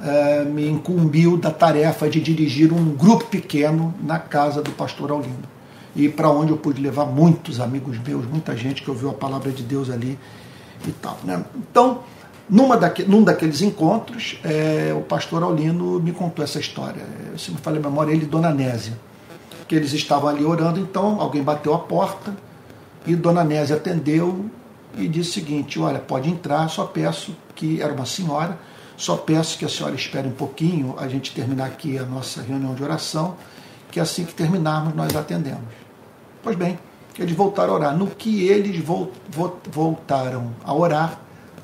é, 0.04 0.44
me 0.44 0.68
incumbiu 0.68 1.38
da 1.38 1.52
tarefa 1.52 2.10
de 2.10 2.20
dirigir 2.20 2.74
um 2.74 2.94
grupo 2.96 3.26
pequeno 3.26 3.94
na 4.04 4.20
casa 4.20 4.62
do 4.62 4.72
pastor 4.72 5.12
Aulino. 5.12 5.56
E 5.96 6.10
para 6.10 6.30
onde 6.30 6.52
eu 6.52 6.58
pude 6.58 6.82
levar 6.82 7.06
muitos 7.06 7.60
amigos 7.60 7.98
meus, 8.06 8.26
muita 8.26 8.56
gente 8.56 8.84
que 8.84 8.90
ouviu 8.90 9.10
a 9.10 9.14
palavra 9.14 9.52
de 9.52 9.64
Deus 9.64 9.90
ali 9.90 10.20
e 10.86 10.92
tal. 10.92 11.18
Né? 11.24 11.44
Então, 11.56 12.02
numa 12.50 12.76
daque, 12.76 13.04
num 13.04 13.24
daqueles 13.24 13.62
encontros, 13.62 14.38
é, 14.44 14.94
o 14.94 15.02
pastor 15.02 15.42
Aulino 15.42 16.00
me 16.02 16.12
contou 16.12 16.44
essa 16.44 16.60
história. 16.60 17.02
Se 17.38 17.52
me 17.52 17.58
falei 17.58 17.80
a 17.80 17.84
memória, 17.84 18.12
ele 18.12 18.24
e 18.24 18.28
Dona 18.28 18.52
Nésia. 18.52 18.94
Que 19.68 19.76
eles 19.76 19.94
estavam 19.94 20.30
ali 20.30 20.44
orando, 20.44 20.80
então 20.80 21.20
alguém 21.20 21.42
bateu 21.42 21.74
a 21.74 21.80
porta 21.80 22.36
e 23.08 23.16
Dona 23.16 23.44
Nésia 23.44 23.78
atendeu 23.78 24.46
e 24.98 25.08
disse 25.08 25.32
o 25.32 25.34
seguinte: 25.34 25.80
Olha, 25.80 26.00
pode 26.00 26.30
entrar, 26.30 26.70
só 26.70 26.86
peço 26.86 27.36
que. 27.56 27.82
Era 27.82 27.94
uma 27.94 28.06
senhora, 28.06 28.58
só 28.98 29.18
peço 29.18 29.58
que 29.58 29.66
a 29.66 29.70
senhora 29.70 29.96
espere 29.96 30.28
um 30.28 30.34
pouquinho, 30.34 30.96
a 30.98 31.08
gente 31.08 31.34
terminar 31.34 31.68
aqui 31.68 31.98
a 31.98 32.04
nossa 32.04 32.42
reunião 32.42 32.74
de 32.74 32.84
oração, 32.84 33.36
que 33.92 34.00
assim 34.00 34.26
que 34.26 34.34
terminarmos 34.34 34.96
nós 34.96 35.16
atendemos. 35.16 35.74
Pois 36.42 36.56
bem, 36.56 36.80
eles 37.18 37.36
voltaram 37.36 37.74
a 37.74 37.76
orar. 37.76 37.98
No 37.98 38.08
que 38.08 38.48
eles 38.48 38.84
voltaram 39.72 40.52
a 40.64 40.74
orar, 40.74 41.20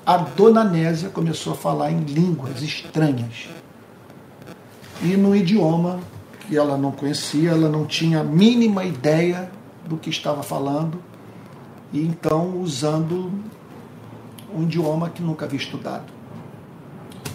a 0.05 0.17
dona 0.17 0.63
Nésia 0.63 1.09
começou 1.09 1.53
a 1.53 1.55
falar 1.55 1.91
em 1.91 1.99
línguas 1.99 2.61
estranhas. 2.61 3.49
E 5.01 5.15
no 5.17 5.35
idioma 5.35 5.99
que 6.47 6.57
ela 6.57 6.77
não 6.77 6.91
conhecia, 6.91 7.51
ela 7.51 7.69
não 7.69 7.85
tinha 7.85 8.21
a 8.21 8.23
mínima 8.23 8.83
ideia 8.83 9.49
do 9.85 9.97
que 9.97 10.09
estava 10.09 10.43
falando, 10.43 11.01
e 11.91 12.05
então 12.05 12.59
usando 12.59 13.31
um 14.53 14.63
idioma 14.63 15.09
que 15.09 15.21
nunca 15.21 15.45
havia 15.45 15.59
estudado. 15.59 16.11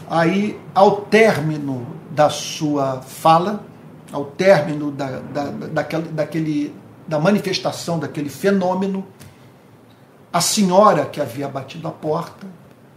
Aí, 0.08 0.58
ao 0.74 1.02
término 1.02 1.86
da 2.10 2.30
sua 2.30 3.00
fala, 3.00 3.64
ao 4.12 4.24
término 4.24 4.90
da, 4.90 5.20
da, 5.20 5.44
daquele, 5.50 6.08
daquele, 6.08 6.74
da 7.06 7.18
manifestação 7.18 7.98
daquele 7.98 8.28
fenômeno, 8.28 9.04
a 10.32 10.40
senhora 10.40 11.06
que 11.06 11.20
havia 11.20 11.48
batido 11.48 11.88
a 11.88 11.90
porta, 11.90 12.46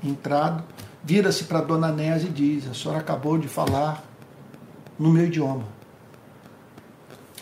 entrado, 0.04 0.64
vira-se 1.04 1.46
para 1.46 1.62
dona 1.62 1.92
Nésia 1.92 2.28
e 2.28 2.32
diz: 2.32 2.70
A 2.70 2.74
senhora 2.74 3.00
acabou 3.00 3.38
de 3.38 3.48
falar 3.48 4.04
no 4.98 5.10
meu 5.10 5.26
idioma. 5.26 5.64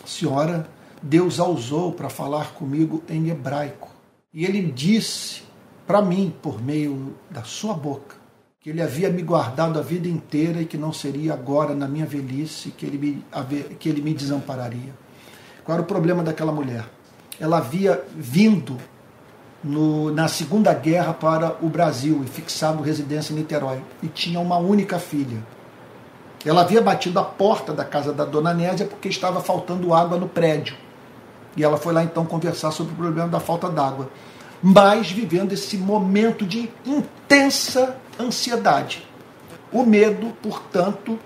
A 0.02 0.06
senhora, 0.06 0.68
Deus 1.02 1.38
a 1.38 1.44
usou 1.44 1.92
para 1.92 2.08
falar 2.08 2.52
comigo 2.52 3.02
em 3.08 3.28
hebraico. 3.28 3.87
E 4.32 4.44
ele 4.44 4.70
disse 4.70 5.42
para 5.86 6.02
mim, 6.02 6.34
por 6.42 6.62
meio 6.62 7.14
da 7.30 7.44
sua 7.44 7.72
boca, 7.72 8.16
que 8.60 8.68
ele 8.68 8.82
havia 8.82 9.08
me 9.08 9.22
guardado 9.22 9.78
a 9.78 9.82
vida 9.82 10.06
inteira 10.06 10.60
e 10.60 10.66
que 10.66 10.76
não 10.76 10.92
seria 10.92 11.32
agora, 11.32 11.74
na 11.74 11.88
minha 11.88 12.04
velhice, 12.04 12.70
que 12.70 12.84
ele 12.84 12.98
me, 12.98 13.24
que 13.78 13.88
ele 13.88 14.02
me 14.02 14.12
desampararia. 14.12 14.94
Qual 15.64 15.74
era 15.74 15.82
o 15.82 15.86
problema 15.86 16.22
daquela 16.22 16.52
mulher? 16.52 16.84
Ela 17.40 17.56
havia 17.56 18.04
vindo 18.14 18.76
no, 19.64 20.10
na 20.12 20.28
Segunda 20.28 20.74
Guerra 20.74 21.14
para 21.14 21.56
o 21.62 21.68
Brasil 21.70 22.22
e 22.22 22.28
fixado 22.28 22.82
residência 22.82 23.32
em 23.32 23.36
Niterói. 23.36 23.80
E 24.02 24.08
tinha 24.08 24.40
uma 24.40 24.58
única 24.58 24.98
filha. 24.98 25.42
Ela 26.44 26.60
havia 26.60 26.82
batido 26.82 27.18
a 27.18 27.24
porta 27.24 27.72
da 27.72 27.84
casa 27.84 28.12
da 28.12 28.26
dona 28.26 28.52
Nésia 28.52 28.86
porque 28.86 29.08
estava 29.08 29.40
faltando 29.40 29.94
água 29.94 30.18
no 30.18 30.28
prédio. 30.28 30.76
E 31.56 31.64
ela 31.64 31.76
foi 31.76 31.92
lá 31.92 32.02
então 32.02 32.24
conversar 32.24 32.70
sobre 32.70 32.92
o 32.92 32.96
problema 32.96 33.28
da 33.28 33.40
falta 33.40 33.68
d'água. 33.68 34.10
Mas 34.62 35.10
vivendo 35.10 35.52
esse 35.52 35.76
momento 35.76 36.44
de 36.44 36.70
intensa 36.84 37.96
ansiedade. 38.18 39.06
O 39.72 39.84
medo, 39.84 40.32
portanto, 40.42 41.18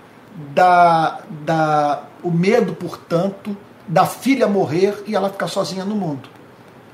da, 0.53 1.21
da, 1.45 2.03
o 2.21 2.31
medo, 2.31 2.73
portanto, 2.73 3.55
da 3.87 4.05
filha 4.05 4.47
morrer 4.47 5.03
e 5.07 5.15
ela 5.15 5.29
ficar 5.29 5.47
sozinha 5.47 5.85
no 5.85 5.95
mundo. 5.95 6.29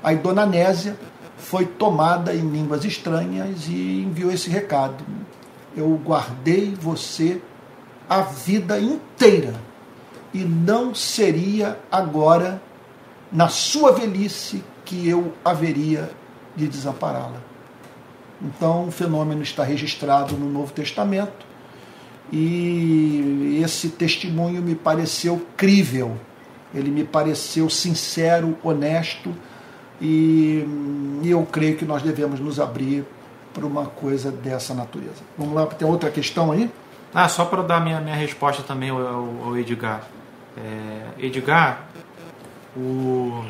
Aí 0.02 0.16
Dona 0.16 0.46
Nésia 0.46 0.96
foi 1.36 1.66
tomada 1.66 2.34
em 2.34 2.48
línguas 2.48 2.84
estranhas 2.84 3.66
e 3.68 4.02
enviou 4.02 4.30
esse 4.30 4.50
recado. 4.50 5.04
Eu 5.76 5.88
guardei 6.04 6.74
você 6.74 7.40
a 8.08 8.22
vida 8.22 8.78
inteira 8.80 9.54
e 10.32 10.38
não 10.38 10.94
seria 10.94 11.78
agora, 11.90 12.60
na 13.32 13.48
sua 13.48 13.92
velhice, 13.92 14.64
que 14.84 15.08
eu 15.08 15.32
haveria 15.44 16.10
de 16.56 16.66
desampará-la. 16.66 17.40
Então, 18.42 18.88
o 18.88 18.90
fenômeno 18.90 19.42
está 19.42 19.62
registrado 19.62 20.36
no 20.36 20.50
Novo 20.50 20.72
Testamento 20.72 21.46
e 22.32 23.60
esse 23.62 23.90
testemunho 23.90 24.62
me 24.62 24.74
pareceu 24.74 25.46
crível, 25.56 26.16
ele 26.74 26.90
me 26.90 27.04
pareceu 27.04 27.68
sincero, 27.68 28.56
honesto 28.62 29.34
e, 30.00 30.64
e 31.22 31.30
eu 31.30 31.46
creio 31.50 31.76
que 31.76 31.84
nós 31.84 32.02
devemos 32.02 32.40
nos 32.40 32.58
abrir 32.58 33.04
para 33.52 33.66
uma 33.66 33.86
coisa 33.86 34.30
dessa 34.30 34.72
natureza. 34.72 35.22
Vamos 35.36 35.54
lá, 35.54 35.66
tem 35.66 35.86
outra 35.86 36.10
questão 36.10 36.52
aí? 36.52 36.70
Ah, 37.12 37.28
só 37.28 37.44
para 37.44 37.62
dar 37.62 37.80
minha, 37.80 38.00
minha 38.00 38.14
resposta 38.14 38.62
também 38.62 38.90
ao, 38.90 38.98
ao 39.44 39.58
Edgar. 39.58 40.02
É, 40.56 41.26
Edgar, 41.26 41.89
o, 42.76 43.44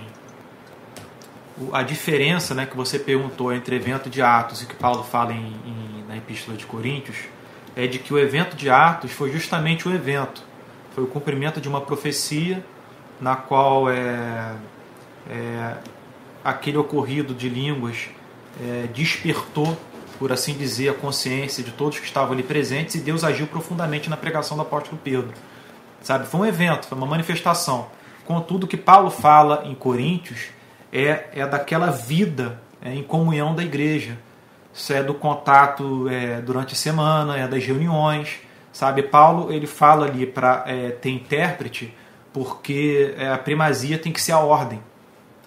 o, 1.58 1.74
a 1.74 1.82
diferença 1.82 2.54
né, 2.54 2.66
que 2.66 2.76
você 2.76 2.98
perguntou 2.98 3.52
entre 3.52 3.76
evento 3.76 4.08
de 4.08 4.22
Atos 4.22 4.62
e 4.62 4.66
que 4.66 4.74
Paulo 4.74 5.02
fala 5.02 5.32
em, 5.32 5.54
em, 5.64 6.04
na 6.08 6.16
Epístola 6.16 6.56
de 6.56 6.66
Coríntios 6.66 7.16
é 7.76 7.86
de 7.86 7.98
que 7.98 8.12
o 8.12 8.18
evento 8.18 8.56
de 8.56 8.68
Atos 8.68 9.12
foi 9.12 9.30
justamente 9.30 9.88
o 9.88 9.94
evento. 9.94 10.42
Foi 10.94 11.04
o 11.04 11.06
cumprimento 11.06 11.60
de 11.60 11.68
uma 11.68 11.80
profecia 11.80 12.64
na 13.20 13.36
qual 13.36 13.88
é, 13.90 14.56
é 15.28 15.76
aquele 16.42 16.78
ocorrido 16.78 17.34
de 17.34 17.48
línguas 17.48 18.08
é, 18.60 18.86
despertou, 18.92 19.78
por 20.18 20.32
assim 20.32 20.54
dizer, 20.54 20.88
a 20.88 20.94
consciência 20.94 21.62
de 21.62 21.70
todos 21.70 21.98
que 21.98 22.06
estavam 22.06 22.32
ali 22.32 22.42
presentes 22.42 22.94
e 22.96 23.00
Deus 23.00 23.24
agiu 23.24 23.46
profundamente 23.46 24.10
na 24.10 24.16
pregação 24.16 24.56
do 24.56 24.62
apóstolo 24.62 24.98
Pedro. 25.02 25.32
Sabe, 26.02 26.26
foi 26.26 26.40
um 26.40 26.46
evento, 26.46 26.86
foi 26.86 26.96
uma 26.96 27.06
manifestação. 27.06 27.88
Contudo, 28.30 28.62
o 28.62 28.68
que 28.68 28.76
Paulo 28.76 29.10
fala 29.10 29.64
em 29.64 29.74
Coríntios 29.74 30.50
é, 30.92 31.30
é 31.32 31.44
daquela 31.44 31.90
vida 31.90 32.62
é, 32.80 32.94
em 32.94 33.02
comunhão 33.02 33.56
da 33.56 33.64
igreja. 33.64 34.16
Isso 34.72 34.92
é 34.92 35.02
do 35.02 35.14
contato 35.14 36.08
é, 36.08 36.40
durante 36.40 36.74
a 36.74 36.76
semana, 36.76 37.36
é 37.36 37.48
das 37.48 37.64
reuniões. 37.64 38.38
Sabe, 38.72 39.02
Paulo 39.02 39.52
ele 39.52 39.66
fala 39.66 40.06
ali 40.06 40.26
para 40.26 40.62
é, 40.64 40.90
ter 40.90 41.10
intérprete 41.10 41.92
porque 42.32 43.12
é, 43.18 43.30
a 43.30 43.36
primazia 43.36 43.98
tem 43.98 44.12
que 44.12 44.22
ser 44.22 44.30
a 44.30 44.38
ordem 44.38 44.80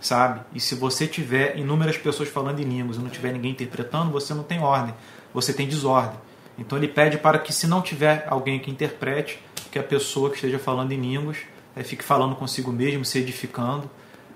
sabe? 0.02 0.42
E 0.54 0.60
se 0.60 0.76
você 0.76 1.08
tiver 1.08 1.58
inúmeras 1.58 1.98
pessoas 1.98 2.28
falando 2.28 2.60
em 2.60 2.66
línguas 2.66 2.98
e 2.98 3.00
não 3.00 3.10
tiver 3.10 3.32
ninguém 3.32 3.52
interpretando, 3.52 4.12
você 4.12 4.34
não 4.34 4.44
tem 4.44 4.60
ordem, 4.60 4.94
você 5.34 5.54
tem 5.54 5.66
desordem. 5.70 6.20
Então 6.60 6.78
ele 6.78 6.90
pede 6.90 7.18
para 7.18 7.40
que, 7.40 7.54
se 7.54 7.66
não 7.66 7.82
tiver 7.82 8.28
alguém 8.30 8.60
que 8.60 8.70
interprete, 8.70 9.42
que 9.72 9.80
a 9.80 9.84
pessoa 9.84 10.30
que 10.30 10.36
esteja 10.36 10.60
falando 10.60 10.92
em 10.92 11.00
línguas 11.00 11.38
fique 11.82 12.04
falando 12.04 12.36
consigo 12.36 12.72
mesmo, 12.72 13.06
se 13.06 13.18
edificando, 13.18 13.90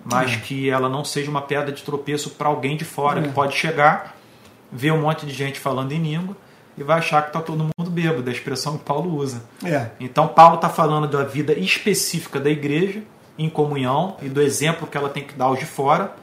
mas 0.04 0.34
é. 0.34 0.38
que 0.38 0.70
ela 0.70 0.88
não 0.88 1.04
seja 1.04 1.30
uma 1.30 1.42
pedra 1.42 1.72
de 1.72 1.84
tropeço 1.84 2.32
para 2.32 2.48
alguém 2.48 2.78
de 2.78 2.86
fora 2.86 3.20
é. 3.20 3.24
que 3.24 3.30
pode 3.30 3.56
chegar, 3.56 4.16
ver 4.72 4.92
um 4.92 5.02
monte 5.02 5.26
de 5.26 5.34
gente 5.34 5.60
falando 5.60 5.92
em 5.92 6.02
língua 6.02 6.36
e 6.78 6.84
vai 6.84 7.00
achar 7.00 7.22
que 7.24 7.30
está 7.30 7.42
todo 7.42 7.64
mundo 7.64 7.90
bêbado, 7.90 8.22
da 8.22 8.32
expressão 8.32 8.78
que 8.78 8.84
Paulo 8.84 9.16
usa. 9.16 9.44
É. 9.64 9.88
Então 10.00 10.28
Paulo 10.28 10.56
está 10.56 10.70
falando 10.70 11.08
da 11.08 11.24
vida 11.24 11.54
específica 11.54 12.40
da 12.40 12.50
igreja 12.50 13.02
em 13.38 13.50
comunhão 13.50 14.16
e 14.22 14.30
do 14.30 14.42
exemplo 14.42 14.88
que 14.88 14.98
ela 14.98 15.10
tem 15.10 15.24
que 15.24 15.34
dar 15.34 15.46
aos 15.46 15.60
de 15.60 15.66
fora. 15.66 16.14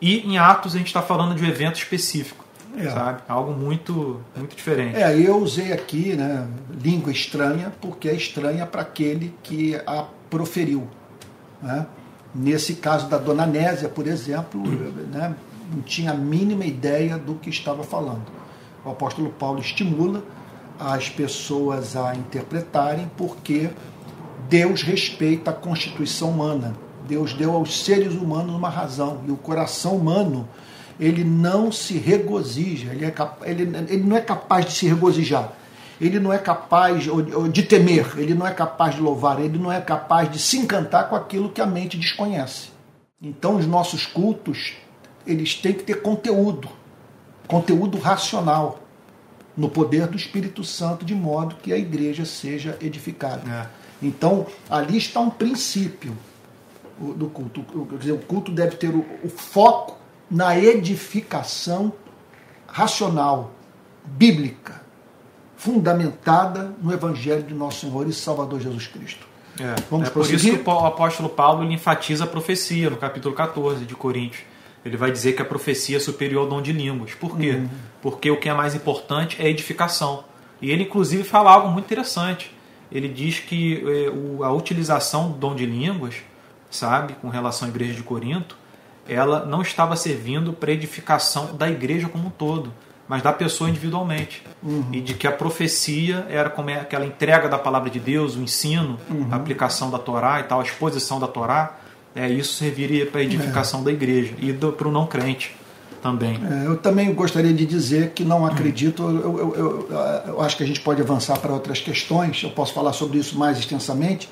E 0.00 0.20
em 0.20 0.38
Atos 0.38 0.74
a 0.74 0.78
gente 0.78 0.88
está 0.88 1.02
falando 1.02 1.34
de 1.34 1.44
um 1.44 1.48
evento 1.48 1.76
específico, 1.76 2.44
é. 2.76 2.88
sabe? 2.90 3.22
Algo 3.28 3.52
muito, 3.52 4.20
muito 4.36 4.54
diferente. 4.54 4.96
É, 4.96 5.18
eu 5.18 5.36
usei 5.38 5.72
aqui 5.72 6.14
né, 6.14 6.46
língua 6.80 7.10
estranha 7.10 7.72
porque 7.80 8.08
é 8.08 8.14
estranha 8.14 8.66
para 8.66 8.82
aquele 8.82 9.34
que 9.42 9.74
a 9.86 10.04
proferiu. 10.34 10.88
Né? 11.62 11.86
Nesse 12.34 12.74
caso 12.74 13.08
da 13.08 13.18
Dona 13.18 13.46
Nésia, 13.46 13.88
por 13.88 14.04
exemplo, 14.08 14.60
né, 15.12 15.32
não 15.72 15.80
tinha 15.82 16.10
a 16.10 16.14
mínima 16.14 16.64
ideia 16.64 17.16
do 17.16 17.36
que 17.36 17.48
estava 17.48 17.84
falando. 17.84 18.24
O 18.84 18.90
apóstolo 18.90 19.30
Paulo 19.30 19.60
estimula 19.60 20.24
as 20.76 21.08
pessoas 21.08 21.94
a 21.94 22.16
interpretarem 22.16 23.08
porque 23.16 23.70
Deus 24.48 24.82
respeita 24.82 25.52
a 25.52 25.54
constituição 25.54 26.30
humana. 26.30 26.74
Deus 27.06 27.32
deu 27.32 27.54
aos 27.54 27.84
seres 27.84 28.14
humanos 28.14 28.56
uma 28.56 28.68
razão 28.68 29.20
e 29.28 29.30
o 29.30 29.36
coração 29.36 29.94
humano 29.94 30.48
ele 30.98 31.22
não 31.22 31.70
se 31.70 31.96
regozija, 31.96 32.92
ele, 32.92 33.04
é 33.04 33.14
ele, 33.42 33.62
ele 33.88 34.02
não 34.02 34.16
é 34.16 34.20
capaz 34.20 34.66
de 34.66 34.72
se 34.72 34.88
regozijar, 34.88 35.52
ele 36.00 36.18
não 36.18 36.32
é 36.32 36.38
capaz 36.38 37.04
de 37.52 37.62
temer, 37.62 38.18
ele 38.18 38.34
não 38.34 38.46
é 38.46 38.52
capaz 38.52 38.94
de 38.94 39.00
louvar, 39.00 39.40
ele 39.40 39.58
não 39.58 39.70
é 39.70 39.80
capaz 39.80 40.30
de 40.30 40.38
se 40.38 40.58
encantar 40.58 41.08
com 41.08 41.16
aquilo 41.16 41.50
que 41.50 41.60
a 41.60 41.66
mente 41.66 41.96
desconhece. 41.96 42.68
Então, 43.20 43.56
os 43.56 43.66
nossos 43.66 44.06
cultos 44.06 44.74
eles 45.26 45.54
têm 45.54 45.72
que 45.72 45.82
ter 45.82 46.02
conteúdo, 46.02 46.68
conteúdo 47.46 47.98
racional, 47.98 48.80
no 49.56 49.68
poder 49.68 50.08
do 50.08 50.16
Espírito 50.16 50.64
Santo, 50.64 51.04
de 51.04 51.14
modo 51.14 51.56
que 51.56 51.72
a 51.72 51.78
igreja 51.78 52.24
seja 52.24 52.76
edificada. 52.80 53.48
É. 53.50 54.06
Então, 54.06 54.46
ali 54.68 54.98
está 54.98 55.20
um 55.20 55.30
princípio 55.30 56.16
do 56.98 57.28
culto. 57.28 57.62
Quer 57.88 57.98
dizer, 57.98 58.12
o 58.12 58.18
culto 58.18 58.50
deve 58.50 58.76
ter 58.76 58.88
o, 58.94 59.06
o 59.22 59.28
foco 59.28 59.96
na 60.30 60.58
edificação 60.58 61.92
racional, 62.66 63.52
bíblica, 64.04 64.83
fundamentada 65.64 66.74
no 66.82 66.92
Evangelho 66.92 67.42
de 67.42 67.54
nosso 67.54 67.86
Senhor 67.86 68.06
e 68.06 68.12
Salvador 68.12 68.60
Jesus 68.60 68.86
Cristo. 68.86 69.26
É, 69.58 69.74
Vamos 69.90 70.08
é 70.08 70.10
por 70.10 70.30
isso 70.30 70.58
que 70.58 70.70
o 70.70 70.86
apóstolo 70.86 71.30
Paulo 71.30 71.64
enfatiza 71.72 72.24
a 72.24 72.26
profecia 72.26 72.90
no 72.90 72.98
capítulo 72.98 73.34
14 73.34 73.86
de 73.86 73.94
Coríntios. 73.94 74.42
Ele 74.84 74.98
vai 74.98 75.10
dizer 75.10 75.32
que 75.32 75.40
a 75.40 75.44
profecia 75.44 75.96
é 75.96 76.00
superior 76.00 76.42
ao 76.42 76.48
dom 76.48 76.60
de 76.60 76.70
línguas. 76.70 77.14
Por 77.14 77.38
quê? 77.38 77.52
Uhum. 77.52 77.68
Porque 78.02 78.30
o 78.30 78.38
que 78.38 78.50
é 78.50 78.52
mais 78.52 78.74
importante 78.74 79.40
é 79.40 79.46
a 79.46 79.48
edificação. 79.48 80.24
E 80.60 80.70
ele, 80.70 80.82
inclusive, 80.82 81.24
fala 81.24 81.50
algo 81.50 81.70
muito 81.70 81.86
interessante. 81.86 82.54
Ele 82.92 83.08
diz 83.08 83.38
que 83.38 83.82
é, 83.86 84.44
a 84.44 84.52
utilização 84.52 85.30
do 85.30 85.38
dom 85.38 85.54
de 85.54 85.64
línguas, 85.64 86.16
sabe, 86.70 87.14
com 87.14 87.30
relação 87.30 87.66
à 87.66 87.70
igreja 87.70 87.94
de 87.94 88.02
Corinto, 88.02 88.58
ela 89.08 89.46
não 89.46 89.62
estava 89.62 89.96
servindo 89.96 90.52
para 90.52 90.72
edificação 90.72 91.56
da 91.56 91.70
igreja 91.70 92.06
como 92.06 92.26
um 92.26 92.30
todo, 92.30 92.70
mas 93.08 93.22
da 93.22 93.32
pessoa 93.32 93.68
individualmente. 93.68 94.42
Uhum. 94.62 94.84
E 94.92 95.00
de 95.00 95.14
que 95.14 95.26
a 95.26 95.32
profecia 95.32 96.26
era 96.28 96.48
como 96.48 96.70
é 96.70 96.80
aquela 96.80 97.04
entrega 97.04 97.48
da 97.48 97.58
palavra 97.58 97.90
de 97.90 98.00
Deus, 98.00 98.36
o 98.36 98.40
ensino, 98.40 98.98
uhum. 99.10 99.28
a 99.30 99.36
aplicação 99.36 99.90
da 99.90 99.98
Torá 99.98 100.40
e 100.40 100.44
tal, 100.44 100.60
a 100.60 100.62
exposição 100.62 101.20
da 101.20 101.28
Torá, 101.28 101.78
é, 102.14 102.28
isso 102.28 102.54
serviria 102.54 103.06
para 103.06 103.20
a 103.20 103.24
edificação 103.24 103.80
é. 103.80 103.84
da 103.84 103.92
igreja 103.92 104.34
e 104.38 104.52
para 104.52 104.88
o 104.88 104.90
não 104.90 105.06
crente 105.06 105.54
também. 106.00 106.38
É, 106.50 106.66
eu 106.66 106.76
também 106.76 107.12
gostaria 107.14 107.52
de 107.52 107.64
dizer 107.64 108.10
que 108.10 108.24
não 108.24 108.44
acredito, 108.44 109.02
eu, 109.02 109.38
eu, 109.38 109.54
eu, 109.54 109.88
eu, 110.28 110.40
acho 110.42 110.56
que 110.56 110.62
a 110.62 110.66
gente 110.66 110.80
pode 110.80 111.00
avançar 111.00 111.38
para 111.38 111.52
outras 111.52 111.80
questões, 111.80 112.42
eu 112.42 112.50
posso 112.50 112.74
falar 112.74 112.92
sobre 112.92 113.18
isso 113.18 113.38
mais 113.38 113.58
extensamente, 113.58 114.28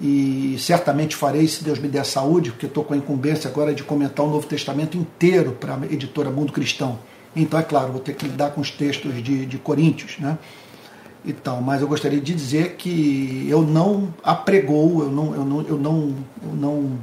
e 0.00 0.56
certamente 0.58 1.16
farei 1.16 1.46
se 1.48 1.64
Deus 1.64 1.78
me 1.78 1.88
der 1.88 2.04
saúde, 2.04 2.50
porque 2.50 2.66
estou 2.66 2.84
com 2.84 2.92
a 2.92 2.96
incumbência 2.96 3.48
agora 3.48 3.72
de 3.74 3.82
comentar 3.82 4.26
o 4.26 4.28
Novo 4.28 4.46
Testamento 4.46 4.98
inteiro 4.98 5.52
para 5.52 5.76
a 5.76 5.86
editora 5.86 6.30
Mundo 6.30 6.52
Cristão. 6.52 6.98
Então, 7.34 7.58
é 7.58 7.62
claro, 7.62 7.92
vou 7.92 8.00
ter 8.00 8.14
que 8.14 8.26
lidar 8.26 8.50
com 8.50 8.60
os 8.60 8.70
textos 8.70 9.22
de, 9.22 9.46
de 9.46 9.58
Coríntios, 9.58 10.18
né? 10.18 10.38
E 11.24 11.32
tal, 11.32 11.62
mas 11.62 11.80
eu 11.80 11.86
gostaria 11.86 12.20
de 12.20 12.34
dizer 12.34 12.74
que 12.74 13.46
eu 13.48 13.62
não 13.62 14.12
apregou, 14.24 15.02
eu 15.02 15.10
não, 15.10 15.34
eu 15.34 15.44
não, 15.44 15.62
eu 15.62 15.78
não, 15.78 16.14
eu 16.42 16.52
não 16.52 16.98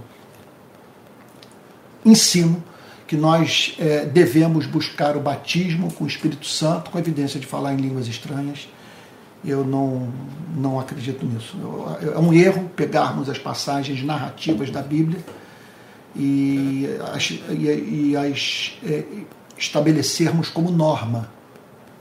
ensino 2.05 2.61
que 3.07 3.15
nós 3.15 3.75
é, 3.79 4.05
devemos 4.05 4.65
buscar 4.65 5.15
o 5.15 5.19
batismo 5.19 5.91
com 5.93 6.03
o 6.03 6.07
Espírito 6.07 6.45
Santo, 6.45 6.91
com 6.91 6.99
evidência 6.99 7.39
de 7.39 7.47
falar 7.47 7.73
em 7.73 7.77
línguas 7.77 8.07
estranhas. 8.07 8.67
Eu 9.43 9.63
não, 9.65 10.11
não 10.55 10.79
acredito 10.79 11.25
nisso. 11.25 11.57
Eu, 11.59 12.13
é 12.13 12.19
um 12.19 12.33
erro 12.33 12.69
pegarmos 12.75 13.29
as 13.29 13.39
passagens 13.39 14.03
narrativas 14.03 14.69
da 14.69 14.81
Bíblia 14.81 15.19
e 16.15 16.87
as, 17.13 17.29
e, 17.31 18.11
e 18.11 18.17
as 18.17 18.77
é, 18.85 19.03
estabelecermos 19.59 20.49
como 20.49 20.71
norma. 20.71 21.29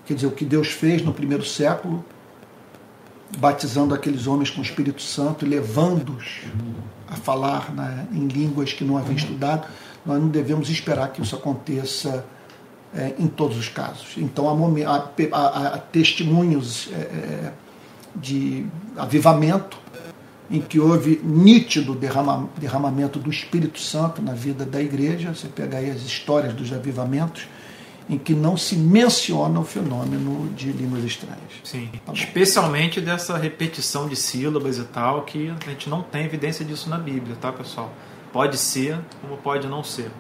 Quer 0.07 0.15
dizer, 0.15 0.27
o 0.27 0.31
que 0.31 0.45
Deus 0.45 0.69
fez 0.69 1.03
no 1.03 1.13
primeiro 1.13 1.45
século, 1.45 2.05
batizando 3.37 3.95
aqueles 3.95 4.27
homens 4.27 4.49
com 4.49 4.61
o 4.61 4.65
Espírito 4.65 5.03
Santo 5.03 5.45
e 5.45 5.49
levando-os 5.49 6.45
a 7.09 7.17
falar 7.17 7.75
né, 7.75 8.07
em 8.13 8.27
línguas 8.29 8.73
que 8.73 8.85
não 8.85 8.97
haviam 8.97 9.17
estudado, 9.17 9.67
nós 10.07 10.21
não 10.21 10.29
devemos 10.29 10.71
esperar 10.71 11.13
que 11.13 11.21
isso 11.21 11.35
aconteça 11.35 12.25
é, 12.95 13.15
em 13.19 13.27
todos 13.27 13.59
os 13.59 13.69
casos. 13.69 14.15
Então, 14.17 14.49
há, 14.49 15.11
há, 15.33 15.75
há 15.75 15.79
testemunhos 15.79 16.89
é, 16.93 16.97
é, 16.97 17.53
de 18.17 18.65
avivamento 18.97 19.77
em 20.51 20.61
que 20.61 20.81
houve 20.81 21.21
nítido 21.23 21.95
derrama, 21.95 22.49
derramamento 22.57 23.19
do 23.19 23.31
Espírito 23.31 23.79
Santo 23.79 24.23
na 24.23 24.33
vida 24.33 24.65
da 24.65 24.81
igreja. 24.81 25.35
Você 25.35 25.49
pega 25.49 25.79
aí 25.79 25.91
as 25.91 26.03
histórias 26.03 26.55
dos 26.55 26.73
avivamentos, 26.73 27.47
em 28.09 28.17
que 28.17 28.33
não 28.33 28.57
se 28.57 28.75
menciona 28.75 29.61
o 29.61 29.65
fenômeno 29.65 30.49
de 30.55 30.73
línguas 30.73 31.05
estranhas. 31.05 31.39
Sim, 31.63 31.91
tá 32.05 32.13
especialmente 32.13 33.01
dessa 33.01 33.37
repetição 33.37 34.09
de 34.09 34.17
sílabas 34.17 34.79
e 34.79 34.85
tal, 34.85 35.23
que 35.23 35.51
a 35.51 35.71
gente 35.71 35.91
não 35.91 36.03
tem 36.03 36.25
evidência 36.25 36.65
disso 36.65 36.89
na 36.89 36.97
Bíblia, 36.97 37.37
tá, 37.39 37.53
pessoal? 37.53 37.93
Pode 38.33 38.57
ser, 38.57 38.99
como 39.21 39.37
pode 39.37 39.67
não 39.67 39.85
ser. 39.85 40.11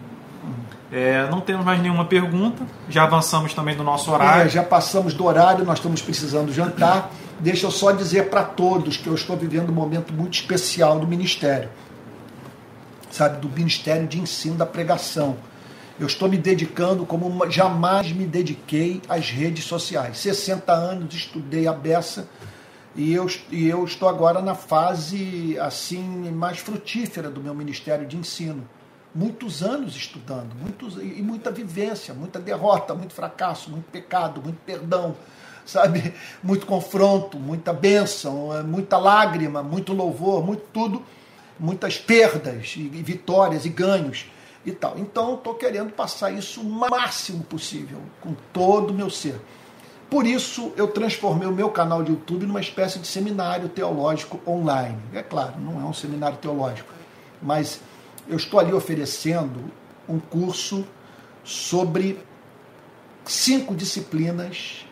É, 0.90 1.28
não 1.30 1.40
temos 1.40 1.64
mais 1.64 1.80
nenhuma 1.80 2.04
pergunta. 2.04 2.64
Já 2.88 3.04
avançamos 3.04 3.52
também 3.54 3.76
do 3.76 3.84
nosso 3.84 4.10
horário. 4.10 4.46
É, 4.46 4.48
já 4.48 4.62
passamos 4.62 5.14
do 5.14 5.24
horário, 5.24 5.64
nós 5.64 5.78
estamos 5.78 6.00
precisando 6.00 6.52
jantar. 6.52 7.10
Deixa 7.40 7.66
eu 7.66 7.70
só 7.70 7.92
dizer 7.92 8.30
para 8.30 8.42
todos 8.42 8.96
que 8.96 9.06
eu 9.06 9.14
estou 9.14 9.36
vivendo 9.36 9.70
um 9.70 9.74
momento 9.74 10.12
muito 10.12 10.34
especial 10.34 10.98
do 10.98 11.06
ministério. 11.06 11.70
Sabe, 13.10 13.40
do 13.40 13.48
ministério 13.48 14.06
de 14.06 14.20
ensino 14.20 14.56
da 14.56 14.66
pregação. 14.66 15.36
Eu 15.98 16.06
estou 16.06 16.28
me 16.28 16.36
dedicando 16.36 17.06
como 17.06 17.48
jamais 17.50 18.12
me 18.12 18.26
dediquei 18.26 19.00
às 19.08 19.30
redes 19.30 19.64
sociais. 19.64 20.18
60 20.18 20.72
anos 20.72 21.14
estudei 21.14 21.66
a 21.66 21.72
beça 21.72 22.28
e 22.94 23.12
eu, 23.12 23.26
e 23.50 23.66
eu 23.68 23.84
estou 23.84 24.08
agora 24.08 24.42
na 24.42 24.54
fase 24.54 25.56
assim 25.60 26.30
mais 26.32 26.58
frutífera 26.58 27.30
do 27.30 27.40
meu 27.40 27.54
ministério 27.54 28.06
de 28.06 28.16
ensino 28.16 28.68
muitos 29.14 29.62
anos 29.62 29.96
estudando, 29.96 30.54
muitos, 30.54 30.96
e 30.96 31.22
muita 31.22 31.50
vivência, 31.50 32.14
muita 32.14 32.38
derrota, 32.38 32.94
muito 32.94 33.12
fracasso, 33.12 33.70
muito 33.70 33.86
pecado, 33.90 34.40
muito 34.40 34.58
perdão, 34.64 35.16
sabe? 35.68 36.14
Muito 36.42 36.64
confronto, 36.64 37.38
muita 37.38 37.72
bênção, 37.72 38.50
muita 38.64 38.96
lágrima, 38.96 39.62
muito 39.62 39.92
louvor, 39.92 40.44
muito 40.44 40.62
tudo, 40.72 41.02
muitas 41.60 41.98
perdas 41.98 42.74
e 42.76 42.88
vitórias 42.88 43.66
e 43.66 43.68
ganhos 43.68 44.26
e 44.64 44.72
tal. 44.72 44.98
Então, 44.98 45.34
estou 45.34 45.54
querendo 45.54 45.92
passar 45.92 46.30
isso 46.30 46.62
o 46.62 46.64
máximo 46.64 47.44
possível, 47.44 47.98
com 48.20 48.34
todo 48.52 48.90
o 48.90 48.94
meu 48.94 49.10
ser. 49.10 49.38
Por 50.08 50.26
isso, 50.26 50.72
eu 50.74 50.88
transformei 50.88 51.46
o 51.46 51.52
meu 51.52 51.68
canal 51.68 52.02
de 52.02 52.12
YouTube 52.12 52.46
numa 52.46 52.60
espécie 52.60 52.98
de 52.98 53.06
seminário 53.06 53.68
teológico 53.68 54.40
online. 54.50 54.98
É 55.12 55.22
claro, 55.22 55.60
não 55.60 55.78
é 55.78 55.84
um 55.84 55.92
seminário 55.92 56.38
teológico, 56.38 56.90
mas 57.42 57.80
eu 58.26 58.38
estou 58.38 58.58
ali 58.58 58.72
oferecendo 58.72 59.70
um 60.08 60.18
curso 60.18 60.86
sobre 61.44 62.18
cinco 63.26 63.74
disciplinas 63.74 64.87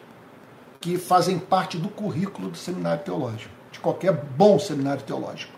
que 0.81 0.99
fazem 0.99 1.39
parte 1.39 1.77
do 1.77 1.89
currículo 1.89 2.51
do 2.51 2.57
seminário 2.57 3.03
teológico, 3.03 3.53
de 3.71 3.79
qualquer 3.81 4.13
bom 4.13 4.59
seminário 4.59 5.03
teológico. 5.03 5.53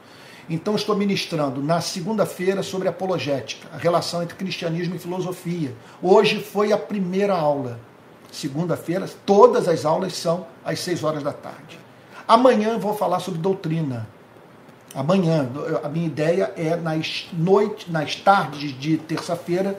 Então, 0.51 0.74
estou 0.74 0.97
ministrando 0.97 1.62
na 1.62 1.81
segunda-feira 1.81 2.62
sobre 2.62 2.89
apologética, 2.89 3.69
a 3.74 3.77
relação 3.77 4.23
entre 4.23 4.35
cristianismo 4.35 4.97
e 4.97 4.99
filosofia. 4.99 5.74
Hoje 6.03 6.40
foi 6.40 6.73
a 6.73 6.78
primeira 6.78 7.35
aula. 7.35 7.78
Segunda-feira, 8.32 9.07
todas 9.27 9.69
as 9.69 9.85
aulas 9.85 10.15
são 10.15 10.47
às 10.65 10.81
seis 10.81 11.05
horas 11.05 11.23
da 11.23 11.32
tarde. 11.32 11.78
Amanhã 12.27 12.78
vou 12.78 12.95
falar 12.95 13.20
sobre 13.20 13.40
doutrina 13.40 14.09
amanhã. 14.95 15.49
A 15.82 15.89
minha 15.89 16.07
ideia 16.07 16.53
é 16.57 16.77
nas 16.77 17.28
noites, 17.32 17.89
nas 17.89 18.16
tardes 18.16 18.78
de 18.78 18.97
terça-feira, 18.97 19.78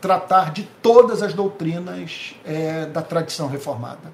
tratar 0.00 0.52
de 0.52 0.64
todas 0.82 1.22
as 1.22 1.32
doutrinas 1.32 2.34
é, 2.44 2.86
da 2.86 3.02
tradição 3.02 3.48
reformada. 3.48 4.12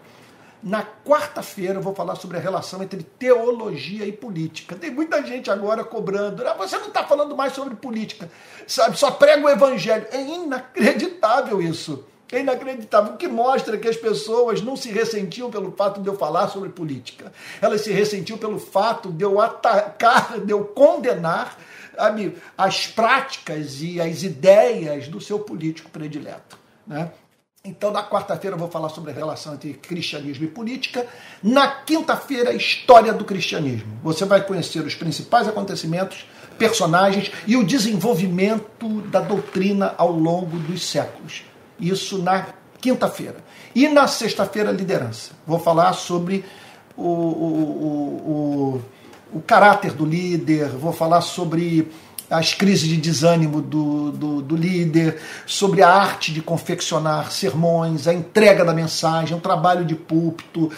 Na 0.62 0.82
quarta-feira 0.82 1.74
eu 1.74 1.82
vou 1.82 1.94
falar 1.94 2.16
sobre 2.16 2.36
a 2.36 2.40
relação 2.40 2.82
entre 2.82 3.02
teologia 3.02 4.04
e 4.04 4.12
política. 4.12 4.76
Tem 4.76 4.90
muita 4.90 5.24
gente 5.24 5.50
agora 5.50 5.82
cobrando. 5.82 6.46
Ah, 6.46 6.54
você 6.54 6.76
não 6.76 6.88
está 6.88 7.04
falando 7.04 7.34
mais 7.34 7.54
sobre 7.54 7.74
política, 7.74 8.30
sabe? 8.66 8.98
Só 8.98 9.10
prega 9.10 9.46
o 9.46 9.48
evangelho. 9.48 10.06
É 10.10 10.20
inacreditável 10.20 11.62
isso. 11.62 12.04
É 12.32 12.40
inacreditável, 12.40 13.14
o 13.14 13.16
que 13.16 13.26
mostra 13.26 13.76
que 13.76 13.88
as 13.88 13.96
pessoas 13.96 14.62
não 14.62 14.76
se 14.76 14.88
ressentiam 14.90 15.50
pelo 15.50 15.72
fato 15.72 16.00
de 16.00 16.08
eu 16.08 16.16
falar 16.16 16.48
sobre 16.48 16.68
política. 16.68 17.32
Elas 17.60 17.80
se 17.80 17.90
ressentiam 17.90 18.38
pelo 18.38 18.58
fato 18.58 19.10
de 19.10 19.24
eu 19.24 19.40
atacar, 19.40 20.38
de 20.38 20.52
eu 20.52 20.64
condenar 20.64 21.58
as 22.56 22.86
práticas 22.86 23.82
e 23.82 24.00
as 24.00 24.22
ideias 24.22 25.08
do 25.08 25.20
seu 25.20 25.40
político 25.40 25.90
predileto. 25.90 26.56
Né? 26.86 27.10
Então, 27.62 27.90
na 27.90 28.02
quarta-feira, 28.02 28.56
eu 28.56 28.58
vou 28.58 28.70
falar 28.70 28.88
sobre 28.88 29.10
a 29.10 29.14
relação 29.14 29.52
entre 29.52 29.74
cristianismo 29.74 30.44
e 30.44 30.48
política. 30.48 31.06
Na 31.42 31.68
quinta-feira, 31.68 32.54
história 32.54 33.12
do 33.12 33.22
cristianismo. 33.22 33.98
Você 34.02 34.24
vai 34.24 34.42
conhecer 34.42 34.80
os 34.80 34.94
principais 34.94 35.46
acontecimentos, 35.46 36.26
personagens 36.58 37.30
e 37.46 37.58
o 37.58 37.64
desenvolvimento 37.64 39.02
da 39.08 39.20
doutrina 39.20 39.94
ao 39.98 40.10
longo 40.10 40.58
dos 40.58 40.88
séculos. 40.88 41.42
Isso 41.78 42.16
na 42.22 42.46
quinta-feira. 42.80 43.36
E 43.74 43.86
na 43.88 44.08
sexta-feira, 44.08 44.72
liderança. 44.72 45.32
Vou 45.46 45.58
falar 45.58 45.92
sobre 45.92 46.42
o, 46.96 47.02
o, 47.02 48.80
o, 49.34 49.36
o, 49.36 49.40
caráter 49.42 49.92
do 49.92 50.06
líder, 50.06 50.70
vou 50.70 50.94
falar 50.94 51.20
sobre 51.20 51.92
as 52.30 52.54
crises 52.54 52.88
de 52.88 52.96
desânimo 52.96 53.60
do, 53.60 54.12
do, 54.12 54.40
do, 54.40 54.56
líder, 54.56 55.20
sobre 55.44 55.82
a 55.82 55.88
arte 55.88 56.32
de 56.32 56.40
confeccionar 56.40 57.32
sermões, 57.32 58.06
a 58.06 58.14
entrega 58.14 58.64
da 58.64 58.72
mensagem, 58.72 59.36
o 59.36 59.40
trabalho 59.40 59.84
de 59.84 59.96
púlpito, 59.96 60.70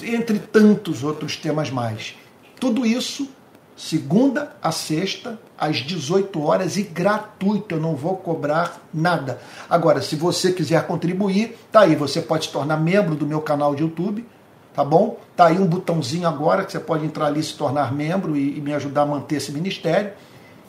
entre 0.00 0.38
tantos 0.38 1.02
outros 1.02 1.36
temas 1.36 1.70
mais. 1.70 2.14
Tudo 2.60 2.86
isso, 2.86 3.28
segunda 3.76 4.54
a 4.62 4.70
sexta, 4.70 5.40
às 5.58 5.78
18 5.78 6.40
horas 6.40 6.76
e 6.76 6.84
gratuito, 6.84 7.74
eu 7.74 7.80
não 7.80 7.96
vou 7.96 8.16
cobrar 8.16 8.80
nada. 8.94 9.40
Agora, 9.68 10.00
se 10.00 10.14
você 10.14 10.52
quiser 10.52 10.86
contribuir, 10.86 11.58
tá 11.72 11.80
aí, 11.80 11.96
você 11.96 12.22
pode 12.22 12.46
se 12.46 12.52
tornar 12.52 12.76
membro 12.76 13.16
do 13.16 13.26
meu 13.26 13.40
canal 13.40 13.74
de 13.74 13.82
YouTube, 13.82 14.24
tá 14.72 14.84
bom? 14.84 15.18
Tá 15.34 15.46
aí 15.46 15.58
um 15.58 15.66
botãozinho 15.66 16.28
agora 16.28 16.64
que 16.64 16.70
você 16.70 16.78
pode 16.78 17.04
entrar 17.04 17.26
ali 17.26 17.40
e 17.40 17.42
se 17.42 17.54
tornar 17.54 17.92
membro 17.92 18.36
e, 18.36 18.58
e 18.58 18.60
me 18.60 18.72
ajudar 18.72 19.02
a 19.02 19.06
manter 19.06 19.36
esse 19.36 19.50
ministério. 19.50 20.12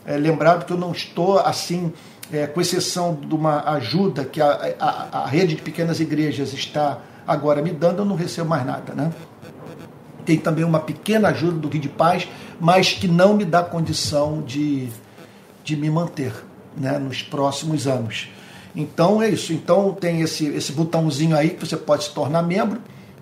É, 0.06 0.18
lembrado 0.18 0.66
que 0.66 0.74
eu 0.74 0.78
não 0.78 0.92
estou 0.92 1.40
assim, 1.40 1.94
é, 2.32 2.48
com 2.48 2.60
exceção 2.60 3.14
de 3.14 3.34
uma 3.34 3.62
ajuda 3.72 4.26
que 4.26 4.42
a, 4.42 4.76
a, 4.80 5.24
a, 5.24 5.26
rede 5.28 5.56
de 5.56 5.62
pequenas 5.62 6.00
igrejas 6.00 6.54
está 6.54 7.00
agora 7.28 7.62
me 7.62 7.72
dando, 7.72 8.00
eu 8.00 8.06
não 8.06 8.16
recebo 8.16 8.50
mais 8.50 8.66
nada, 8.66 8.94
né? 8.94 9.12
Tem 10.26 10.38
também 10.38 10.64
uma 10.64 10.80
pequena 10.80 11.30
ajuda 11.30 11.58
do 11.58 11.68
Rio 11.68 11.82
de 11.82 11.90
Paz, 11.90 12.28
mas 12.60 12.94
que 12.94 13.08
não 13.08 13.34
me 13.36 13.46
dá 13.46 13.64
condição 13.64 14.42
de, 14.42 14.90
de 15.64 15.76
me 15.76 15.90
manter 15.90 16.34
né, 16.78 16.98
nos 16.98 17.22
próximos 17.22 17.88
anos. 17.88 18.30
Então 18.76 19.22
é 19.22 19.30
isso. 19.30 19.52
Então 19.54 19.94
tem 19.94 20.22
esse, 20.22 20.46
esse 20.48 20.72
botãozinho 20.72 21.36
aí 21.36 21.50
que 21.52 21.66
você 21.66 21.76
pode 21.76 22.06
se 22.06 22.12
tornar 22.12 22.44
membro. 22.44 22.82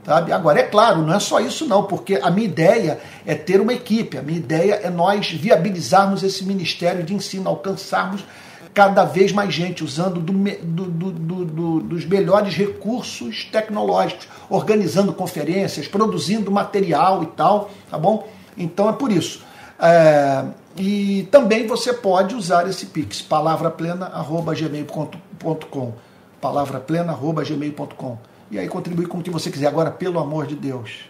Sabe? 0.09 0.31
Agora, 0.31 0.59
é 0.59 0.63
claro, 0.63 1.03
não 1.03 1.13
é 1.13 1.19
só 1.19 1.39
isso 1.39 1.67
não, 1.67 1.83
porque 1.83 2.19
a 2.19 2.31
minha 2.31 2.47
ideia 2.47 2.99
é 3.27 3.35
ter 3.35 3.61
uma 3.61 3.71
equipe, 3.71 4.17
a 4.17 4.23
minha 4.23 4.39
ideia 4.39 4.79
é 4.81 4.89
nós 4.89 5.29
viabilizarmos 5.29 6.23
esse 6.23 6.43
ministério 6.43 7.03
de 7.03 7.13
ensino, 7.13 7.47
alcançarmos 7.47 8.25
cada 8.73 9.05
vez 9.05 9.31
mais 9.31 9.53
gente, 9.53 9.83
usando 9.83 10.19
do, 10.19 10.33
do, 10.33 11.45
do, 11.45 11.79
dos 11.81 12.05
melhores 12.05 12.55
recursos 12.55 13.47
tecnológicos, 13.51 14.27
organizando 14.49 15.13
conferências, 15.13 15.87
produzindo 15.87 16.49
material 16.49 17.21
e 17.21 17.27
tal, 17.27 17.69
tá 17.87 17.99
bom? 17.99 18.27
Então 18.57 18.89
é 18.89 18.93
por 18.93 19.11
isso. 19.11 19.43
É, 19.79 20.43
e 20.75 21.27
também 21.29 21.67
você 21.67 21.93
pode 21.93 22.33
usar 22.33 22.67
esse 22.67 22.87
Pix, 22.87 23.21
palavraplena.gmail.com 23.21 25.93
palavraplena.gmail.com 26.41 28.28
e 28.51 28.57
aí 28.57 28.67
contribuir 28.67 29.07
com 29.07 29.19
o 29.19 29.23
que 29.23 29.29
você 29.29 29.51
quiser. 29.51 29.67
Agora, 29.67 29.91
pelo 29.91 30.19
amor 30.19 30.47
de 30.47 30.55
Deus, 30.55 31.09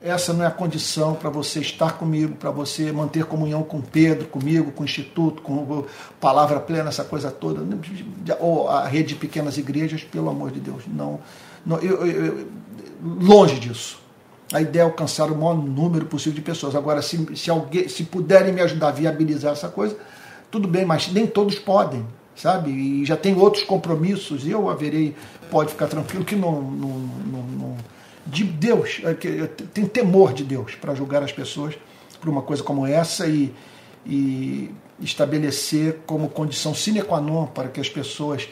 essa 0.00 0.32
não 0.32 0.44
é 0.44 0.46
a 0.46 0.50
condição 0.50 1.14
para 1.14 1.30
você 1.30 1.60
estar 1.60 1.98
comigo, 1.98 2.36
para 2.36 2.50
você 2.50 2.92
manter 2.92 3.24
comunhão 3.24 3.62
com 3.62 3.80
Pedro, 3.80 4.28
comigo, 4.28 4.70
com 4.70 4.82
o 4.82 4.84
Instituto, 4.84 5.42
com 5.42 5.84
Palavra 6.20 6.60
Plena, 6.60 6.90
essa 6.90 7.04
coisa 7.04 7.30
toda, 7.30 7.62
ou 8.38 8.68
a 8.68 8.86
rede 8.86 9.10
de 9.10 9.14
pequenas 9.16 9.56
igrejas, 9.58 10.04
pelo 10.04 10.28
amor 10.28 10.50
de 10.50 10.60
Deus, 10.60 10.84
não, 10.86 11.20
não 11.64 11.78
eu, 11.78 12.06
eu, 12.06 12.46
longe 13.02 13.58
disso. 13.58 14.00
A 14.52 14.60
ideia 14.60 14.82
é 14.82 14.84
alcançar 14.84 15.30
o 15.32 15.36
maior 15.36 15.56
número 15.56 16.06
possível 16.06 16.34
de 16.34 16.40
pessoas. 16.40 16.76
Agora, 16.76 17.02
se, 17.02 17.34
se, 17.34 17.50
alguém, 17.50 17.88
se 17.88 18.04
puderem 18.04 18.52
me 18.52 18.60
ajudar 18.60 18.88
a 18.88 18.92
viabilizar 18.92 19.52
essa 19.52 19.68
coisa, 19.68 19.96
tudo 20.52 20.68
bem, 20.68 20.84
mas 20.84 21.10
nem 21.10 21.26
todos 21.26 21.58
podem 21.58 22.06
sabe? 22.36 22.70
E 22.70 23.04
já 23.04 23.16
tem 23.16 23.34
outros 23.34 23.64
compromissos, 23.64 24.46
e 24.46 24.50
eu 24.50 24.68
haverei, 24.68 25.16
pode 25.50 25.70
ficar 25.70 25.86
tranquilo 25.86 26.24
que 26.24 26.36
não, 26.36 26.60
não, 26.62 26.88
não, 26.88 27.42
não 27.42 27.76
de 28.26 28.44
Deus, 28.44 29.00
é 29.04 29.14
tem 29.72 29.86
temor 29.86 30.32
de 30.32 30.44
Deus 30.44 30.74
para 30.74 30.94
julgar 30.94 31.22
as 31.22 31.32
pessoas 31.32 31.76
por 32.20 32.28
uma 32.28 32.42
coisa 32.42 32.62
como 32.62 32.86
essa 32.86 33.26
e, 33.26 33.54
e 34.04 34.70
estabelecer 35.00 36.00
como 36.06 36.28
condição 36.28 36.74
sine 36.74 37.02
qua 37.02 37.20
non 37.20 37.46
para 37.46 37.68
que 37.68 37.80
as 37.80 37.88
pessoas 37.88 38.48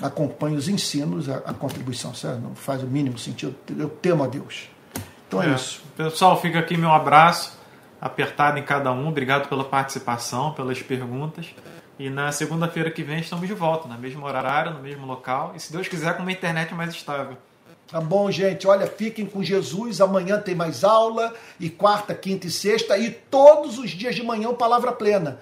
acompanhem 0.00 0.56
os 0.56 0.68
ensinos, 0.68 1.28
a, 1.28 1.38
a 1.38 1.54
contribuição, 1.54 2.14
certo? 2.14 2.40
Não 2.40 2.54
faz 2.54 2.82
o 2.82 2.86
mínimo 2.86 3.18
sentido. 3.18 3.56
Eu 3.76 3.88
temo 3.88 4.22
a 4.22 4.26
Deus. 4.28 4.68
Então 5.26 5.42
é, 5.42 5.50
é 5.50 5.54
isso. 5.54 5.82
Pessoal, 5.96 6.40
fica 6.40 6.60
aqui 6.60 6.76
meu 6.76 6.92
abraço 6.92 7.58
apertado 8.00 8.58
em 8.58 8.62
cada 8.62 8.92
um. 8.92 9.08
Obrigado 9.08 9.48
pela 9.48 9.64
participação, 9.64 10.52
pelas 10.52 10.80
perguntas. 10.80 11.46
E 11.98 12.08
na 12.08 12.30
segunda-feira 12.30 12.90
que 12.90 13.02
vem 13.02 13.18
estamos 13.18 13.48
de 13.48 13.54
volta, 13.54 13.88
no 13.88 13.98
mesmo 13.98 14.24
horário, 14.24 14.72
no 14.72 14.80
mesmo 14.80 15.04
local. 15.04 15.52
E 15.56 15.60
se 15.60 15.72
Deus 15.72 15.88
quiser, 15.88 16.16
com 16.16 16.22
uma 16.22 16.30
internet 16.30 16.72
mais 16.72 16.94
estável. 16.94 17.36
Tá 17.90 18.00
bom, 18.00 18.30
gente? 18.30 18.66
Olha, 18.68 18.86
fiquem 18.86 19.26
com 19.26 19.42
Jesus. 19.42 20.00
Amanhã 20.00 20.38
tem 20.38 20.54
mais 20.54 20.84
aula. 20.84 21.34
E 21.58 21.68
quarta, 21.68 22.14
quinta 22.14 22.46
e 22.46 22.50
sexta. 22.50 22.96
E 22.98 23.10
todos 23.10 23.78
os 23.78 23.90
dias 23.90 24.14
de 24.14 24.22
manhã, 24.22 24.54
palavra 24.54 24.92
plena. 24.92 25.40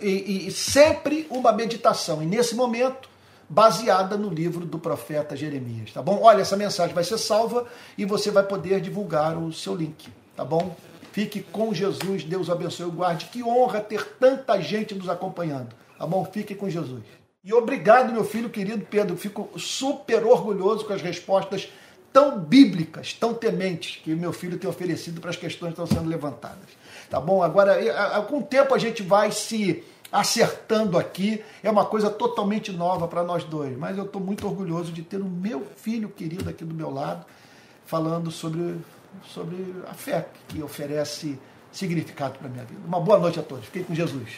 E, 0.00 0.48
e 0.48 0.50
sempre 0.50 1.26
uma 1.30 1.52
meditação. 1.52 2.22
E 2.22 2.26
nesse 2.26 2.54
momento, 2.54 3.08
baseada 3.48 4.16
no 4.16 4.28
livro 4.28 4.66
do 4.66 4.78
profeta 4.78 5.34
Jeremias. 5.34 5.92
Tá 5.92 6.02
bom? 6.02 6.20
Olha, 6.22 6.42
essa 6.42 6.56
mensagem 6.56 6.94
vai 6.94 7.04
ser 7.04 7.18
salva 7.18 7.66
e 7.96 8.04
você 8.04 8.30
vai 8.30 8.42
poder 8.42 8.80
divulgar 8.80 9.38
o 9.38 9.52
seu 9.52 9.74
link. 9.74 10.08
Tá 10.36 10.44
bom? 10.44 10.76
Fique 11.12 11.40
com 11.40 11.74
Jesus, 11.74 12.24
Deus 12.24 12.48
abençoe 12.48 12.88
e 12.88 12.90
guarde. 12.90 13.26
Que 13.26 13.42
honra 13.42 13.80
ter 13.80 14.04
tanta 14.18 14.60
gente 14.60 14.94
nos 14.94 15.08
acompanhando. 15.08 15.74
Tá 15.98 16.06
bom? 16.06 16.24
Fique 16.24 16.54
com 16.54 16.70
Jesus. 16.70 17.02
E 17.42 17.52
obrigado, 17.52 18.12
meu 18.12 18.24
filho 18.24 18.50
querido 18.50 18.86
Pedro. 18.88 19.16
Fico 19.16 19.58
super 19.58 20.24
orgulhoso 20.24 20.84
com 20.84 20.92
as 20.92 21.02
respostas 21.02 21.68
tão 22.12 22.38
bíblicas, 22.38 23.12
tão 23.12 23.32
tementes 23.32 24.00
que 24.02 24.14
meu 24.14 24.32
filho 24.32 24.58
tem 24.58 24.68
oferecido 24.68 25.20
para 25.20 25.30
as 25.30 25.36
questões 25.36 25.74
que 25.74 25.80
estão 25.80 25.86
sendo 25.86 26.08
levantadas. 26.08 26.68
Tá 27.08 27.20
bom? 27.20 27.42
Agora, 27.42 27.76
com 28.22 28.38
o 28.38 28.42
tempo 28.42 28.74
a 28.74 28.78
gente 28.78 29.02
vai 29.02 29.32
se 29.32 29.82
acertando 30.12 30.98
aqui. 30.98 31.42
É 31.62 31.70
uma 31.70 31.84
coisa 31.84 32.10
totalmente 32.10 32.72
nova 32.72 33.08
para 33.08 33.22
nós 33.22 33.44
dois. 33.44 33.76
Mas 33.76 33.96
eu 33.96 34.04
estou 34.04 34.20
muito 34.20 34.46
orgulhoso 34.46 34.92
de 34.92 35.02
ter 35.02 35.20
o 35.20 35.24
meu 35.24 35.66
filho 35.76 36.08
querido 36.08 36.48
aqui 36.50 36.64
do 36.64 36.74
meu 36.74 36.90
lado 36.90 37.24
falando 37.86 38.30
sobre 38.30 38.76
sobre 39.24 39.56
a 39.88 39.94
fé 39.94 40.28
que 40.48 40.62
oferece 40.62 41.38
significado 41.72 42.38
para 42.38 42.48
a 42.48 42.50
minha 42.50 42.64
vida. 42.64 42.80
Uma 42.86 43.00
boa 43.00 43.18
noite 43.18 43.38
a 43.38 43.42
todos. 43.42 43.64
Fiquem 43.66 43.84
com 43.84 43.94
Jesus. 43.94 44.30